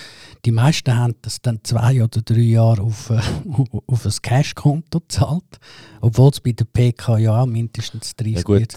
Die 0.44 0.50
meisten 0.52 0.96
haben 0.96 1.14
das 1.22 1.42
dann 1.42 1.60
zwei 1.62 2.02
oder 2.02 2.22
drei 2.22 2.40
Jahre 2.40 2.82
auf, 2.82 3.10
äh, 3.10 3.20
auf 3.86 4.06
ein 4.06 4.12
Cashkonto 4.22 5.00
gezahlt, 5.00 5.58
obwohl 6.00 6.30
es 6.30 6.40
bei 6.40 6.52
der 6.52 6.64
PK 6.64 7.18
ja 7.18 7.44
mindestens 7.46 8.14
30 8.16 8.36
ja 8.36 8.42
gut. 8.42 8.74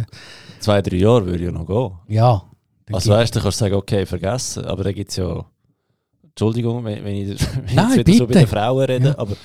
Zwei, 0.60 0.82
drei 0.82 0.98
Jahre 0.98 1.26
würde 1.26 1.46
ja 1.46 1.52
noch 1.52 1.66
gehen. 1.66 2.16
Ja. 2.16 2.44
Also 2.92 3.12
weißt 3.12 3.36
du, 3.36 3.40
kannst 3.40 3.60
du 3.62 3.66
sagen, 3.66 3.76
okay, 3.76 4.06
vergessen, 4.06 4.66
aber 4.66 4.84
da 4.84 4.92
gibt 4.92 5.10
es 5.10 5.18
ja, 5.18 5.46
Entschuldigung, 6.24 6.84
wenn, 6.84 6.98
ich, 6.98 7.04
wenn 7.04 7.16
ich 7.16 7.48
Nein, 7.76 7.98
jetzt 7.98 8.08
wieder 8.08 8.18
so 8.18 8.28
bei 8.28 8.34
den 8.34 8.48
Frauen 8.48 8.86
rede, 8.86 9.08
Ja. 9.08 9.18
aber 9.18 9.36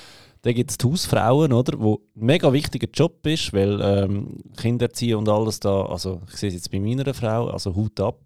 da 0.43 0.51
gibt 0.53 0.71
es 0.71 0.77
die 0.77 0.87
Hausfrauen, 0.87 1.53
oder, 1.53 1.79
wo 1.79 2.01
ein 2.15 2.25
mega 2.25 2.51
wichtiger 2.51 2.87
Job 2.91 3.25
ist, 3.27 3.53
weil 3.53 3.79
ähm, 3.81 4.37
Kinder 4.57 4.87
erziehen 4.87 5.15
und 5.15 5.29
alles 5.29 5.59
da, 5.59 5.85
also 5.85 6.21
ich 6.31 6.37
sehe 6.37 6.49
es 6.49 6.55
jetzt 6.55 6.71
bei 6.71 6.79
meiner 6.79 7.13
Frau, 7.13 7.47
also 7.49 7.75
Hut 7.75 7.99
ab, 7.99 8.19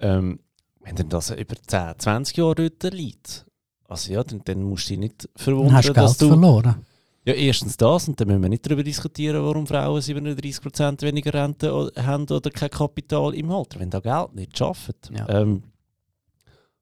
ähm, 0.00 0.40
wenn 0.80 0.96
dann 0.96 1.08
das 1.08 1.30
über 1.30 1.54
10, 1.56 1.94
20 1.98 2.36
Jahre 2.36 2.54
dort 2.70 2.94
liegt, 2.94 3.46
also 3.88 4.12
ja, 4.12 4.24
dann, 4.24 4.42
dann 4.44 4.62
musst 4.62 4.86
du 4.86 4.90
dich 4.90 4.98
nicht 4.98 5.24
Dann 5.24 5.30
verwundern, 5.36 5.76
hast 5.76 5.88
du 5.88 5.92
dass 5.92 6.18
Geld 6.18 6.22
du... 6.22 6.34
verloren. 6.34 6.86
Ja, 7.26 7.32
erstens 7.32 7.78
das, 7.78 8.06
und 8.06 8.20
dann 8.20 8.28
müssen 8.28 8.42
wir 8.42 8.50
nicht 8.50 8.66
darüber 8.66 8.82
diskutieren, 8.82 9.42
warum 9.42 9.66
Frauen 9.66 10.00
37% 10.00 11.00
weniger 11.00 11.32
Rente 11.32 11.90
haben 11.96 12.24
oder 12.24 12.50
kein 12.50 12.68
Kapital 12.68 13.34
im 13.34 13.50
Alter, 13.50 13.80
wenn 13.80 13.88
da 13.88 14.00
Geld 14.00 14.34
nicht 14.34 14.58
schafft. 14.58 15.10
Ja. 15.10 15.26
Ähm, 15.30 15.62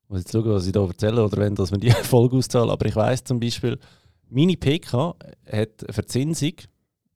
ich 0.03 0.09
muss 0.09 0.21
jetzt 0.21 0.33
schauen, 0.33 0.51
was 0.51 0.67
ich 0.67 0.73
da 0.73 0.85
erzähle, 0.85 1.25
oder 1.25 1.37
wenn 1.37 1.55
dass 1.55 1.71
wir 1.71 1.79
die 1.79 1.91
Folge 2.03 2.37
auszahlen, 2.37 2.71
aber 2.71 2.87
ich 2.87 2.97
weiss 2.97 3.23
zum 3.23 3.39
Beispiel, 3.39 3.79
meine 4.29 4.57
PK 4.57 5.15
hat 5.51 5.85
Verzinsung, 5.91 6.55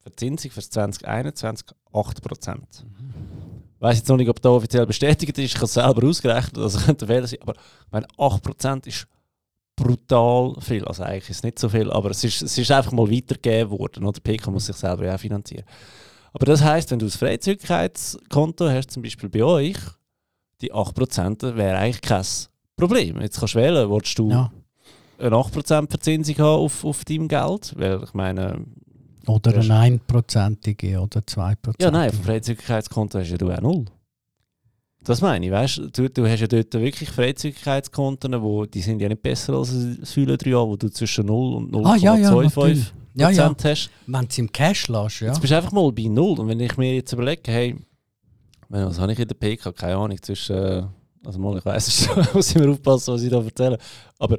Verzinsung 0.03 0.51
für 0.53 0.61
das 0.61 0.71
2021 0.71 1.67
8%. 1.93 2.59
Ich 2.69 3.46
weiss 3.87 3.99
jetzt 3.99 4.09
noch 4.09 4.17
nicht, 4.17 4.29
ob 4.29 4.41
das 4.43 4.51
offiziell 4.51 4.87
bestätigt 4.87 5.39
ist, 5.39 5.45
ich 5.45 5.55
habe 5.57 5.65
es 5.67 5.75
selber 5.75 6.07
ausgerechnet, 6.07 6.59
also 6.59 6.79
könnte 6.81 7.07
Fehler 7.07 7.27
sein, 7.27 7.39
aber 7.43 7.53
ich 7.55 7.93
meine, 7.93 8.07
8% 8.19 8.87
ist 8.87 9.07
brutal 9.77 10.55
viel. 10.61 10.85
Also 10.87 11.03
eigentlich 11.03 11.31
ist 11.31 11.37
es 11.39 11.43
nicht 11.43 11.59
so 11.59 11.69
viel, 11.69 11.91
aber 11.91 12.11
es 12.11 12.25
ist, 12.25 12.43
es 12.43 12.57
ist 12.59 12.71
einfach 12.71 12.93
mal 12.93 13.11
weitergegeben 13.11 13.71
worden. 13.71 14.05
Oder? 14.05 14.19
Der 14.21 14.33
PK 14.33 14.51
muss 14.51 14.67
sich 14.67 14.77
selber 14.77 15.05
ja 15.05 15.15
auch 15.15 15.21
finanzieren. 15.21 15.65
Aber 16.33 16.47
das 16.47 16.63
heisst, 16.63 16.91
wenn 16.91 16.99
du 16.99 17.07
ein 17.07 17.11
Freizügigkeitskonto 17.11 18.69
hast, 18.69 18.91
zum 18.91 19.03
Beispiel 19.03 19.29
bei 19.29 19.43
euch, 19.45 19.77
die 20.61 20.73
8% 20.73 21.57
wäre 21.57 21.77
eigentlich 21.79 22.01
kein 22.01 22.25
Problem. 22.77 23.21
Jetzt 23.21 23.39
kannst 23.39 23.55
du 23.55 23.59
wählen, 23.59 23.91
willst 23.91 24.19
du 24.19 24.31
Ja. 24.31 24.51
eine 25.19 25.37
8% 25.37 25.89
Verzinsung 25.91 26.37
haben 26.39 26.61
auf, 26.65 26.85
auf 26.85 27.05
deinem 27.05 27.29
Geld? 27.29 27.75
Weil 27.77 28.03
ich 28.03 28.15
meine, 28.15 28.65
Oder 29.27 29.57
eine 29.57 29.79
einprozentige 29.79 31.01
oder 31.01 31.27
zweiprozentige. 31.27 31.85
ja 31.85 31.91
nein, 31.91 32.11
auf 32.11 32.17
dem 32.17 32.25
Freizügigkeitskonto 32.25 33.19
hast 33.19 33.31
ja 33.31 33.37
du 33.37 33.51
auch 33.51 33.61
null. 33.61 33.87
Das 35.05 35.21
meine 35.21 35.47
ich, 35.47 35.53
weißt 35.53 35.83
du, 35.93 36.09
du 36.09 36.29
hast 36.29 36.41
ja 36.41 36.47
dort 36.49 36.75
wirklich 36.75 37.11
Freizügigkeitskonten, 37.11 38.43
wo, 38.43 38.67
die 38.67 38.81
sind 38.81 39.01
ja 39.01 39.09
nicht 39.09 39.23
besser 39.23 39.55
als 39.55 39.71
ein 39.71 40.05
Säule 40.05 40.35
3a, 40.35 40.67
wo 40.67 40.77
du 40.77 40.89
zwischen 40.89 41.27
0 41.27 41.55
und 41.55 41.73
0,25 41.73 41.87
Ah, 41.87 41.97
ja, 41.97 42.17
ja, 42.17 42.31
natürlich. 42.31 42.93
Ja, 43.15 43.31
ja. 43.31 43.49
Prozent 43.49 43.65
hast. 43.65 43.91
Wenn 44.07 44.21
du 44.23 44.27
es 44.29 44.39
im 44.39 44.53
Cash 44.53 44.89
lässt, 44.89 45.21
ja. 45.21 45.29
Jetzt 45.29 45.41
bist 45.41 45.53
du 45.53 45.57
einfach 45.57 45.73
mal 45.73 45.91
bei 45.93 46.03
0. 46.03 46.41
Und 46.41 46.49
wenn 46.49 46.61
ich 46.61 46.77
mir 46.77 46.95
jetzt 46.95 47.13
überlege, 47.13 47.43
hey, 47.51 47.77
was 48.69 48.99
habe 48.99 49.13
ich 49.13 49.19
in 49.19 49.29
der 49.29 49.35
PK? 49.37 49.73
Keine 49.73 49.97
Ahnung, 49.97 50.21
zwischen, 50.21 50.57
äh, 50.57 50.83
also 51.25 51.39
mal, 51.39 51.57
ich 51.57 51.65
es 51.65 52.05
schon, 52.05 52.27
muss 52.35 52.51
ich 52.51 52.57
mir 52.57 52.71
aufpassen, 52.71 53.15
was 53.15 53.23
ich 53.23 53.31
da 53.31 53.43
erzähle, 53.43 53.79
aber 54.19 54.39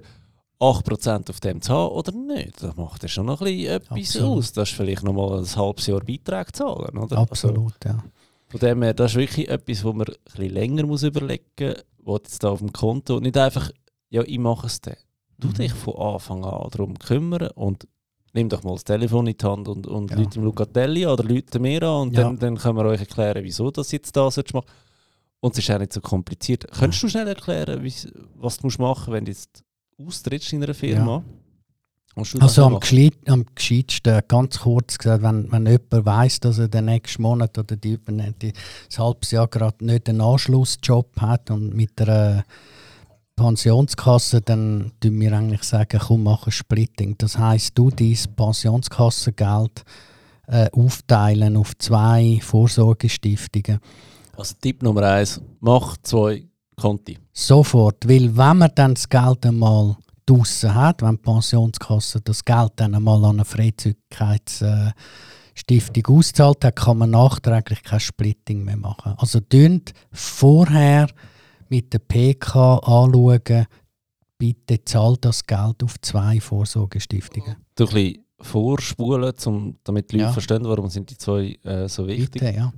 8% 0.59 1.29
auf 1.29 1.39
dem 1.39 1.61
zu 1.61 1.71
haben 1.73 1.91
oder 1.93 2.11
nicht, 2.11 2.63
das 2.63 2.75
macht 2.75 3.03
ja 3.03 3.09
schon 3.09 3.27
noch 3.27 3.41
ein 3.41 3.45
bisschen 3.45 3.75
etwas 3.75 3.97
Absolut. 3.97 4.37
aus. 4.39 4.53
Das 4.53 4.69
ist 4.69 4.75
vielleicht 4.75 5.03
noch 5.03 5.13
mal 5.13 5.37
ein 5.39 5.55
halbes 5.55 5.85
Jahr 5.87 6.01
Beitrag 6.01 6.55
zahlen, 6.55 6.97
oder? 6.97 7.01
Also, 7.03 7.15
Absolut, 7.17 7.73
ja. 7.85 8.03
von 8.47 8.59
dem 8.59 8.81
her, 8.81 8.93
das 8.95 9.11
ist 9.11 9.17
wirklich 9.17 9.49
etwas, 9.49 9.83
wo 9.83 9.93
man 9.93 10.07
ein 10.07 10.15
bisschen 10.25 10.49
länger 10.53 10.85
muss 10.87 11.03
überlegen 11.03 11.43
muss, 11.59 11.75
was 12.03 12.19
jetzt 12.23 12.43
da 12.43 12.49
auf 12.49 12.59
dem 12.59 12.73
Konto 12.73 13.17
und 13.17 13.23
nicht 13.23 13.37
einfach, 13.37 13.69
ja, 14.09 14.23
ich 14.23 14.39
mache 14.39 14.67
es 14.67 14.81
dann. 14.81 14.95
Du 15.37 15.49
Mhm. 15.49 15.53
dich 15.53 15.73
von 15.73 15.95
Anfang 15.95 16.43
an 16.43 16.69
darum 16.71 16.97
kümmern 16.97 17.51
und 17.53 17.87
nimm 18.33 18.49
doch 18.49 18.63
mal 18.63 18.73
das 18.73 18.83
Telefon 18.83 19.27
in 19.27 19.37
die 19.37 19.45
Hand 19.45 19.67
und, 19.67 19.85
und 19.85 20.09
Ja. 20.09 20.17
Leute 20.17 20.39
im 20.39 20.45
Lucatelli 20.45 21.05
oder 21.05 21.23
Leute 21.23 21.59
mir 21.59 21.83
an 21.83 22.07
und 22.07 22.17
Ja. 22.17 22.23
dann, 22.23 22.39
dann 22.39 22.57
können 22.57 22.77
wir 22.77 22.85
euch 22.85 23.01
erklären, 23.01 23.43
wieso 23.43 23.69
das 23.69 23.91
jetzt 23.91 24.15
da 24.15 24.31
sollst 24.31 24.53
machen. 24.55 24.65
Und 25.39 25.51
es 25.53 25.59
ist 25.59 25.69
auch 25.69 25.77
nicht 25.77 25.93
so 25.93 26.01
kompliziert. 26.01 26.65
Könntest 26.71 27.03
du 27.03 27.09
schnell 27.09 27.27
erklären, 27.27 27.83
was 28.35 28.57
du 28.57 28.65
musst 28.65 28.79
machen 28.79 29.13
wenn 29.13 29.25
du 29.25 29.31
jetzt 29.31 29.63
austrittst 29.97 30.53
in 30.53 30.63
einer 30.63 30.73
Firma? 30.73 31.23
Das 32.15 32.35
Also 32.39 32.65
am, 32.65 32.79
am 33.27 33.45
gescheitsten, 33.53 34.21
ganz 34.27 34.59
kurz 34.59 34.97
gesagt, 34.97 35.21
wenn, 35.21 35.51
wenn 35.51 35.67
jemand 35.67 36.05
weiss, 36.05 36.39
dass 36.39 36.57
er 36.57 36.67
den 36.67 36.85
nächsten 36.85 37.21
Monat 37.21 37.57
oder 37.59 37.75
die 37.75 37.93
übernächste, 37.93 38.53
das 38.87 38.97
halbes 38.97 39.31
Jahr 39.31 39.47
gerade 39.47 39.85
nicht 39.85 40.09
einen 40.09 40.21
Anschlussjob 40.21 41.21
hat 41.21 41.51
und 41.51 41.75
mit 41.75 42.01
einer 42.01 42.43
Pensionskasse, 43.35 44.41
dann 44.41 44.93
tun 44.99 45.19
wir 45.19 45.31
eigentlich 45.33 45.61
sagen, 45.61 45.99
komm, 46.03 46.23
mach 46.23 46.47
ein 46.47 46.51
Splitting. 46.51 47.15
Das 47.19 47.37
heisst, 47.37 47.77
du 47.77 47.91
dein 47.91 48.17
Pensionskassengeld 48.35 49.83
äh, 50.47 50.71
aufteilen 50.71 51.55
auf 51.55 51.77
zwei 51.77 52.39
Vorsorgestiftungen. 52.41 53.79
Also 54.35 54.55
Tipp 54.59 54.81
Nummer 54.81 55.03
eins, 55.03 55.39
mach 55.59 55.97
zwei 56.01 56.47
Konti. 56.79 57.17
Sofort, 57.33 58.07
weil 58.07 58.35
wenn 58.37 58.57
man 58.57 58.71
dann 58.75 58.93
das 58.93 59.09
Geld 59.09 59.45
einmal 59.45 59.95
draussen 60.25 60.75
hat, 60.75 61.01
wenn 61.01 61.15
die 61.15 61.21
Pensionskasse 61.23 62.21
das 62.21 62.43
Geld 62.45 62.73
dann 62.75 62.93
einmal 62.95 63.23
an 63.25 63.37
eine 63.37 63.45
Freizügigkeitsstiftung 63.45 64.95
auszahlt 66.07 66.63
hat, 66.65 66.75
kann 66.75 66.97
man 66.99 67.11
nachträglich 67.11 67.81
kein 67.83 67.99
Splitting 67.99 68.63
mehr 68.63 68.77
machen. 68.77 69.15
Also 69.17 69.39
dünnt 69.39 69.93
vorher 70.11 71.07
mit 71.69 71.93
der 71.93 71.99
PK 71.99 72.77
anschauen, 72.77 73.65
bitte 74.37 74.83
zahlt 74.85 75.25
das 75.25 75.45
Geld 75.45 75.83
auf 75.83 75.99
zwei 76.01 76.39
Vorsorgestiftungen. 76.39 77.55
Du 77.75 77.85
ein 77.85 77.89
bisschen 77.93 78.23
vorspulen, 78.39 79.35
zum, 79.37 79.77
damit 79.83 80.11
die 80.11 80.17
Leute 80.17 80.27
Ja. 80.27 80.33
verstehen, 80.33 80.63
warum 80.63 80.89
sind 80.89 81.09
die 81.09 81.17
zwei 81.17 81.57
äh, 81.63 81.87
so 81.89 82.05
wichtig. 82.07 82.33
Bitte, 82.41 82.55
ja. 82.55 82.71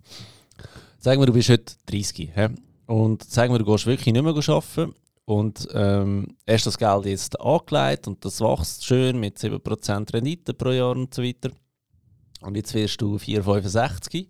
Sagen 0.99 1.21
wir, 1.21 1.25
du 1.25 1.33
bist 1.33 1.49
heute 1.49 1.73
30 1.87 2.31
hä? 2.33 2.47
Und 2.89 3.23
sagen 3.23 3.53
wir, 3.53 3.59
du 3.59 3.65
gehst 3.65 3.85
wirklich 3.85 4.11
nicht 4.11 4.23
mehr 4.23 4.33
arbeiten 4.33 4.95
und 5.25 5.67
ähm, 5.73 6.25
hast 6.49 6.65
das 6.65 6.77
Geld 6.77 7.05
jetzt 7.05 7.39
angelegt 7.39 8.07
und 8.07 8.25
das 8.25 8.41
wächst 8.41 8.83
schön 8.83 9.19
mit 9.19 9.37
7% 9.37 10.11
Rendite 10.11 10.55
pro 10.55 10.71
Jahr 10.71 10.95
und 10.95 11.13
so 11.13 11.21
weiter. 11.21 11.51
Und 12.41 12.57
jetzt 12.57 12.73
wirst 12.73 12.99
du 12.99 13.17
4,65 13.17 14.27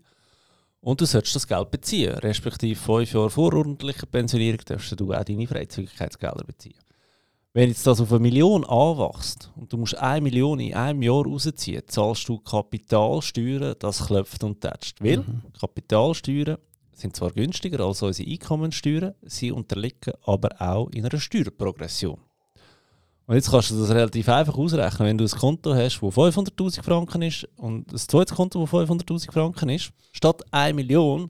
und 0.82 1.00
du 1.00 1.06
solltest 1.06 1.38
das 1.38 1.48
Geld 1.48 1.72
beziehen, 1.72 2.16
respektive 2.16 2.78
5 2.78 3.14
Jahre 3.14 3.30
vor 3.30 3.54
ordentlicher 3.54 4.08
Pensionierung 4.08 4.60
darfst 4.66 5.00
du 5.00 5.14
auch 5.14 5.24
deine 5.24 5.48
Freizügigkeitsgelder 5.48 6.44
beziehen. 6.44 6.80
Wenn 7.54 7.70
jetzt 7.70 7.88
das 7.88 8.02
auf 8.02 8.12
eine 8.12 8.20
Million 8.20 8.66
anwächst 8.66 9.54
und 9.56 9.72
du 9.72 9.78
musst 9.78 9.98
eine 9.98 10.22
Million 10.22 10.60
in 10.60 10.74
einem 10.74 11.02
Jahr 11.02 11.26
rausziehen, 11.26 11.84
zahlst 11.88 12.28
du 12.28 12.40
Kapitalsteuern, 12.40 13.76
das 13.80 14.06
klopft 14.06 14.44
und 14.44 14.60
tätscht. 14.60 15.02
Weil 15.02 15.24
Kapitalsteuern 15.58 16.58
sind 17.00 17.16
zwar 17.16 17.32
günstiger 17.32 17.80
als 17.86 18.02
unsere 18.02 18.30
Einkommensteuern, 18.30 19.16
sie 19.22 19.52
unterliegen 19.52 20.14
aber 20.24 20.50
auch 20.60 20.90
in 20.90 21.06
einer 21.06 21.20
Steuerprogression. 21.20 22.20
Und 23.26 23.36
jetzt 23.36 23.52
kannst 23.52 23.70
du 23.70 23.80
das 23.80 23.92
relativ 23.92 24.28
einfach 24.28 24.58
ausrechnen, 24.58 25.08
wenn 25.08 25.18
du 25.18 25.24
ein 25.24 25.30
Konto 25.30 25.74
hast, 25.76 26.02
das 26.02 26.16
500'000 26.16 26.82
Franken 26.82 27.22
ist 27.22 27.48
und 27.58 27.92
ein 27.94 27.98
zweites 27.98 28.36
Konto, 28.36 28.60
das 28.62 28.72
500'000 28.72 29.32
Franken 29.32 29.70
ist, 29.70 29.92
statt 30.12 30.42
1 30.52 30.76
Million 30.76 31.30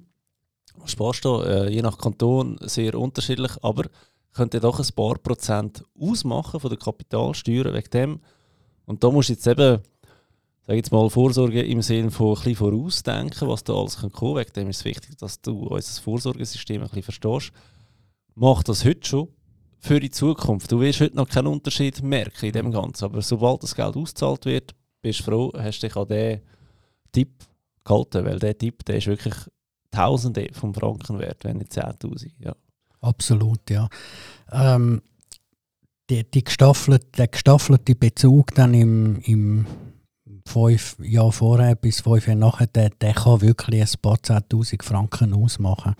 sparst 0.86 1.26
du 1.26 1.42
äh, 1.42 1.70
je 1.70 1.82
nach 1.82 1.98
Kanton 1.98 2.58
sehr 2.62 2.96
unterschiedlich, 2.96 3.52
aber 3.62 3.86
könnte 4.34 4.60
doch 4.62 4.80
ein 4.80 4.96
paar 4.96 5.16
Prozent 5.16 5.84
ausmachen 6.00 6.60
von 6.60 6.70
der 6.70 6.80
Kapitalsteuer 6.80 7.74
wegen 7.74 7.90
dem. 7.92 8.20
Und 8.86 9.04
da 9.04 9.12
musst 9.12 9.30
du 9.30 9.34
jetzt 9.34 9.48
eben, 9.48 9.82
sag 10.70 10.76
jetzt 10.76 10.92
mal, 10.92 11.10
Vorsorge 11.10 11.64
im 11.64 11.82
Sinne 11.82 12.12
von 12.12 12.28
ein 12.28 12.34
bisschen 12.36 12.56
vorausdenken, 12.58 13.48
was 13.48 13.64
da 13.64 13.74
alles 13.74 13.98
kommen 13.98 14.14
kann. 14.14 14.36
Wegen 14.36 14.54
dem 14.54 14.70
ist 14.70 14.78
es 14.78 14.86
wichtig, 14.86 15.18
dass 15.18 15.42
du 15.42 15.64
unser 15.64 16.00
Vorsorgesystem 16.00 16.84
ein 16.84 16.88
bisschen 16.88 17.02
verstehst. 17.02 17.52
Mach 18.36 18.62
das 18.62 18.86
heute 18.86 19.08
schon 19.08 19.30
für 19.80 20.00
die 20.00 20.12
Zukunft. 20.12 20.72
Du 20.72 20.80
wirst 20.80 21.02
heute 21.02 21.16
noch 21.16 21.28
keinen 21.28 21.48
Unterschied 21.48 22.04
merken 22.04 22.46
in 22.46 22.52
dem 22.52 22.72
Ganzen, 22.72 23.06
aber 23.06 23.24
sobald 23.24 23.64
das 23.64 23.74
Geld 23.74 23.96
ausgezahlt 23.96 24.46
wird, 24.46 24.76
bist 25.02 25.22
du 25.22 25.24
froh, 25.24 25.52
hast 25.58 25.80
dich 25.80 25.96
an 25.96 26.08
diesen 26.08 26.42
Tipp 27.14 27.32
gehalten, 27.84 28.26
weil 28.26 28.38
der 28.38 28.56
Tipp, 28.56 28.86
der 28.86 28.98
ist 28.98 29.08
wirklich 29.08 29.34
Tausende 29.90 30.50
von 30.54 30.76
Franken 30.76 31.18
wert, 31.18 31.46
wenn 31.46 31.58
nicht 31.58 31.72
10'000. 31.72 32.30
Ja. 32.38 32.56
Absolut, 33.02 33.68
ja. 33.72 33.90
Ähm, 34.52 35.02
die, 36.12 36.30
die 36.30 36.44
gestaffelte, 36.44 37.08
der 37.18 37.28
gestaffelte 37.28 37.96
Bezug 37.96 38.54
dann 38.54 38.76
im, 38.76 39.20
im 39.22 39.66
fünf 40.50 40.98
Jahre 41.00 41.32
vorher 41.32 41.76
bis 41.76 42.02
fünf 42.02 42.28
Jahre 42.28 42.40
nachher, 42.40 42.68
der, 42.68 42.90
der 42.90 43.14
kann 43.14 43.42
wirklich 43.42 43.82
ein 43.82 44.02
paar 44.02 44.22
zehntausend 44.22 44.84
Franken 44.84 45.34
ausmachen. 45.34 45.96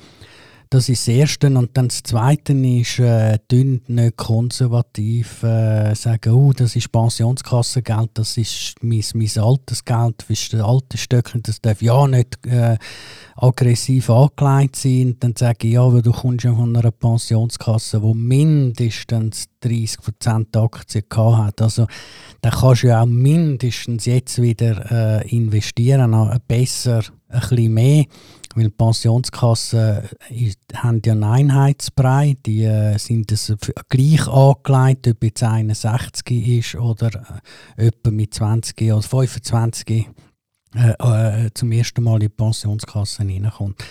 Das 0.72 0.88
ist 0.88 1.08
das 1.08 1.16
Erste. 1.16 1.48
Und 1.48 1.76
dann 1.76 1.88
das 1.88 2.04
Zweite 2.04 2.54
ist, 2.54 3.00
äh, 3.00 3.40
nicht 3.52 4.18
konservativ 4.18 5.42
äh, 5.42 5.96
sagen, 5.96 6.34
oh, 6.34 6.54
das 6.54 6.76
ist 6.76 6.92
Pensionskassengeld, 6.92 8.12
das 8.14 8.38
ist 8.38 8.76
mein, 8.84 9.04
mein 9.16 9.44
altes 9.44 9.84
Geld, 9.84 10.16
das 10.20 10.30
ist 10.30 10.54
das 10.54 10.62
alte 10.62 11.00
Stöckchen, 11.00 11.42
das 11.42 11.60
darf 11.60 11.82
ja 11.82 12.06
nicht 12.06 12.46
äh, 12.46 12.78
aggressiv 13.36 14.12
angelegt 14.12 14.76
sein. 14.76 15.08
Und 15.08 15.24
dann 15.24 15.36
sage 15.36 15.68
ich, 15.68 15.74
ja, 15.74 15.82
aber 15.82 16.04
du 16.04 16.12
kommst 16.12 16.46
ja 16.46 16.54
von 16.54 16.76
einer 16.76 16.92
Pensionskasse, 16.92 18.00
die 18.00 18.14
mindestens 18.14 19.46
30% 19.64 20.56
Aktien 20.56 21.04
hat. 21.38 21.64
Also 21.64 21.88
dann 22.42 22.52
kannst 22.52 22.84
du 22.84 22.88
ja 22.90 23.02
auch 23.02 23.08
mindestens 23.08 24.06
jetzt 24.06 24.40
wieder 24.40 25.22
äh, 25.24 25.36
investieren, 25.36 26.40
besser 26.48 27.02
ein 27.30 27.40
bisschen 27.42 27.74
mehr. 27.74 28.06
Weil 28.60 28.72
Pensionskassen 28.72 29.80
äh, 29.80 30.52
haben 30.76 31.02
ja 31.06 31.14
einen 31.14 31.24
Einheitsbrei, 31.24 32.36
die 32.46 32.64
äh, 32.64 32.98
sind 32.98 33.32
das 33.32 33.56
gleich 33.88 34.28
angelegt, 34.28 35.08
ob 35.08 35.24
jetzt 35.24 35.44
61 35.44 36.48
ist 36.48 36.76
oder 36.76 37.42
äh, 37.78 37.86
jemand 37.86 38.12
mit 38.12 38.34
20 38.34 38.92
oder 38.92 39.02
25 39.02 40.10
äh, 40.76 41.46
äh, 41.46 41.50
zum 41.54 41.72
ersten 41.72 42.04
Mal 42.04 42.16
in 42.16 42.20
die 42.20 42.30
Pensionskasse 42.30 43.24
reinkommt. 43.24 43.82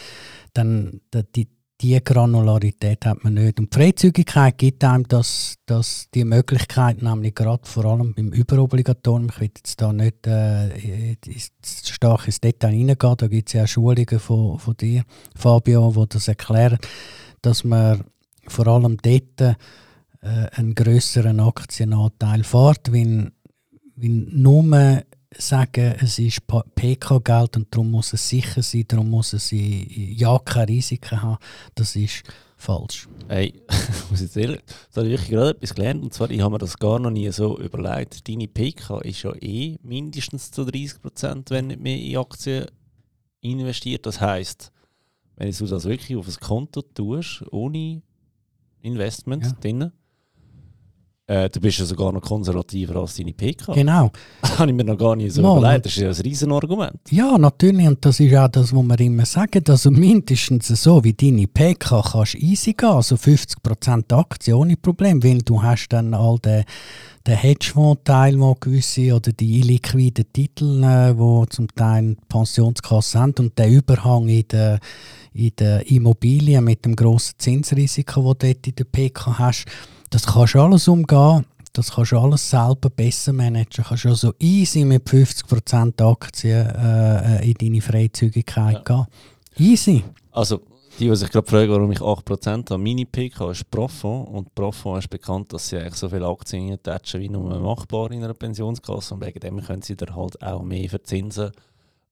Dann 0.53 1.01
die, 1.35 1.49
die 1.81 2.03
Granularität 2.03 3.07
hat 3.07 3.23
man 3.23 3.35
nicht. 3.35 3.61
Und 3.61 3.73
die 3.73 3.79
Freizügigkeit 3.79 4.59
gibt 4.59 4.83
einem 4.83 5.07
das, 5.07 5.57
das 5.67 6.09
die 6.13 6.25
Möglichkeit, 6.25 7.03
nämlich 7.03 7.35
gerade 7.35 7.65
vor 7.65 7.85
allem 7.85 8.15
beim 8.15 8.33
Überobligatorium, 8.33 9.29
ich 9.31 9.41
will 9.41 9.51
jetzt 9.57 9.81
da 9.81 9.93
nicht 9.93 10.27
äh, 10.27 10.71
stark 11.65 12.27
ins 12.27 12.41
Detail 12.41 12.71
reingehen, 12.71 13.17
da 13.17 13.29
gibt 13.29 13.49
es 13.49 13.53
ja 13.53 13.63
auch 13.63 13.69
Schulungen 13.69 14.19
von, 14.19 14.59
von 14.59 14.77
dir, 14.77 15.05
Fabio, 15.37 15.93
die 15.93 16.09
das 16.09 16.29
erklären, 16.29 16.79
dass 17.43 17.63
man 17.63 18.03
vor 18.49 18.67
allem 18.67 18.97
dort 18.97 19.41
äh, 19.41 19.55
einen 20.21 20.75
grösseren 20.75 21.39
Aktienanteil 21.39 22.43
fährt, 22.43 22.91
wenn, 22.91 23.31
wenn 23.95 24.29
nur 24.33 25.03
sagen, 25.37 25.95
es 26.01 26.19
ist 26.19 26.41
PK-Geld 26.47 27.57
und 27.57 27.67
darum 27.71 27.91
muss 27.91 28.13
es 28.13 28.29
sicher 28.29 28.63
sein, 28.63 28.85
darum 28.89 29.11
muss 29.11 29.33
es 29.33 29.51
ja 29.51 30.39
keine 30.39 30.69
Risiken 30.69 31.23
haben, 31.23 31.39
das 31.75 31.97
ist 31.97 32.23
falsch. 32.57 33.09
Hey, 33.29 33.63
ich 33.69 34.11
muss 34.11 34.21
jetzt 34.21 34.37
ehrlich, 34.37 34.61
da 34.93 35.03
habe 35.03 35.11
ich 35.11 35.29
gerade 35.29 35.51
etwas 35.51 35.75
gelernt 35.75 36.03
und 36.03 36.15
zwar, 36.15 36.31
ich 36.31 36.41
habe 36.41 36.53
mir 36.53 36.59
das 36.59 36.79
gar 36.79 36.99
noch 36.99 37.11
nie 37.11 37.31
so 37.31 37.59
überlegt. 37.59 38.29
Deine 38.29 38.49
PK 38.49 39.01
ist 39.01 39.23
ja 39.23 39.35
eh 39.41 39.79
mindestens 39.83 40.51
zu 40.51 40.65
30 40.65 41.01
Prozent, 41.01 41.51
wenn 41.51 41.69
nicht 41.69 41.81
mehr 41.81 41.99
in 41.99 42.17
Aktien 42.17 42.67
investiert. 43.41 44.07
Das 44.07 44.21
heisst, 44.21 44.73
wenn 45.37 45.53
du 45.53 45.67
das 45.67 45.85
wirklich 45.85 46.19
auf 46.19 46.27
ein 46.27 46.41
Konto 46.41 46.83
tust, 46.83 47.45
ohne 47.51 48.03
Investment 48.81 49.45
ja. 49.45 49.53
drin, 49.53 49.93
äh, 51.29 51.51
du 51.51 51.61
bist 51.61 51.79
ja 51.79 51.85
sogar 51.85 52.11
noch 52.11 52.23
konservativer 52.23 52.97
als 52.97 53.17
deine 53.17 53.33
PK. 53.35 53.75
Genau. 53.75 54.11
Das 54.41 54.59
habe 54.59 54.71
ich 54.71 54.77
mir 54.77 54.85
noch 54.85 54.97
gar 54.99 55.15
nicht 55.15 55.35
so 55.35 55.43
Mal. 55.43 55.59
überlegt. 55.59 55.87
Das 55.87 55.93
ist 55.93 55.99
ja 56.01 56.09
ein 56.09 56.15
Riesenargument. 56.15 56.99
Ja, 57.11 57.39
natürlich. 57.39 57.87
Und 57.87 58.05
das 58.05 58.19
ist 58.19 58.35
auch 58.35 58.49
das, 58.49 58.75
was 58.75 58.83
wir 58.83 59.01
immer 59.01 59.27
sagen. 59.27 59.63
Also 59.69 59.91
mindestens 59.91 60.67
so 60.69 61.05
wie 61.05 61.13
deine 61.13 61.47
PK 61.47 62.03
kannst 62.03 62.35
du 62.35 62.39
easy 62.39 62.73
gehen. 62.73 62.89
Also 62.89 63.15
50% 63.15 64.13
Aktien 64.13 64.57
ohne 64.57 64.77
Problem. 64.77 65.23
Weil 65.23 65.39
du 65.39 65.63
hast 65.63 65.89
dann 65.91 66.15
all 66.15 66.39
den, 66.39 66.65
den 67.27 67.37
Hedgefonds-Teil, 67.37 68.41
wo 68.41 68.55
gewisse, 68.55 69.15
oder 69.15 69.33
die 69.33 69.61
illiquiden 69.61 70.25
Titel, 70.33 70.83
äh, 70.83 71.17
wo 71.17 71.45
zum 71.47 71.69
Teil 71.69 72.17
Pensionskassen 72.29 73.21
haben. 73.21 73.35
Und 73.39 73.59
der 73.59 73.69
Überhang 73.69 74.29
in 74.29 74.49
der, 74.49 74.81
in 75.35 75.53
der 75.57 75.89
Immobilien 75.89 76.65
mit 76.65 76.85
dem 76.85 76.97
grossen 76.97 77.35
Zinsrisiko, 77.39 78.23
das 78.35 78.39
du 78.39 78.55
dort 78.55 78.67
in 78.67 78.75
der 78.75 78.85
PK 78.85 79.39
hast 79.39 79.67
das 80.11 80.27
kannst 80.27 80.55
du 80.55 80.61
alles 80.61 80.89
umgehen, 80.89 81.45
das 81.73 81.93
kannst 81.93 82.13
du 82.13 82.19
alles 82.19 82.49
selber 82.49 82.91
besser 82.91 83.33
managen. 83.33 83.83
Du 83.83 83.83
kannst 83.83 84.07
also 84.07 84.35
easy 84.39 84.85
mit 84.85 85.07
50% 85.07 86.03
Aktien 86.03 86.67
äh, 86.67 87.49
in 87.49 87.55
deine 87.55 87.81
Freizügigkeit 87.81 88.75
ja. 88.75 88.81
gehen. 88.81 89.07
Easy. 89.59 90.05
Also, 90.33 90.61
die, 90.99 91.09
die 91.09 91.17
sich 91.17 91.31
gerade 91.31 91.47
fragen, 91.47 91.71
warum 91.71 91.93
ich 91.93 92.01
8% 92.01 92.71
habe, 92.71 92.79
meine 92.79 93.07
PK 93.07 93.51
ist 93.51 93.71
Profond 93.71 94.29
und 94.29 94.55
Profond 94.55 94.99
ist 94.99 95.11
bekannt, 95.11 95.53
dass 95.53 95.69
sie 95.69 95.77
eigentlich 95.77 95.95
so 95.95 96.09
viele 96.09 96.27
Aktien 96.27 96.83
tätschen 96.83 97.21
wie 97.21 97.29
nur 97.29 97.59
machbar 97.61 98.11
in 98.11 98.25
einer 98.25 98.35
Pensionskasse 98.35 99.15
und 99.15 99.25
wegen 99.25 99.39
dem 99.41 99.63
können 99.63 99.83
sie 99.83 99.97
dir 99.97 100.15
halt 100.15 100.43
auch 100.43 100.63
mehr 100.63 100.89
verzinsen, 100.89 101.53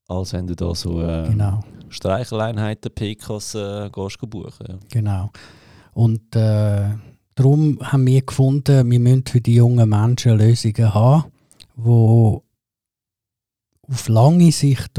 als 0.06 0.32
wenn 0.32 0.46
du 0.46 0.54
da 0.54 0.74
so 0.74 1.02
äh, 1.02 1.28
genau. 1.28 1.60
Streicheleinheiten 1.88 2.92
PKs 2.92 3.54
äh, 3.56 3.90
gehst 3.90 4.18
buchen. 4.20 4.66
Ja. 4.68 4.78
Genau. 4.90 5.30
Und 5.94 6.36
äh, 6.36 6.90
Darum 7.36 7.78
haben 7.82 8.06
wir 8.06 8.22
gefunden, 8.22 8.90
wir 8.90 8.98
müssen 8.98 9.26
für 9.26 9.42
die 9.42 9.56
jungen 9.56 9.90
Menschen 9.90 10.38
Lösungen 10.38 10.94
haben, 10.94 11.30
die 11.76 12.40
auf 13.88 14.08
lange 14.08 14.50
Sicht 14.50 14.98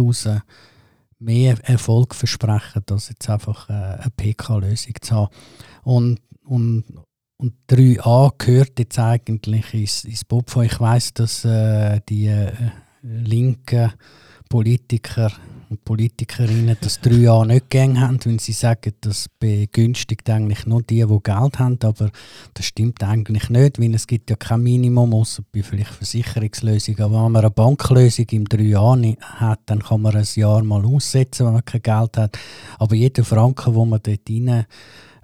mehr 1.20 1.58
Erfolg 1.64 2.14
versprechen, 2.14 2.84
als 2.92 3.10
jetzt 3.10 3.28
einfach 3.28 3.70
äh, 3.70 3.74
eine 3.74 4.12
PK-Lösung 4.16 4.94
zu 5.02 5.16
haben. 5.16 5.34
Und, 5.84 6.22
und, 6.44 6.84
und 7.38 7.54
3a 7.72 8.32
gehört 8.38 8.78
jetzt 8.78 9.00
eigentlich 9.00 9.74
ins, 9.74 10.04
ins 10.06 10.24
Bob 10.24 10.56
Ich 10.58 10.80
weiß, 10.80 11.16
dass 11.16 11.44
äh, 11.44 12.02
die 12.08 12.28
äh, 12.28 12.52
linken 13.02 13.94
Politiker 14.48 15.32
und 15.70 15.84
Politikerinnen 15.84 16.78
das 16.80 17.02
drei 17.02 17.16
Jahre 17.16 17.48
nicht 17.48 17.70
gegangen 17.70 18.00
haben, 18.00 18.20
wenn 18.24 18.40
sie 18.40 18.54
sagen, 18.54 18.94
das 19.02 19.28
begünstigt 19.40 20.30
eigentlich 20.30 20.66
nur 20.66 20.82
die, 20.82 21.06
die 21.06 21.20
Geld 21.24 21.60
haben, 21.60 21.80
aber 21.84 22.10
das 22.54 22.66
stimmt 22.66 23.04
eigentlich 23.04 23.50
nicht, 23.50 23.80
weil 23.80 23.94
es 23.94 24.08
gibt 24.08 24.30
ja 24.30 24.36
kein 24.36 24.64
Minimum, 24.64 25.14
außer 25.14 25.44
bei 25.52 25.64
vielleicht 25.64 25.92
Versicherungslösungen. 25.92 27.02
Aber 27.02 27.26
wenn 27.26 27.32
man 27.32 27.42
eine 27.44 27.52
Banklösung 27.52 28.26
im 28.32 28.46
drei 28.46 28.64
Jahren 28.64 29.18
hat, 29.22 29.60
dann 29.66 29.84
kann 29.84 30.02
man 30.02 30.16
ein 30.16 30.28
Jahr 30.36 30.64
mal 30.64 30.86
aussetzen, 30.86 31.46
wenn 31.46 31.54
man 31.54 31.66
kein 31.66 31.82
Geld 31.82 32.18
hat. 32.18 32.38
Aber 32.80 32.96
jeder 32.96 33.24
Franken, 33.24 33.76
wo 33.76 33.86
man 33.86 34.00
dort 34.02 34.30
rein 34.30 34.66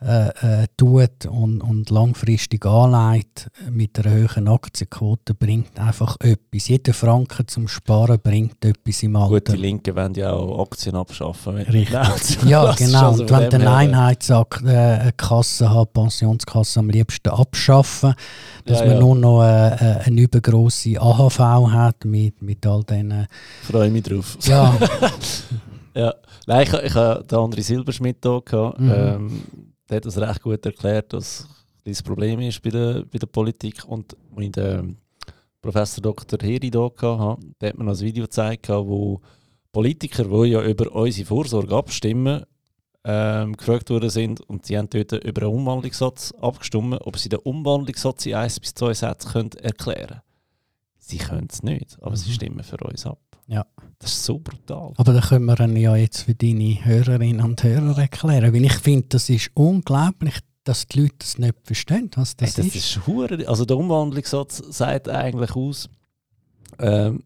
äh, 0.05 0.63
äh, 0.63 0.67
tut 0.75 1.25
und, 1.25 1.61
und 1.61 1.89
langfristig 1.89 2.65
anlegt 2.65 3.49
mit 3.71 3.97
einer 3.97 4.13
höheren 4.13 4.47
Aktienquote, 4.49 5.33
bringt 5.33 5.79
einfach 5.79 6.17
etwas. 6.19 6.67
Jeder 6.67 6.93
Franken 6.93 7.47
zum 7.47 7.67
Sparen 7.67 8.19
bringt 8.21 8.65
etwas 8.65 9.03
im 9.03 9.15
Alter. 9.15 9.29
Gut, 9.29 9.47
die 9.53 9.57
Linken 9.57 9.95
wollen 9.95 10.13
ja 10.15 10.33
auch 10.33 10.61
Aktien 10.63 10.95
abschaffen. 10.95 11.55
Richtig. 11.55 12.43
ja, 12.45 12.73
genau. 12.73 13.07
Also 13.07 13.23
und 13.23 13.31
wenn 13.31 13.49
du 13.49 13.55
eine 13.55 13.73
Einheitskasse 13.73 15.65
äh, 15.65 15.69
hat, 15.69 15.93
Pensionskasse 15.93 16.79
am 16.81 16.89
liebsten 16.89 17.29
abschaffen, 17.29 18.13
dass 18.65 18.79
ja, 18.79 18.85
man 18.85 18.95
ja. 18.95 18.99
nur 18.99 19.15
noch 19.15 19.43
äh, 19.43 19.67
äh 19.69 19.99
eine 20.03 20.21
übergroße 20.21 20.99
AHV 20.99 21.39
hat 21.39 22.03
mit, 22.05 22.41
mit 22.41 22.65
all 22.65 22.83
diesen... 22.83 23.27
Freue 23.63 23.89
mich 23.89 24.03
drauf. 24.03 24.37
Ja. 24.41 24.77
ja. 25.95 26.13
Nein, 26.45 26.63
ich, 26.63 26.73
ich 26.73 26.93
hatte 26.93 27.23
den 27.23 27.37
André 27.39 27.61
Silberschmidt 27.61 28.17
hier. 28.21 28.73
Mhm. 28.77 28.91
Ähm, 28.91 29.43
der 29.93 29.97
hat 29.97 30.05
das 30.05 30.17
recht 30.17 30.41
gut 30.41 30.65
erklärt, 30.65 31.13
dass 31.13 31.47
das 31.83 32.01
Problem 32.01 32.39
ist 32.39 32.61
bei 32.63 32.71
der, 32.71 33.05
bei 33.05 33.19
der 33.19 33.27
Politik. 33.27 33.85
Und 33.85 34.17
als 34.35 34.45
ich 34.45 34.51
den 34.51 34.97
Professor 35.61 36.01
Dr. 36.01 36.39
Heri 36.41 36.71
hier 36.71 36.81
hatte, 36.81 37.45
der 37.61 37.69
hat 37.69 37.77
mir 37.77 37.83
noch 37.83 37.93
ein 37.93 37.99
Video 37.99 38.23
gezeigt, 38.23 38.69
wo 38.69 39.21
Politiker, 39.71 40.23
die 40.23 40.49
ja 40.49 40.63
über 40.63 40.91
unsere 40.95 41.27
Vorsorge 41.27 41.75
abstimmen, 41.75 42.43
ähm, 43.03 43.55
gefragt 43.55 43.91
worden 43.91 44.09
sind 44.09 44.41
und 44.41 44.65
sie 44.65 44.77
haben 44.77 44.89
dort 44.89 45.11
über 45.11 45.43
einen 45.43 45.53
Umwandlungssatz 45.53 46.33
abgestimmt, 46.41 46.99
ob 47.01 47.17
sie 47.17 47.29
den 47.29 47.39
Umwandlungssatz 47.39 48.25
in 48.25 48.33
1 48.33 48.61
bis 48.61 48.73
2 48.73 48.93
Sätzen 48.93 49.51
erklären 49.51 50.07
können. 50.07 50.21
Sie 51.05 51.17
können 51.17 51.47
es 51.51 51.63
nicht, 51.63 51.97
aber 52.01 52.11
mhm. 52.11 52.15
sie 52.15 52.31
stimmen 52.31 52.63
für 52.63 52.77
uns 52.77 53.05
ab. 53.05 53.19
Ja. 53.47 53.65
Das 53.99 54.13
ist 54.13 54.23
so 54.23 54.39
brutal. 54.39 54.93
Aber 54.95 55.13
da 55.13 55.19
können 55.19 55.45
wir 55.45 55.55
dann 55.55 55.75
ja 55.75 55.97
jetzt 55.97 56.21
für 56.21 56.33
deine 56.33 56.85
Hörerinnen 56.85 57.43
und 57.43 57.61
Hörer 57.61 57.97
erklären, 57.97 58.53
weil 58.53 58.63
ich 58.63 58.75
finde, 58.75 59.07
das 59.09 59.29
ist 59.29 59.51
unglaublich, 59.53 60.35
dass 60.63 60.87
die 60.87 61.01
Leute 61.01 61.15
das 61.19 61.37
nicht 61.37 61.55
verstehen, 61.63 62.09
was 62.15 62.37
das, 62.37 62.55
hey, 62.55 62.63
das 62.63 62.67
ist. 62.67 62.75
ist 62.75 63.07
hure, 63.07 63.45
also 63.49 63.65
der 63.65 63.77
Umwandlungssatz 63.77 64.63
sagt 64.69 65.09
eigentlich 65.09 65.53
aus, 65.57 65.89
ähm, 66.79 67.23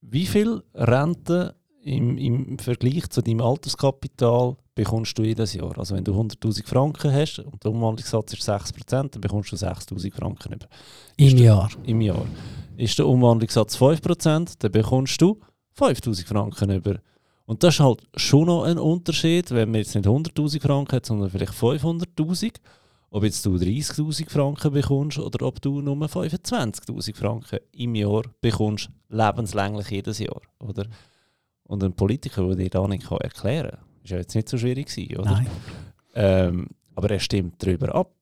wie 0.00 0.26
viel 0.26 0.64
Rente 0.74 1.54
im, 1.84 2.18
im 2.18 2.58
Vergleich 2.58 3.08
zu 3.10 3.22
deinem 3.22 3.40
Alterskapital 3.40 4.56
bekommst 4.74 5.16
du 5.16 5.22
jedes 5.22 5.54
Jahr. 5.54 5.78
Also 5.78 5.94
wenn 5.94 6.02
du 6.02 6.12
100'000 6.12 6.66
Franken 6.66 7.12
hast 7.12 7.38
und 7.38 7.62
der 7.62 7.70
Umwandlungssatz 7.70 8.32
ist 8.32 8.48
6%, 8.48 8.90
dann 8.90 9.20
bekommst 9.20 9.52
du 9.52 9.56
6'000 9.56 10.12
Franken 10.12 10.54
über. 10.54 10.66
Im 11.16 11.38
Jahr? 11.38 11.70
Im 11.84 12.00
Jahr. 12.00 12.26
Ist 12.76 12.98
der 12.98 13.06
Umwandlungssatz 13.06 13.76
5%, 13.76 14.54
dann 14.58 14.72
bekommst 14.72 15.20
du 15.20 15.40
5000 15.72 16.28
Franken 16.28 16.70
über. 16.70 16.96
Und 17.46 17.62
das 17.62 17.74
ist 17.74 17.80
halt 17.80 18.02
schon 18.16 18.46
noch 18.46 18.64
ein 18.64 18.78
Unterschied, 18.78 19.50
wenn 19.50 19.70
man 19.70 19.80
jetzt 19.80 19.94
nicht 19.94 20.06
100.000 20.06 20.62
Franken 20.62 20.96
hat, 20.96 21.06
sondern 21.06 21.30
vielleicht 21.30 21.52
500.000. 21.52 22.54
ob 23.10 23.22
jetzt 23.22 23.44
du 23.44 23.56
30'000 23.56 24.30
Franken 24.30 24.72
bekommst 24.72 25.18
oder 25.18 25.46
ob 25.46 25.60
du 25.60 25.80
nur 25.80 25.96
25'000 25.96 27.14
Franken 27.14 27.58
im 27.72 27.94
Jahr 27.94 28.22
bekommst, 28.40 28.88
lebenslänglich 29.08 29.90
jedes 29.90 30.18
Jahr, 30.18 30.40
oder? 30.58 30.86
Und 31.64 31.82
ein 31.84 31.94
Politiker, 31.94 32.46
der 32.48 32.56
dir 32.56 32.70
da 32.70 32.88
nicht 32.88 33.10
erklären 33.10 33.70
kann, 33.70 33.80
ist 34.02 34.10
ja 34.10 34.18
jetzt 34.18 34.34
nicht 34.34 34.48
so 34.48 34.58
schwierig 34.58 34.88
gewesen, 34.88 35.16
oder? 35.16 35.30
Nein. 35.30 35.46
Ähm, 36.14 36.68
aber 36.94 37.10
er 37.10 37.20
stimmt 37.20 37.62
darüber 37.62 37.94
ab. 37.94 38.12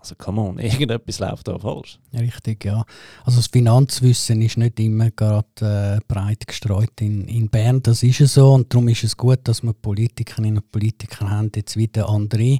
Also, 0.00 0.14
come 0.14 0.40
on, 0.40 0.58
irgendetwas 0.58 1.18
läuft 1.18 1.46
da 1.46 1.58
falsch. 1.58 1.98
Richtig, 2.14 2.64
ja. 2.64 2.84
Also 3.24 3.38
das 3.38 3.48
Finanzwissen 3.48 4.40
ist 4.40 4.56
nicht 4.56 4.80
immer 4.80 5.10
gerade 5.10 6.00
äh, 6.00 6.00
breit 6.08 6.46
gestreut 6.46 7.00
in, 7.00 7.28
in 7.28 7.50
Bern, 7.50 7.82
das 7.82 8.02
ist 8.02 8.20
es 8.20 8.34
so 8.34 8.54
und 8.54 8.72
darum 8.72 8.88
ist 8.88 9.04
es 9.04 9.16
gut, 9.16 9.40
dass 9.44 9.62
wir 9.62 9.74
Politikerinnen 9.74 10.58
und 10.58 10.72
Politiker 10.72 11.28
haben, 11.28 11.52
jetzt 11.54 11.76
wieder 11.76 12.08
andere, 12.08 12.58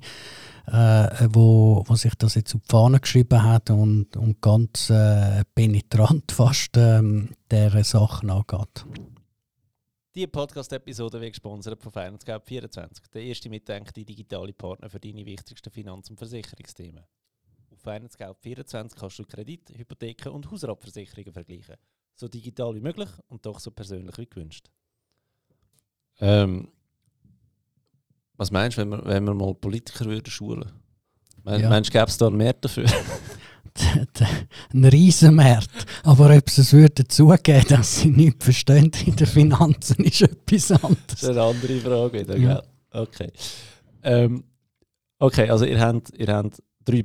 äh, 0.66 1.28
wo, 1.30 1.82
wo 1.86 1.95
sich 1.95 2.14
das 2.16 2.34
jetzt 2.34 2.55
auf 2.55 2.61
die 2.61 2.70
Fahne 2.70 3.01
geschrieben 3.01 3.43
hat 3.43 3.70
und, 3.70 4.16
und 4.18 4.43
ganz 4.43 4.91
äh, 4.91 5.43
penetrant 5.55 6.30
fast 6.32 6.76
ähm, 6.76 7.30
dieser 7.51 7.84
Sachen 7.84 8.30
angeht. 8.30 8.84
Diese 10.14 10.26
Podcast-Episode 10.26 11.20
wird 11.20 11.32
gesponsert 11.34 11.80
von 11.80 11.93
Finance 11.93 12.26
24, 12.45 13.07
der 13.14 13.22
erste 13.22 13.49
mitdenkende 13.49 14.05
digitale 14.05 14.53
Partner 14.53 14.91
für 14.91 14.99
deine 14.99 15.24
wichtigsten 15.24 15.70
Finanz- 15.70 16.11
und 16.11 16.18
Versicherungsthemen. 16.18 17.05
Auf 17.80 17.94
Finance 17.94 18.18
24 18.42 18.98
kannst 18.98 19.18
du 19.18 19.24
Kredit, 19.24 19.70
Hypotheken 19.76 20.28
und 20.30 20.50
Hausratversicherungen 20.50 21.32
vergleichen. 21.32 21.76
So 22.14 22.28
digital 22.28 22.74
wie 22.74 22.80
möglich 22.80 23.08
und 23.28 23.46
doch 23.46 23.58
so 23.58 23.70
persönlich 23.70 24.16
wie 24.18 24.26
gewünscht. 24.26 24.70
Ähm, 26.20 26.68
was 28.36 28.50
meinst 28.50 28.76
du, 28.76 28.82
wenn 28.82 28.90
wir, 28.90 29.04
wenn 29.04 29.24
wir 29.24 29.34
mal 29.34 29.54
Politiker 29.54 30.04
würden 30.04 30.30
schulen? 30.30 30.70
Mein, 31.42 31.60
Ja. 31.60 31.70
Meinst 31.70 31.88
du, 31.88 31.92
gäbe 31.98 32.06
es 32.10 32.18
da 32.18 32.26
einen 32.26 32.36
Markt 32.36 32.64
dafür? 32.64 32.86
ein 34.74 34.84
Riesenmarkt. 34.84 35.86
Aber 36.02 36.36
ob 36.36 36.50
sie 36.50 36.60
es 36.60 36.72
würden 36.72 37.08
zugeben, 37.08 37.64
dass 37.68 38.00
sie 38.00 38.10
nichts 38.10 38.44
verstehen 38.44 38.90
in 39.06 39.16
den 39.16 39.26
Finanzen, 39.26 40.04
ist 40.04 40.20
etwas 40.22 40.68
Das 40.68 40.84
anderes. 40.84 41.22
ist 41.22 41.24
eine 41.28 41.42
andere 41.42 41.80
Frage 41.80 42.20
wieder, 42.20 42.36
Ja. 42.36 42.54
gell? 42.60 42.62
Okay. 42.90 43.32
Ähm, 44.02 44.44
okay, 45.18 45.48
also 45.48 45.64
ihr 45.64 45.80
habt, 45.80 46.10
ihr 46.18 46.28
habt 46.28 46.62
3B, 46.86 47.02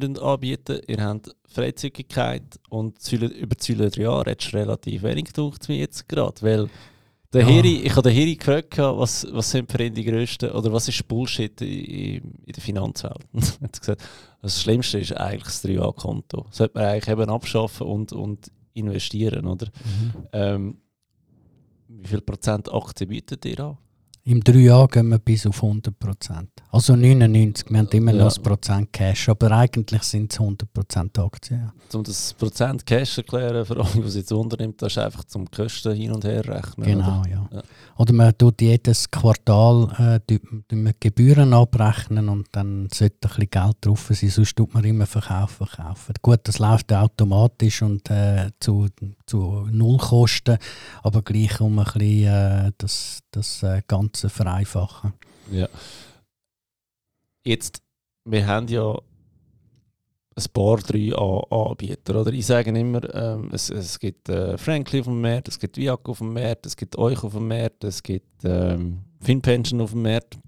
die 0.00 0.06
ihr 0.06 0.22
anbietet, 0.22 0.84
ihr 0.88 1.04
habt 1.04 1.34
Freizügigkeit 1.46 2.42
und 2.68 3.12
über 3.12 3.54
die 3.54 3.72
Säule 3.74 3.88
3A 3.88 4.26
redest 4.26 4.54
relativ 4.54 5.02
wenig 5.02 5.32
gedacht 5.32 5.68
mir 5.68 5.78
jetzt 5.78 6.08
gerade, 6.08 6.40
weil 6.42 6.70
der 7.32 7.42
Ja. 7.42 7.48
Heri, 7.48 7.82
ich 7.82 7.92
habe 7.92 8.08
den 8.08 8.12
Heri 8.16 8.34
gefragt, 8.34 8.76
was, 8.78 9.26
was 9.30 9.50
sind 9.50 9.70
für 9.70 9.82
ihn 9.84 9.94
die 9.94 10.04
grössten, 10.04 10.50
oder 10.50 10.72
was 10.72 10.88
ist 10.88 11.06
Bullshit 11.06 11.60
in, 11.60 12.34
in 12.44 12.52
der 12.52 12.62
Finanzwelt? 12.62 13.24
hat 13.62 13.78
gesagt, 13.78 14.02
das 14.42 14.60
Schlimmste 14.60 14.98
ist 14.98 15.16
eigentlich 15.16 15.44
das 15.44 15.64
3A-Konto. 15.64 16.46
Das 16.48 16.56
sollte 16.56 16.78
man 16.78 16.88
eigentlich 16.88 17.08
eben 17.08 17.30
abschaffen 17.30 17.86
und, 17.86 18.12
und 18.12 18.50
investieren, 18.74 19.46
oder? 19.46 19.68
Ähm, 20.32 20.78
wie 21.86 22.08
viel 22.08 22.20
Prozent 22.20 22.72
Aktien 22.72 23.10
bietet 23.10 23.44
ihr 23.44 23.60
an? 23.60 23.78
Im 24.24 24.44
3 24.44 24.86
gehen 24.90 25.08
wir 25.08 25.18
bis 25.18 25.46
auf 25.46 25.62
100 25.62 25.98
Prozent. 25.98 26.50
Also 26.70 26.94
99, 26.94 27.70
wir 27.70 27.78
haben 27.78 27.88
immer 27.88 28.12
Ja. 28.12 28.24
noch 28.24 28.36
ein 28.36 28.42
Prozent 28.42 28.92
Cash, 28.92 29.28
aber 29.30 29.50
eigentlich 29.52 30.02
sind 30.02 30.30
es 30.32 30.38
100 30.38 30.72
Prozent 30.72 31.18
Aktien. 31.18 31.60
Ja. 31.92 31.98
Um 31.98 32.04
das 32.04 32.34
Prozent 32.34 32.84
Cash 32.84 33.14
zu 33.14 33.20
erklären, 33.22 33.64
für 33.64 33.76
alle, 33.76 33.88
die 33.94 34.00
es 34.00 34.14
jetzt 34.16 34.30
unternimmt, 34.32 34.80
das 34.82 34.92
ist 34.92 34.98
einfach 34.98 35.24
zum 35.24 35.50
Kosten 35.50 35.94
hin 35.94 36.12
und 36.12 36.24
her 36.24 36.46
rechnen. 36.46 36.86
Genau, 36.86 37.20
Oder? 37.20 37.30
ja. 37.30 37.48
Ja. 37.52 37.62
Oder 37.96 38.12
man 38.12 38.36
tut 38.36 38.60
jedes 38.60 39.10
Quartal 39.10 40.20
äh, 40.28 40.38
Gebühren 41.00 41.52
abrechnen 41.54 42.28
und 42.28 42.46
dann 42.52 42.88
sollte 42.92 43.16
ein 43.22 43.28
bisschen 43.28 43.50
Geld 43.50 43.76
drauf 43.80 44.10
sein, 44.12 44.28
sonst 44.30 44.54
tut 44.54 44.74
man 44.74 44.84
immer 44.84 45.06
verkaufen, 45.06 45.66
verkaufen. 45.66 46.14
Gut, 46.22 46.40
das 46.44 46.58
läuft 46.58 46.92
automatisch 46.92 47.82
und 47.82 48.08
äh, 48.10 48.50
zu, 48.60 48.86
zu 49.30 49.66
Nullkosten, 49.70 50.58
aber 51.02 51.22
gleich 51.22 51.60
um 51.60 51.78
ein 51.78 51.84
bisschen 51.84 52.26
äh, 52.26 52.72
das, 52.78 53.20
das 53.30 53.62
äh, 53.62 53.82
Ganze 53.86 54.28
vereinfachen. 54.28 55.12
Ja. 55.52 55.68
Jetzt, 57.44 57.80
wir 58.24 58.46
haben 58.46 58.66
ja 58.68 58.92
ein 60.36 60.44
paar 60.52 60.78
3A-Anbieter. 60.78 62.20
Oder? 62.20 62.32
Ich 62.32 62.46
sage 62.46 62.70
immer, 62.70 63.02
ähm, 63.14 63.50
es, 63.52 63.70
es 63.70 63.98
gibt 63.98 64.28
äh, 64.28 64.58
Frankly 64.58 65.00
auf 65.00 65.06
dem 65.06 65.20
Markt, 65.20 65.48
es 65.48 65.58
gibt 65.58 65.76
Viac 65.76 66.08
auf 66.08 66.18
dem 66.18 66.32
Markt, 66.32 66.66
es 66.66 66.76
gibt 66.76 66.96
euch 66.98 67.22
auf 67.22 67.32
dem 67.32 67.48
Markt, 67.48 67.84
es 67.84 68.02
gibt 68.02 68.44
ähm, 68.44 69.00
FinPension 69.20 69.80
auf 69.80 69.92
dem 69.92 70.02
Markt. 70.02 70.38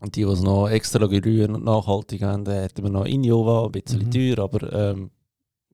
Und 0.00 0.14
die, 0.16 0.24
die 0.24 0.30
es 0.30 0.42
noch 0.42 0.68
extra 0.68 1.06
grün 1.06 1.54
und 1.54 1.64
nachhaltig 1.64 2.22
haben, 2.22 2.46
hätten 2.46 2.82
wir 2.82 2.90
noch 2.90 3.06
Innova, 3.06 3.66
ein 3.66 3.72
bisschen 3.72 4.06
Mhm. 4.06 4.10
teuer, 4.10 4.38
aber 4.38 4.72
ähm, 4.72 5.10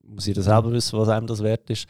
muss 0.03 0.25
jeder 0.25 0.41
selber 0.41 0.71
wissen, 0.71 0.97
was 0.99 1.09
einem 1.09 1.27
das 1.27 1.41
wert 1.41 1.69
ist. 1.69 1.87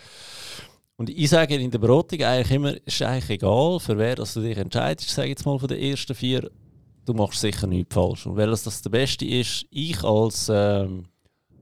Und 0.96 1.10
ich 1.10 1.30
sage 1.30 1.56
in 1.56 1.72
der 1.72 1.80
Beratung 1.80 2.22
eigentlich 2.22 2.52
immer, 2.52 2.74
es 2.86 2.94
ist 2.96 3.02
eigentlich 3.02 3.30
egal, 3.32 3.80
für 3.80 3.98
wer 3.98 4.16
dass 4.16 4.36
du 4.36 4.42
dich 4.42 4.58
entscheidest, 4.58 5.10
sage 5.10 5.28
ich 5.28 5.32
jetzt 5.32 5.46
mal 5.46 5.58
von 5.58 5.68
den 5.68 5.80
ersten 5.80 6.16
vier, 6.16 6.50
du 7.06 7.14
machst 7.14 7.42
sicher 7.42 7.68
nichts 7.68 7.94
falsch. 7.94 8.26
Und 8.26 8.38
welches 8.38 8.64
das 8.64 8.82
der 8.82 8.92
Beste 8.92 9.26
ist, 9.26 9.66
ich 9.72 10.04
als 10.04 10.50
ähm, 10.54 11.06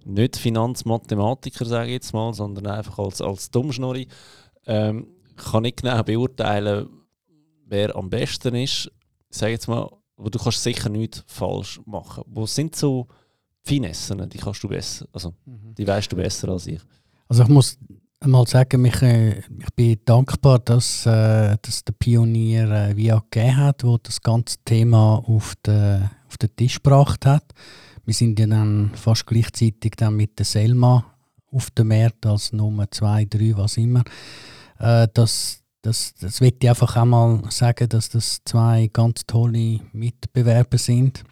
nicht 0.04 0.38
Finanzmathematiker, 0.38 1.66
sage 1.66 1.88
ich 1.88 1.94
jetzt 1.94 2.14
mal, 2.14 2.34
sondern 2.34 2.68
einfach 2.68 3.00
als, 3.00 3.22
als 3.22 3.50
Dummschnurri, 3.52 4.08
ähm, 4.68 5.08
kann 5.38 5.64
nicht 5.64 5.82
genau 5.82 6.04
beurteilen, 6.04 6.90
wer 7.66 7.96
am 7.96 8.10
besten 8.10 8.56
ist. 8.56 8.92
Sage 9.30 9.54
jetzt 9.54 9.68
mal, 9.68 9.90
aber 10.18 10.30
du 10.30 10.38
kannst 10.38 10.62
sicher 10.62 10.90
nichts 10.90 11.24
falsch 11.26 11.80
machen. 11.86 12.24
Wo 12.28 12.46
sind 12.46 12.76
so 12.76 13.08
Finessen, 13.64 14.30
die 14.30 14.38
kannst 14.38 14.64
du 14.64 14.68
besser, 14.68 15.06
also 15.14 15.34
die 15.46 15.86
weißt 15.86 16.12
du 16.12 16.16
besser 16.16 16.50
als 16.50 16.68
ich. 16.68 16.82
Also 17.28 17.44
ich 17.44 17.50
muss 17.50 17.78
mal 18.26 18.46
sagen, 18.48 18.82
mich, 18.82 19.02
äh, 19.02 19.40
ich 19.40 19.74
bin 19.76 20.00
dankbar, 20.06 20.60
dass, 20.60 21.06
äh, 21.06 21.58
dass 21.62 21.84
der 21.84 21.94
Pionier 21.94 22.70
äh, 22.70 22.96
VIA 22.96 23.24
gegeben 23.30 23.58
hat, 23.58 23.84
wo 23.84 23.98
das 23.98 24.22
ganze 24.22 24.58
Thema 24.66 25.24
auf 25.28 25.56
den, 25.66 26.10
auf 26.28 26.38
den 26.38 26.56
Tisch 26.56 26.82
gebracht 26.82 27.26
hat. 27.26 27.46
Wir 28.06 28.14
sind 28.14 28.40
ja 28.40 28.48
dann 28.48 28.92
fast 28.96 29.26
gleichzeitig 29.26 29.94
dann 29.98 30.16
mit 30.16 30.38
der 30.38 30.46
Selma 30.46 31.06
auf 31.52 31.70
dem 31.72 31.90
Markt 31.90 32.26
als 32.26 32.54
Nummer 32.54 32.90
2, 32.90 33.26
3, 33.26 33.58
was 33.58 33.78
immer. 33.78 34.04
Äh, 34.80 35.08
das, 35.14 35.64
das, 35.82 36.14
das 36.16 36.42
will 36.42 36.54
ich 36.60 36.70
einfach 36.70 36.96
auch 36.98 37.06
mal 37.06 37.42
sagen, 37.50 37.90
dass 37.90 38.10
das 38.10 38.42
zwei 38.46 38.90
ganz 38.92 39.26
tolle 39.26 39.80
Mitbewerber 39.94 40.78
sind. 40.78 41.24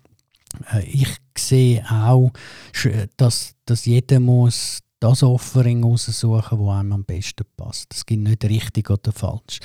Äh, 0.71 0.85
ich 0.85 1.17
sehe 1.41 1.83
auch, 1.89 2.31
dass, 3.17 3.55
dass 3.65 3.85
jeder 3.85 4.19
muss 4.19 4.79
das 4.99 5.23
Offering 5.23 5.83
raussuchen, 5.83 6.59
das 6.59 6.75
einem 6.75 6.93
am 6.93 7.05
besten 7.05 7.45
passt. 7.55 7.93
Es 7.93 8.05
gibt 8.05 8.23
nicht 8.23 8.43
richtig 8.45 8.89
oder 8.89 9.11
falsch. 9.11 9.59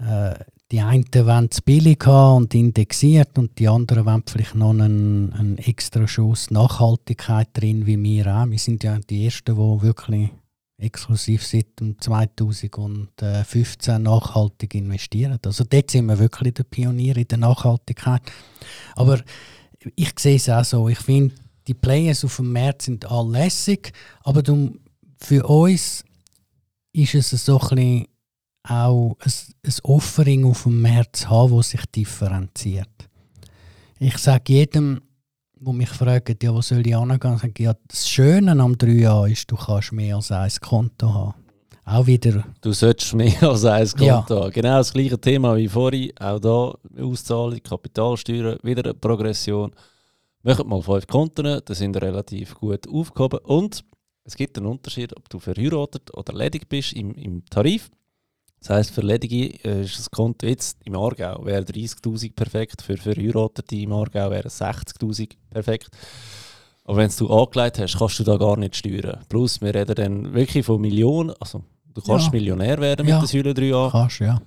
Äh, 0.00 0.34
die 0.70 0.80
einen 0.80 1.06
wollen 1.14 1.48
es 1.50 1.62
billig 1.62 2.04
haben 2.04 2.44
und 2.44 2.54
indexiert 2.54 3.38
und 3.38 3.58
die 3.58 3.68
anderen 3.68 4.04
wollen 4.04 4.22
vielleicht 4.26 4.54
noch 4.54 4.70
einen, 4.70 5.32
einen 5.32 5.56
extra 5.56 6.06
Schuss 6.06 6.50
Nachhaltigkeit 6.50 7.48
drin, 7.54 7.86
wie 7.86 8.02
wir 8.02 8.26
auch. 8.26 8.50
Wir 8.50 8.58
sind 8.58 8.84
ja 8.84 8.98
die 8.98 9.24
Ersten, 9.24 9.54
die 9.54 9.82
wirklich 9.82 10.28
exklusiv 10.76 11.44
seit 11.44 11.80
dem 11.80 11.98
2015 11.98 14.02
nachhaltig 14.02 14.74
investieren. 14.74 15.38
Also 15.44 15.64
dort 15.64 15.90
sind 15.90 16.06
wir 16.06 16.18
wirklich 16.18 16.54
der 16.54 16.64
Pionier 16.64 17.16
in 17.16 17.28
der 17.28 17.38
Nachhaltigkeit. 17.38 18.22
Aber 18.94 19.20
ich 19.96 20.12
sehe 20.18 20.36
es 20.36 20.48
auch 20.48 20.64
so. 20.64 20.88
Ich 20.88 20.98
finde, 20.98 21.34
die 21.66 21.74
Players 21.74 22.24
auf 22.24 22.36
dem 22.36 22.52
Markt 22.52 22.82
sind 22.82 23.10
alle 23.10 23.30
lässig, 23.30 23.92
aber 24.22 24.42
du, 24.42 24.78
für 25.18 25.46
uns 25.46 26.04
ist 26.92 27.14
es 27.14 27.30
so 27.44 27.60
ein 27.60 27.68
bisschen 27.68 28.06
auch 28.64 29.16
ein, 29.20 29.32
ein 29.64 29.74
Offering 29.84 30.44
auf 30.44 30.64
dem 30.64 30.86
zu 31.12 31.30
haben, 31.30 31.56
das 31.56 31.70
sich 31.70 31.84
differenziert. 31.86 33.08
Ich 33.98 34.18
sage 34.18 34.52
jedem, 34.52 35.00
wo 35.60 35.72
mich 35.72 35.88
fragt, 35.88 36.42
ja, 36.42 36.54
wo 36.54 36.60
soll 36.60 36.86
ich 36.86 36.94
angehen, 36.94 37.38
sage 37.38 37.52
ich, 37.56 37.64
ja, 37.64 37.74
das 37.88 38.08
Schöne 38.08 38.52
am 38.52 38.74
3A 38.74 39.30
ist, 39.30 39.50
du 39.50 39.56
kannst 39.56 39.92
mehr 39.92 40.16
als 40.16 40.30
ein 40.30 40.50
Konto 40.60 41.12
haben. 41.12 41.34
Auch 41.90 42.06
wieder, 42.06 42.44
Du 42.60 42.72
solltest 42.72 43.14
mehr 43.14 43.42
als 43.50 43.64
ein 43.64 43.88
Konto 43.88 44.42
Ja. 44.42 44.48
Genau 44.50 44.76
das 44.76 44.92
gleiche 44.92 45.18
Thema 45.18 45.56
wie 45.56 45.68
vorhin. 45.68 46.12
Auch 46.20 46.38
da 46.38 46.74
Auszahlung, 47.02 47.62
Kapitalsteuer, 47.62 48.58
wieder 48.62 48.84
eine 48.84 48.92
Progression. 48.92 49.72
Macht 50.42 50.66
mal 50.66 50.82
fünf 50.82 51.06
Konten, 51.06 51.62
die 51.66 51.74
sind 51.74 51.96
relativ 51.96 52.54
gut 52.56 52.86
aufgehoben. 52.86 53.38
Und 53.38 53.84
es 54.24 54.36
gibt 54.36 54.58
einen 54.58 54.66
Unterschied, 54.66 55.16
ob 55.16 55.30
du 55.30 55.38
verheiratet 55.38 56.12
oder 56.14 56.34
ledig 56.34 56.68
bist 56.68 56.92
im, 56.92 57.14
im 57.14 57.46
Tarif. 57.46 57.90
Das 58.60 58.68
heisst, 58.68 58.90
für 58.90 59.00
Ledige 59.00 59.54
äh, 59.64 59.84
ist 59.84 59.98
das 59.98 60.10
Konto 60.10 60.46
jetzt 60.46 60.76
im 60.84 60.94
Aargau 60.94 61.42
wäre 61.46 61.62
30'000 61.62 62.34
perfekt, 62.34 62.82
für 62.82 62.98
Verheiratete 62.98 63.76
im 63.76 63.92
Aargau 63.92 64.30
wäre 64.30 64.48
60'000 64.48 65.30
perfekt. 65.48 65.88
Aber 66.84 66.98
wenn 66.98 67.10
du 67.18 67.28
angelegt 67.30 67.78
hast, 67.78 67.98
kannst 67.98 68.18
du 68.18 68.24
da 68.24 68.36
gar 68.36 68.58
nicht 68.58 68.76
steuern. 68.76 69.20
Plus, 69.28 69.60
wir 69.62 69.74
reden 69.74 69.94
dann 69.94 70.34
wirklich 70.34 70.66
von 70.66 70.80
Millionen, 70.80 71.34
also 71.40 71.62
du 72.00 72.06
kannst 72.12 72.26
Ja. 72.26 72.32
Millionär 72.32 72.78
werden 72.80 73.04
mit 73.06 73.10
Ja. 73.10 73.18
der 73.18 73.28
Säule 73.28 73.52
3a. 73.52 73.90
kannst 73.90 74.20
ja. 74.20 74.40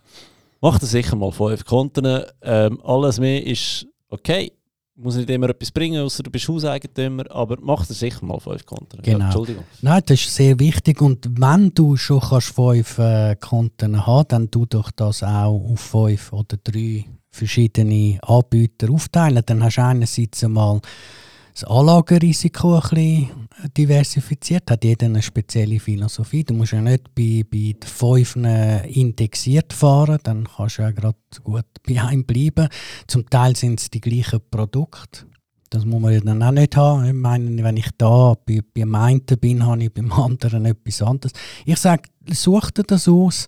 Mach 0.61 0.77
das 0.79 0.91
sicher 0.91 1.15
mal 1.15 1.31
fünf 1.31 1.65
Konten. 1.65 2.21
Ähm, 2.41 2.79
alles 2.83 3.19
mehr 3.19 3.45
ist 3.45 3.87
okay. 4.09 4.51
muss 4.95 5.15
nicht 5.15 5.29
immer 5.31 5.49
etwas 5.49 5.71
bringen, 5.71 5.99
außer 6.03 6.21
du 6.21 6.29
bist 6.29 6.47
Hauseigentümer, 6.47 7.23
aber 7.31 7.57
mach 7.59 7.87
dir 7.87 7.95
sicher 7.95 8.23
mal 8.23 8.39
fünf 8.39 8.63
Konten. 8.67 9.01
Genau. 9.01 9.17
Ja, 9.19 9.25
Entschuldigung. 9.25 9.63
Nein, 9.81 10.03
das 10.05 10.19
ist 10.21 10.35
sehr 10.35 10.59
wichtig 10.59 11.01
und 11.01 11.27
wenn 11.39 11.73
du 11.73 11.97
schon 11.97 12.19
kannst 12.19 12.53
fünf 12.53 12.99
äh, 12.99 13.35
Konten 13.37 14.05
haben 14.05 14.25
dann 14.27 14.51
tu 14.51 14.67
doch 14.67 14.91
das 14.91 15.23
auch 15.23 15.71
auf 15.71 15.79
fünf 15.79 16.31
oder 16.33 16.57
drei 16.63 17.05
verschiedene 17.31 18.19
Anbieter 18.21 18.91
aufteilen. 18.91 19.41
Dann 19.43 19.63
hast 19.63 19.77
du 19.77 19.81
einerseits 19.83 20.43
einmal 20.43 20.81
das 21.53 21.63
Anlagerisiko 21.65 22.75
ein 22.75 22.81
bisschen 22.81 23.29
diversifiziert, 23.77 24.71
hat 24.71 24.83
jeder 24.83 25.07
eine 25.07 25.21
spezielle 25.21 25.79
Philosophie. 25.79 26.43
Du 26.43 26.53
musst 26.53 26.71
ja 26.71 26.81
nicht 26.81 27.13
bei, 27.15 27.43
bei 27.49 27.73
den 27.73 27.83
fünf 27.83 28.35
indexiert 28.35 29.73
fahren, 29.73 30.19
dann 30.23 30.47
kannst 30.47 30.77
du 30.77 30.83
ja 30.83 30.91
gerade 30.91 31.17
gut 31.43 31.65
bei 31.87 32.01
einem 32.01 32.25
bleiben. 32.25 32.69
Zum 33.07 33.29
Teil 33.29 33.55
sind 33.55 33.79
es 33.79 33.89
die 33.89 34.01
gleichen 34.01 34.39
Produkte. 34.49 35.25
Das 35.69 35.85
muss 35.85 36.01
man 36.01 36.13
ja 36.13 36.19
dann 36.19 36.43
auch 36.43 36.51
nicht 36.51 36.75
haben. 36.75 37.05
Ich 37.05 37.13
meine, 37.13 37.63
wenn 37.63 37.77
ich 37.77 37.87
da 37.97 38.33
bei, 38.45 38.59
beim 38.73 38.93
einen 38.93 39.21
bin, 39.21 39.65
habe 39.65 39.83
ich 39.83 39.93
beim 39.93 40.11
anderen 40.11 40.65
etwas 40.65 41.01
anderes. 41.01 41.31
Ich 41.65 41.77
sage, 41.77 42.03
such 42.29 42.71
dir 42.71 42.83
das 42.83 43.07
aus. 43.07 43.47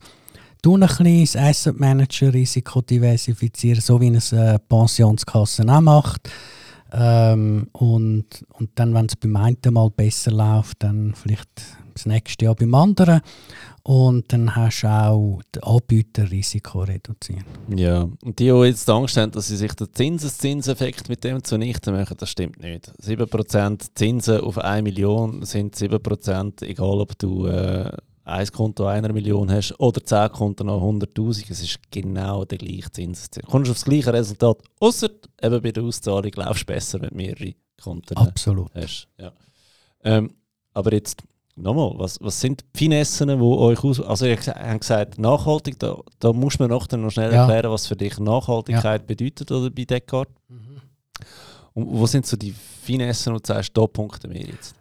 Du 0.61 0.75
ein 0.75 0.79
bisschen 0.79 1.19
das 1.19 1.35
Asset 1.35 1.77
Manager 1.77 2.33
Risiko 2.33 2.81
diversifizieren, 2.81 3.81
so 3.81 3.99
wie 3.99 4.07
es 4.15 4.31
eine 4.31 4.57
Pensionskasse 4.59 5.67
auch 5.67 5.81
macht. 5.81 6.29
Ähm, 6.93 7.67
und, 7.71 8.25
und 8.53 8.69
dann, 8.75 8.93
wenn 8.93 9.07
es 9.07 9.15
beim 9.15 9.35
einen 9.35 9.57
mal 9.71 9.89
besser 9.89 10.31
läuft, 10.31 10.83
dann 10.83 11.13
vielleicht 11.15 11.49
das 11.93 12.05
nächste 12.05 12.45
Jahr 12.45 12.55
beim 12.55 12.73
anderen. 12.75 13.21
Und 13.83 14.31
dann 14.31 14.55
hast 14.55 14.83
du 14.83 14.87
auch 14.87 15.41
das 15.51 15.63
Anbieterrisiko 15.63 16.83
reduzieren. 16.83 17.43
Ja, 17.75 18.03
und 18.03 18.39
die, 18.39 18.45
die 18.45 18.65
jetzt 18.65 18.89
Angst 18.89 19.17
haben, 19.17 19.31
dass 19.31 19.47
sie 19.47 19.57
sich 19.57 19.73
den 19.73 19.93
Zinseszinseffekt 19.93 21.09
mit 21.09 21.23
dem 21.23 21.43
zunichte 21.43 21.91
machen, 21.91 22.15
das 22.17 22.29
stimmt 22.29 22.61
nicht. 22.61 22.91
7% 23.01 23.89
Zinsen 23.95 24.39
auf 24.39 24.57
1 24.57 24.83
Million 24.83 25.43
sind 25.43 25.75
7%, 25.75 26.63
egal 26.63 27.01
ob 27.01 27.17
du 27.17 27.47
äh, 27.47 27.91
ein 28.25 28.47
Konto 28.47 28.85
einer 28.85 29.11
Million 29.11 29.51
hast 29.51 29.77
oder 29.79 30.03
10 30.03 30.31
Konten 30.31 30.67
noch 30.67 30.81
100'000, 30.81 31.45
es 31.51 31.61
ist 31.61 31.79
genau 31.91 32.45
der 32.45 32.57
gleiche 32.57 32.91
Zinseszins. 32.91 33.45
Du 33.45 33.51
kommst 33.51 33.69
aufs 33.71 33.85
gleiche 33.85 34.13
Resultat, 34.13 34.57
außer 34.79 35.09
eben 35.41 35.61
bei 35.61 35.71
der 35.71 35.83
Auszahlung 35.83 36.31
läufst 36.35 36.61
du 36.61 36.65
besser, 36.73 37.01
wenn 37.01 37.09
du 37.09 37.15
mehrere 37.15 37.53
Konten 37.81 38.15
Absolut. 38.15 38.73
hast. 38.75 39.07
Ja. 39.19 39.31
Ähm, 40.03 40.31
aber 40.73 40.93
jetzt 40.93 41.21
nochmal, 41.55 41.91
was, 41.97 42.17
was 42.21 42.39
sind 42.39 42.61
die 42.61 42.77
Finessen, 42.77 43.27
die 43.27 43.35
euch 43.43 43.83
aus... 43.83 43.99
Also 43.99 44.25
ihr 44.25 44.37
habt 44.37 44.79
gesagt, 44.81 45.19
nachhaltig, 45.19 45.77
da, 45.79 45.97
da 46.19 46.31
muss 46.33 46.57
man 46.59 46.69
noch, 46.69 46.89
noch 46.89 47.09
schnell 47.11 47.31
Ja. 47.33 47.41
erklären, 47.41 47.71
was 47.71 47.87
für 47.87 47.95
dich 47.95 48.17
Nachhaltigkeit 48.19 49.05
bedeutet 49.05 49.51
oder 49.51 49.69
bei 49.69 49.83
Descartes. 49.83 50.33
Und 51.73 51.87
wo 51.89 52.05
sind 52.05 52.25
so 52.25 52.37
die 52.37 52.51
Finessen, 52.53 53.33
wo 53.33 53.37
du 53.39 53.43
sagst, 53.45 53.75
da 53.75 53.85
punkten 53.87 54.31
wir 54.31 54.41
jetzt? 54.41 54.75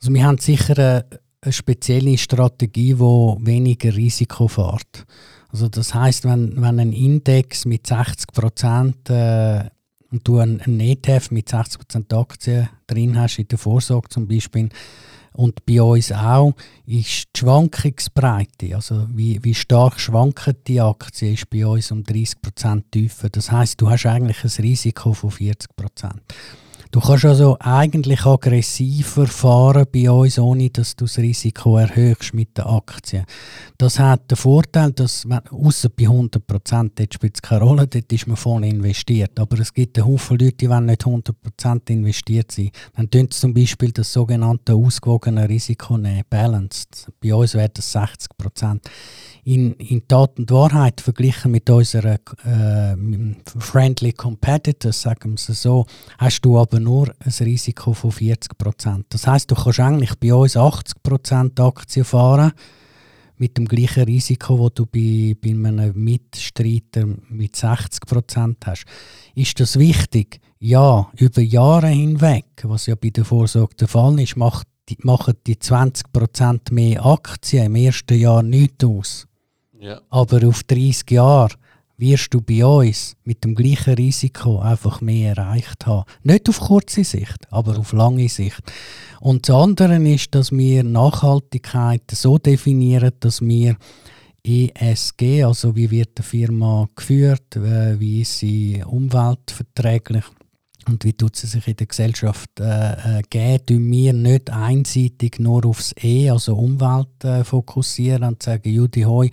Also 0.00 0.12
wir 0.12 0.24
haben 0.24 0.38
sicher 0.38 0.76
eine, 0.76 1.06
eine 1.42 1.52
spezielle 1.52 2.16
Strategie, 2.16 2.94
die 2.94 3.00
weniger 3.00 3.94
Risiko 3.94 4.48
fährt. 4.48 5.04
Also 5.50 5.68
das 5.68 5.92
heißt, 5.92 6.24
wenn, 6.24 6.60
wenn 6.62 6.80
ein 6.80 6.92
Index 6.92 7.66
mit 7.66 7.86
60 7.86 8.32
Prozent 8.32 9.10
äh, 9.10 9.64
und 10.10 10.26
du 10.26 10.38
einen, 10.38 10.80
ETF 10.80 11.30
mit 11.30 11.48
60 11.48 11.78
Prozent 11.78 12.14
Aktien 12.14 12.68
drin 12.86 13.18
hast, 13.18 13.38
in 13.38 13.48
der 13.48 13.58
Vorsorge 13.58 14.08
zum 14.08 14.26
Beispiel, 14.26 14.68
und 15.34 15.64
bei 15.64 15.80
uns 15.80 16.12
auch, 16.12 16.52
ist 16.86 17.28
die 17.34 17.38
Schwankungsbreite, 17.38 18.74
also 18.74 19.06
wie, 19.14 19.42
wie 19.42 19.54
stark 19.54 19.98
schwanken 19.98 20.56
die 20.66 20.80
Aktien, 20.80 21.34
ist 21.34 21.48
bei 21.48 21.66
uns 21.66 21.90
um 21.90 22.04
30 22.04 22.42
Prozent 22.42 22.92
tiefer. 22.92 23.30
Das 23.30 23.50
heißt, 23.50 23.80
du 23.80 23.88
hast 23.88 24.04
eigentlich 24.04 24.44
ein 24.44 24.62
Risiko 24.62 25.14
von 25.14 25.30
40 25.30 25.74
Prozent. 25.74 26.20
Du 26.92 27.00
kannst 27.00 27.24
also 27.24 27.56
eigentlich 27.58 28.26
aggressiver 28.26 29.26
fahren 29.26 29.86
bei 29.90 30.10
uns, 30.10 30.38
ohne 30.38 30.68
dass 30.68 30.94
du 30.94 31.06
das 31.06 31.16
Risiko 31.16 31.78
erhöhst 31.78 32.34
mit 32.34 32.58
den 32.58 32.66
Aktien. 32.66 33.24
Das 33.78 33.98
hat 33.98 34.30
den 34.30 34.36
Vorteil, 34.36 34.92
dass, 34.92 35.26
ausser 35.50 35.88
bei 35.88 36.02
100 36.02 36.46
Prozent, 36.46 36.98
dort 36.98 37.14
spielt 37.14 37.36
es 37.36 37.40
keine 37.40 37.62
Rolle, 37.62 37.86
dort 37.86 38.12
ist 38.12 38.26
man 38.26 38.36
voll 38.36 38.66
investiert. 38.66 39.40
Aber 39.40 39.58
es 39.58 39.72
gibt 39.72 39.96
einen 39.96 40.06
Haufen 40.06 40.36
Leute, 40.36 40.52
die 40.52 40.68
wollen 40.68 40.84
nicht 40.84 41.06
100 41.06 41.40
Prozent 41.40 41.88
investiert 41.88 42.52
sein. 42.52 42.70
Dann 42.94 43.08
tun 43.08 43.28
sie 43.30 43.40
zum 43.40 43.54
Beispiel 43.54 43.90
das 43.90 44.12
sogenannte 44.12 44.74
ausgewogene 44.74 45.48
Risiko 45.48 45.96
nehmen, 45.96 46.24
Balanced. 46.28 47.08
Bei 47.22 47.34
uns 47.34 47.54
wäre 47.54 47.70
das 47.70 47.90
60 47.90 48.36
Prozent. 48.36 48.90
In, 49.44 49.72
in 49.74 50.06
Tat 50.06 50.38
und 50.38 50.52
Wahrheit 50.52 51.00
verglichen 51.00 51.50
mit 51.50 51.68
unseren 51.68 52.18
äh, 52.44 53.34
Friendly 53.58 54.12
Competitors, 54.12 55.02
sagen 55.02 55.30
wir 55.30 55.34
es 55.34 55.62
so, 55.62 55.84
hast 56.18 56.42
du 56.42 56.60
aber 56.60 56.78
nur 56.78 57.12
ein 57.18 57.32
Risiko 57.40 57.92
von 57.92 58.12
40 58.12 58.56
Prozent. 58.56 59.06
Das 59.08 59.26
heißt, 59.26 59.50
du 59.50 59.56
kannst 59.56 59.80
eigentlich 59.80 60.14
bei 60.20 60.32
uns 60.32 60.56
80 60.56 61.02
Prozent 61.02 61.58
Aktien 61.58 62.04
fahren 62.04 62.52
mit 63.36 63.58
dem 63.58 63.66
gleichen 63.66 64.04
Risiko, 64.04 64.56
wo 64.56 64.68
du 64.68 64.86
bei, 64.86 65.36
bei 65.42 65.50
einem 65.50 65.92
Mitstreiter 65.96 67.06
mit 67.28 67.56
60 67.56 68.06
Prozent 68.06 68.58
hast. 68.64 68.84
Ist 69.34 69.58
das 69.58 69.76
wichtig? 69.76 70.40
Ja, 70.60 71.10
über 71.16 71.42
Jahre 71.42 71.88
hinweg, 71.88 72.44
was 72.62 72.86
ja 72.86 72.94
bei 72.94 73.10
der 73.10 73.24
Vorsorge 73.24 73.74
der 73.74 73.88
Fall 73.88 74.20
ist, 74.20 74.36
macht 74.36 74.68
die, 74.88 74.96
machen 75.02 75.34
die 75.48 75.58
20 75.58 76.12
Prozent 76.12 76.70
mehr 76.70 77.04
Aktien 77.04 77.66
im 77.66 77.74
ersten 77.74 78.16
Jahr 78.18 78.44
nichts 78.44 78.84
aus. 78.84 79.26
Ja. 79.82 80.00
Aber 80.10 80.46
auf 80.46 80.62
30 80.62 81.10
Jahre 81.10 81.54
wirst 81.96 82.32
du 82.32 82.40
bei 82.40 82.64
uns 82.64 83.16
mit 83.24 83.42
dem 83.42 83.56
gleichen 83.56 83.94
Risiko 83.94 84.60
einfach 84.60 85.00
mehr 85.00 85.36
erreicht 85.36 85.86
haben. 85.86 86.04
Nicht 86.22 86.48
auf 86.48 86.60
kurze 86.60 87.02
Sicht, 87.02 87.48
aber 87.50 87.78
auf 87.78 87.92
lange 87.92 88.28
Sicht. 88.28 88.62
Und 89.20 89.48
das 89.48 89.56
andere 89.56 89.96
ist, 90.08 90.34
dass 90.36 90.52
wir 90.52 90.84
Nachhaltigkeit 90.84 92.02
so 92.12 92.38
definieren, 92.38 93.12
dass 93.18 93.40
wir 93.40 93.76
ESG, 94.44 95.42
also 95.42 95.74
wie 95.74 95.90
wird 95.90 96.16
die 96.18 96.22
Firma 96.22 96.88
geführt, 96.94 97.56
äh, 97.56 97.98
wie 97.98 98.22
ist 98.22 98.38
sie 98.38 98.82
umweltverträglich 98.86 100.24
und 100.88 101.04
wie 101.04 101.12
tut 101.12 101.36
sie 101.36 101.46
sich 101.46 101.68
in 101.68 101.76
der 101.76 101.86
Gesellschaft 101.86 102.58
äh, 102.60 103.18
äh, 103.18 103.22
geben, 103.28 103.66
tun 103.66 103.88
wir 103.90 104.12
nicht 104.12 104.50
einseitig 104.50 105.38
nur 105.38 105.64
aufs 105.66 105.94
E, 106.02 106.28
also 106.30 106.56
Umwelt, 106.56 107.24
äh, 107.24 107.44
fokussieren 107.44 108.24
und 108.24 108.42
sagen, 108.42 108.68
Judy 108.68 109.02
Hoi, 109.02 109.30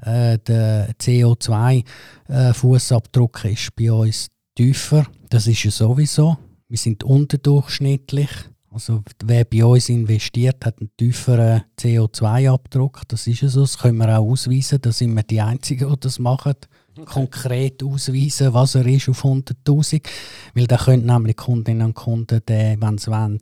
äh, 0.00 0.38
der 0.38 0.92
CO2-Fußabdruck 0.94 3.44
ist 3.50 3.76
bei 3.76 3.92
uns 3.92 4.32
tiefer. 4.54 5.06
Das 5.30 5.46
ist 5.46 5.64
ja 5.64 5.70
sowieso. 5.70 6.36
Wir 6.68 6.78
sind 6.78 7.04
unterdurchschnittlich. 7.04 8.30
Also 8.70 9.02
wer 9.24 9.44
bei 9.44 9.64
uns 9.64 9.88
investiert, 9.90 10.64
hat 10.64 10.80
einen 10.80 10.90
tieferen 10.96 11.62
CO2-Abdruck. 11.78 13.02
Das 13.08 13.26
ist 13.26 13.42
ja 13.42 13.48
so. 13.48 13.60
Das 13.60 13.76
können 13.78 13.98
wir 13.98 14.18
auch 14.18 14.30
ausweisen. 14.30 14.80
Da 14.80 14.90
sind 14.92 15.14
wir 15.14 15.22
die 15.22 15.42
Einzigen, 15.42 15.90
die 15.90 16.00
das 16.00 16.18
machen. 16.18 16.54
Konkret 17.06 17.82
ausweisen, 17.82 18.52
was 18.52 18.74
er 18.74 18.86
ist 18.86 19.08
auf 19.08 19.24
100'000. 19.24 20.02
Weil 20.54 20.66
da 20.66 20.76
können 20.76 21.06
nämlich 21.06 21.36
Kundinnen 21.36 21.88
und 21.88 21.94
Kunden, 21.94 22.40
den, 22.46 22.80
wenn 22.80 22.98
sie 22.98 23.10
wollen, 23.10 23.40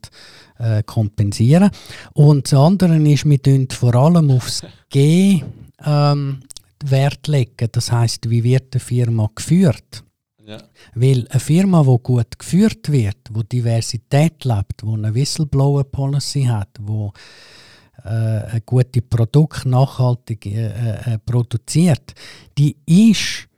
äh, 0.59 0.83
kompensieren. 0.83 1.71
Und 2.13 2.51
das 2.51 2.59
andere 2.59 2.97
ist, 2.97 3.29
wir 3.29 3.43
tun 3.43 3.69
vor 3.71 3.95
allem 3.95 4.31
aufs 4.31 4.63
G 4.89 5.43
ähm, 5.85 6.41
Wert 6.85 7.29
legen. 7.29 7.69
Das 7.73 7.93
heißt, 7.93 8.31
wie 8.31 8.45
wird 8.45 8.75
eine 8.75 8.81
Firma 8.81 9.31
geführt? 9.35 10.05
Ja. 10.47 10.59
Weil 10.95 11.27
eine 11.29 11.41
Firma, 11.41 11.83
die 11.83 11.97
gut 12.03 12.39
geführt 12.39 12.91
wird, 12.91 13.19
wo 13.31 13.43
Diversität 13.43 14.45
lebt, 14.45 14.83
wo 14.83 14.95
eine 14.95 15.15
Whistleblower-Policy 15.15 16.45
hat, 16.45 16.71
wo 16.81 17.13
äh, 18.05 18.55
ein 18.55 18.63
gutes 18.67 19.03
Produkt 19.09 19.67
nachhaltig 19.67 20.47
äh, 20.47 20.67
äh, 20.67 21.19
produziert, 21.19 22.15
die 22.57 22.77
ist 22.87 23.49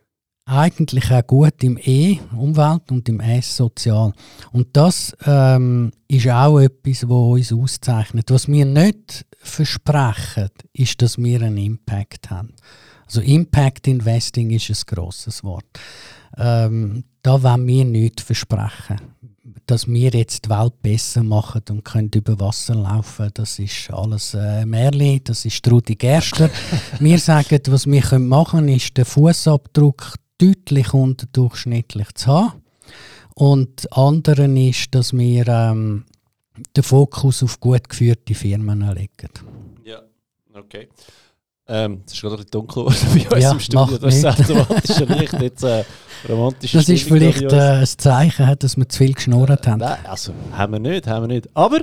eigentlich 0.45 1.11
auch 1.11 1.27
gut 1.27 1.63
im 1.63 1.79
E, 1.83 2.19
Umwelt 2.37 2.91
und 2.91 3.09
im 3.09 3.21
S, 3.21 3.57
Sozial. 3.57 4.13
Und 4.53 4.69
das 4.77 5.17
ähm, 5.25 5.93
ist 6.09 6.29
auch 6.29 6.59
etwas, 6.59 7.09
was 7.09 7.51
uns 7.51 7.53
auszeichnet. 7.53 8.31
Was 8.31 8.49
wir 8.49 8.65
nicht 8.65 9.25
versprechen, 9.39 10.51
ist, 10.73 11.01
dass 11.01 11.19
wir 11.19 11.43
einen 11.43 11.59
Impact 11.59 12.31
haben. 12.31 12.55
Also 13.07 13.21
Impact 13.21 13.87
Investing 13.89 14.51
ist 14.51 14.71
ein 14.71 14.77
grosses 14.87 15.45
Wort. 15.45 15.67
Ähm, 16.37 17.05
da 17.23 17.43
wollen 17.43 17.67
wir 17.67 17.85
nichts 17.85 18.23
versprechen. 18.23 19.01
Dass 19.67 19.87
wir 19.87 20.11
jetzt 20.11 20.47
die 20.47 20.51
Welt 20.51 20.83
besser 20.83 21.23
machen 21.23 21.63
und 21.71 21.85
können 21.85 22.11
über 22.15 22.39
Wasser 22.41 22.75
laufen, 22.75 23.31
das 23.35 23.59
ist 23.59 23.91
alles 23.91 24.35
äh, 24.35 24.67
Märli, 24.67 25.21
das 25.23 25.45
ist 25.45 25.65
Trudi 25.65 25.95
Gerster. 25.95 26.51
wir 26.99 27.19
sagen, 27.19 27.61
was 27.69 27.87
wir 27.87 28.03
können 28.03 28.29
machen 28.29 28.61
können, 28.61 28.77
ist 28.77 28.97
den 28.97 29.05
Fußabdruck 29.05 30.15
deutlich 30.39 30.93
unterdurchschnittlich 30.93 32.13
zu 32.15 32.27
haben. 32.27 32.63
Und 33.35 33.85
das 33.85 33.93
andere 33.93 34.47
ist, 34.47 34.95
dass 34.95 35.13
wir 35.13 35.47
ähm, 35.49 36.05
den 36.77 36.83
Fokus 36.83 37.43
auf 37.43 37.61
gut 37.61 37.89
geführte 37.89 38.35
Firmen 38.35 38.81
legen. 38.95 39.31
Ja, 39.85 40.03
okay. 40.55 40.89
Ähm, 41.69 42.03
es 42.07 42.15
ist 42.15 42.21
gerade 42.21 42.35
ein 42.35 42.37
bisschen 42.39 42.51
dunkel 42.51 42.85
geworden 42.85 43.29
bei 43.31 43.37
uns 43.37 43.45
Ja, 43.45 43.53
im 43.53 43.61
Studio. 43.61 43.99
Das 43.99 44.17
ist 44.17 44.25
automatische 44.25 45.05
Licht. 45.05 45.33
Jetzt 45.41 45.63
äh, 45.63 45.85
romantische 46.29 46.79
Das 46.79 46.89
ist 46.89 47.05
vielleicht 47.05 47.43
äh, 47.43 47.81
ein 47.81 47.87
Zeichen, 47.87 48.57
dass 48.59 48.77
wir 48.77 48.89
zu 48.89 48.99
viel 48.99 49.15
geschnurrt 49.15 49.67
haben. 49.67 49.79
Nein, 49.79 50.05
also 50.05 50.33
haben 50.53 50.73
wir 50.73 50.81
nicht, 50.81 51.07
haben 51.07 51.29
wir 51.29 51.35
nicht. 51.35 51.49
Aber 51.55 51.81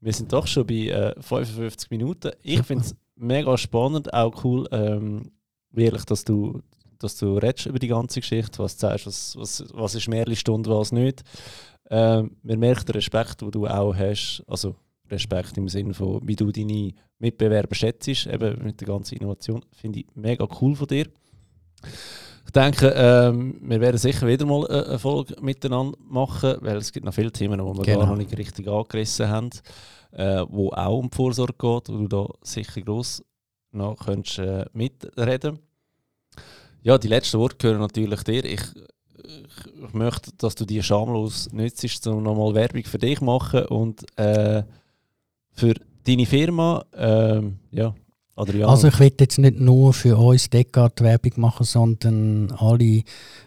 wir 0.00 0.12
sind 0.12 0.32
doch 0.32 0.46
schon 0.46 0.66
bei 0.66 0.88
äh, 0.88 1.14
55 1.20 1.90
Minuten. 1.90 2.32
Ich 2.42 2.62
finde 2.62 2.84
es 2.84 2.96
mega 3.16 3.56
spannend, 3.56 4.12
auch 4.12 4.44
cool, 4.44 4.68
ähm, 4.72 5.30
wirklich, 5.70 6.04
dass 6.04 6.24
du, 6.24 6.60
dass 6.98 7.16
du 7.16 7.38
redest 7.38 7.66
über 7.66 7.78
die 7.78 7.88
ganze 7.88 8.20
Geschichte, 8.20 8.58
was 8.58 8.76
du 8.76 8.80
sagst, 8.80 9.06
was, 9.06 9.36
was, 9.36 9.64
was 9.72 9.94
ist 9.94 10.08
Märchenstunde, 10.08 10.70
was 10.70 10.92
nicht. 10.92 11.22
Ähm, 11.90 12.36
man 12.42 12.58
merkt 12.58 12.88
den 12.88 12.94
Respekt, 12.94 13.42
den 13.42 13.50
du 13.50 13.66
auch 13.66 13.94
hast, 13.94 14.42
also 14.46 14.74
Respekt 15.10 15.56
im 15.56 15.68
Sinne 15.68 15.94
von, 15.94 16.20
wie 16.26 16.36
du 16.36 16.50
deine 16.50 16.92
Mitbewerber 17.18 17.74
schätzt, 17.74 18.26
eben 18.26 18.64
mit 18.64 18.80
der 18.80 18.88
ganzen 18.88 19.16
Innovation, 19.16 19.64
finde 19.72 20.00
ich 20.00 20.06
mega 20.14 20.46
cool 20.60 20.74
von 20.74 20.86
dir. 20.86 21.06
Ich 22.46 22.50
denke, 22.52 22.92
ähm, 22.96 23.58
wir 23.62 23.80
werden 23.80 23.96
sicher 23.98 24.26
wieder 24.26 24.46
mal 24.46 24.66
eine 24.68 24.86
eine 24.86 24.98
Folge 24.98 25.34
miteinander 25.40 25.96
machen, 26.00 26.56
weil 26.60 26.76
es 26.76 26.92
gibt 26.92 27.04
noch 27.04 27.14
viele 27.14 27.32
Themen, 27.32 27.58
die 27.58 27.64
wir 27.64 27.82
Genau. 27.84 28.00
gar 28.00 28.06
noch 28.06 28.16
nicht 28.16 28.36
richtig 28.36 28.68
angerissen 28.68 29.28
haben, 29.28 29.50
äh, 30.12 30.44
wo 30.48 30.70
auch 30.70 30.98
um 30.98 31.10
die 31.10 31.16
Vorsorge 31.16 31.52
geht, 31.52 31.88
wo 31.88 32.06
du 32.06 32.08
da 32.08 32.28
sicher 32.42 32.80
gross 32.82 33.22
noch 33.72 33.96
könntest, 33.96 34.38
äh, 34.38 34.66
mitreden 34.72 35.58
Ja, 36.82 36.98
die 36.98 37.08
letzten 37.08 37.38
Worte 37.38 37.56
gehören 37.56 37.80
natürlich 37.80 38.22
dir. 38.22 38.44
Ich, 38.44 38.62
ich, 39.24 39.94
möchte, 39.94 40.30
dass 40.36 40.54
du 40.54 40.64
die 40.64 40.82
schamlos 40.82 41.50
nützt, 41.52 42.06
um 42.06 42.22
nochmal 42.22 42.54
Werbung 42.54 42.84
für 42.84 42.98
dich 42.98 43.20
machen 43.20 43.66
und 43.66 44.04
äh, 44.18 44.62
für 45.54 45.74
deine 46.04 46.26
Firma. 46.26 46.84
ähm, 46.96 47.58
ja, 47.70 47.94
Adriano. 48.36 48.70
Also 48.70 48.88
ich 48.88 48.98
will 48.98 49.12
jetzt 49.20 49.38
nicht 49.38 49.60
nur 49.60 49.92
für 49.92 50.16
uns 50.16 50.50
Deckard 50.50 51.00
Werbung 51.02 51.32
machen, 51.36 51.64
sondern 51.64 52.50
alle 52.58 53.02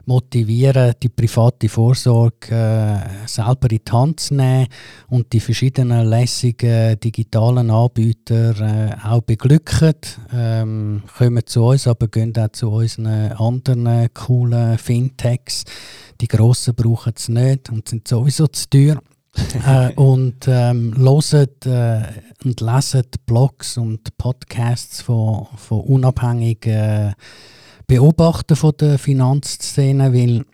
motivieren, 0.05 0.93
die 1.03 1.09
private 1.09 1.67
Vorsorge 1.67 2.47
äh, 2.51 3.27
selber 3.27 3.69
in 3.69 3.81
die 3.85 3.91
Hand 3.91 4.21
zu 4.21 4.35
nehmen 4.35 4.67
und 5.09 5.33
die 5.33 5.41
verschiedenen 5.41 6.07
lässigen 6.07 6.97
digitalen 7.01 7.69
Anbieter 7.69 8.55
äh, 8.61 8.95
auch 9.05 9.21
beglücken. 9.21 9.95
Ähm, 10.31 11.03
kommen 11.17 11.45
zu 11.45 11.65
uns, 11.65 11.87
aber 11.87 12.07
gehen 12.07 12.33
auch 12.37 12.49
zu 12.53 12.69
unseren 12.69 13.33
anderen 13.33 14.13
coolen 14.13 14.77
Fintechs. 14.77 15.65
Die 16.21 16.29
grossen 16.29 16.75
brauchen 16.75 17.13
es 17.15 17.27
nicht 17.27 17.69
und 17.69 17.89
sind 17.89 18.07
sowieso 18.07 18.47
zu 18.47 18.69
teuer. 18.69 19.01
Äh, 19.65 19.93
und 19.93 20.47
ähm, 20.47 20.95
hören 20.97 21.47
äh, 21.65 22.03
und 22.43 22.61
lesen 22.61 23.03
Blogs 23.25 23.77
und 23.77 24.17
Podcasts 24.17 25.01
von, 25.01 25.47
von 25.55 25.81
unabhängigen 25.81 26.73
äh, 26.73 27.13
Beobachtern 27.87 28.57
von 28.57 28.73
der 28.79 28.99
Finanzszene, 28.99 30.13
weil 30.13 30.45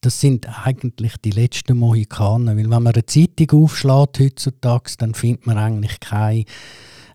das 0.00 0.20
sind 0.20 0.46
eigentlich 0.64 1.16
die 1.18 1.30
letzten 1.30 1.78
Mohikaner. 1.78 2.56
Weil 2.56 2.70
wenn 2.70 2.82
man 2.82 2.88
eine 2.88 3.06
Zeitung 3.06 3.64
aufschlägt 3.64 4.20
heutzutage, 4.20 4.92
dann 4.98 5.14
findet 5.14 5.46
man 5.46 5.58
eigentlich 5.58 6.00
keine 6.00 6.44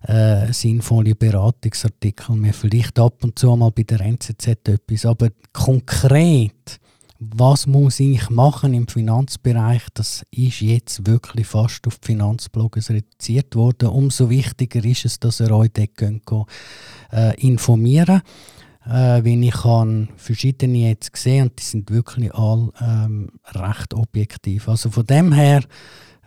äh, 0.02 0.52
sinnvolle 0.52 1.14
Beratungsartikel 1.14 2.36
mehr. 2.36 2.52
Vielleicht 2.52 2.98
ab 2.98 3.22
und 3.22 3.38
zu 3.38 3.54
mal 3.56 3.70
bei 3.70 3.84
der 3.84 4.00
NZZ 4.00 4.46
etwas, 4.68 5.06
aber 5.06 5.28
konkret 5.52 6.80
was 7.18 7.66
muss 7.66 8.00
ich 8.00 8.28
machen 8.28 8.74
im 8.74 8.88
Finanzbereich, 8.88 9.82
das 9.94 10.24
ist 10.30 10.60
jetzt 10.60 11.06
wirklich 11.06 11.46
fast 11.46 11.86
auf 11.86 11.98
Finanzblogs 12.02 12.90
reduziert 12.90 13.54
worden. 13.54 13.88
Umso 13.88 14.30
wichtiger 14.30 14.84
ist 14.84 15.04
es, 15.04 15.20
dass 15.20 15.40
ihr 15.40 15.50
euch 15.50 15.70
dort 15.72 15.96
könnt, 15.96 16.22
äh, 17.12 17.40
informieren 17.40 18.22
äh, 18.86 19.24
wenn 19.24 19.42
ich 19.42 19.64
habe 19.64 20.08
verschiedene 20.16 20.88
jetzt 20.88 21.12
gesehen 21.12 21.48
und 21.48 21.58
die 21.58 21.64
sind 21.64 21.90
wirklich 21.90 22.34
all 22.34 22.70
ähm, 22.80 23.30
recht 23.54 23.94
objektiv. 23.94 24.68
Also 24.68 24.90
von 24.90 25.06
dem 25.06 25.32
her 25.32 25.62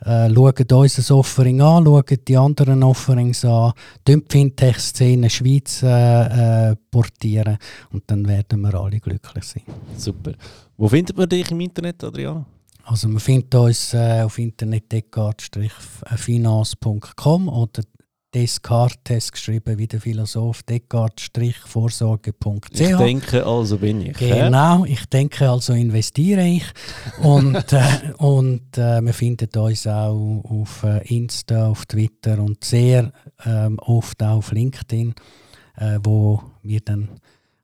äh, 0.04 0.32
schaut 0.32 0.72
unser 0.72 1.16
Offering 1.16 1.60
an, 1.60 1.84
schaut 1.84 2.28
die 2.28 2.36
anderen 2.36 2.82
Offerings 2.82 3.44
an, 3.44 3.72
die 4.06 4.22
Fintech-Szene 4.28 5.30
Schweiz 5.30 5.82
äh, 5.82 6.70
äh, 6.70 6.76
portieren 6.90 7.58
und 7.92 8.04
dann 8.06 8.26
werden 8.26 8.60
wir 8.60 8.74
alle 8.74 9.00
glücklich 9.00 9.44
sein. 9.44 9.62
Super. 9.96 10.32
Wo 10.76 10.88
findet 10.88 11.16
man 11.16 11.28
dich 11.28 11.50
im 11.50 11.60
Internet, 11.60 12.02
Adriano? 12.04 12.46
Also 12.84 13.08
man 13.08 13.20
findet 13.20 13.54
uns 13.54 13.92
äh, 13.92 14.22
auf 14.22 14.38
internet 14.38 14.92
finance.com 16.16 17.48
oder 17.48 17.82
Descartes 18.34 19.32
geschrieben 19.32 19.78
wie 19.78 19.86
der 19.86 20.02
Philosoph 20.02 20.62
Descartes-vorsorge.ch. 20.64 22.78
Ich 22.78 22.96
denke, 22.96 23.46
also 23.46 23.78
bin 23.78 24.02
ich. 24.02 24.18
Genau, 24.18 24.84
ich 24.84 25.06
denke, 25.06 25.48
also 25.48 25.72
investiere 25.72 26.46
ich. 26.46 26.64
Und, 27.22 27.72
äh, 27.76 28.12
und 28.18 28.76
äh, 28.76 29.00
wir 29.00 29.14
finden 29.14 29.48
uns 29.58 29.86
auch 29.86 30.42
auf 30.44 30.84
äh, 30.84 30.98
Insta, 31.14 31.68
auf 31.68 31.86
Twitter 31.86 32.38
und 32.38 32.64
sehr 32.64 33.12
ähm, 33.46 33.78
oft 33.78 34.22
auch 34.22 34.36
auf 34.38 34.52
LinkedIn, 34.52 35.14
äh, 35.76 35.98
wo 36.02 36.42
wir 36.62 36.80
dann 36.80 37.08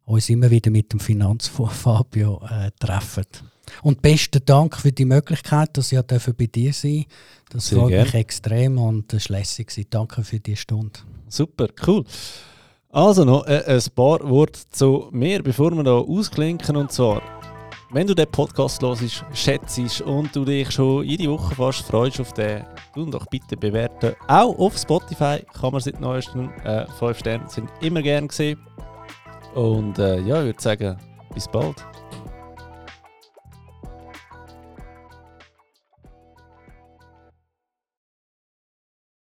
uns 0.07 0.31
immer 0.31 0.51
wieder 0.51 0.71
mit 0.71 0.93
dem 0.93 1.01
Finanzfabio 1.01 2.41
äh, 2.51 2.71
treffen. 2.79 3.27
Und 3.83 4.03
besten 4.03 4.45
Dank 4.45 4.77
für 4.77 4.93
die 4.93 5.05
Möglichkeit, 5.05 5.77
dass 5.77 5.93
ich 5.93 6.01
bei 6.01 6.47
dir 6.47 6.73
sein 6.73 7.05
Das 7.51 7.69
Sehr 7.69 7.79
freut 7.79 7.91
gern. 7.91 8.05
mich 8.05 8.15
extrem 8.15 8.79
und 8.79 9.13
es 9.13 9.29
war 9.31 9.39
lässig. 9.39 9.87
Danke 9.91 10.23
für 10.23 10.41
die 10.41 10.57
Stunde. 10.57 11.01
Super, 11.29 11.69
cool. 11.87 12.05
Also 12.95 13.25
noch 13.25 13.45
äh, 13.47 13.65
ein 13.67 13.83
paar 13.95 14.21
Worte 14.29 14.61
zu 14.71 15.09
mir, 15.11 15.43
bevor 15.43 15.73
wir 15.73 15.83
da 15.83 15.95
ausklinken. 15.95 16.77
Und 16.77 16.93
zwar, 16.93 17.21
wenn 17.91 18.07
du 18.07 18.15
den 18.15 18.31
Podcast 18.31 18.81
hörst, 18.83 19.25
schätzt 19.33 20.01
und 20.03 20.35
du 20.37 20.45
dich 20.45 20.71
schon 20.71 21.05
jede 21.05 21.29
Woche 21.29 21.57
fast 21.57 21.83
freust 21.83 22.21
auf 22.21 22.33
den, 22.35 22.65
ihn 22.95 23.11
doch 23.11 23.27
bitte 23.27 23.57
bewerten. 23.57 24.15
Auch 24.29 24.57
auf 24.59 24.79
Spotify 24.79 25.45
kann 25.53 25.73
man 25.73 25.81
seit 25.81 26.01
neuestem 26.01 26.53
äh, 26.63 26.87
5 26.87 27.19
Sterne 27.19 27.49
sind 27.49 27.69
immer 27.81 28.01
gern 28.01 28.29
gesehen. 28.29 28.61
Und 29.55 29.99
äh, 29.99 30.21
ja, 30.21 30.41
ich 30.41 30.47
würde 30.47 30.63
sagen, 30.63 30.97
bis 31.35 31.49
bald. 31.49 31.85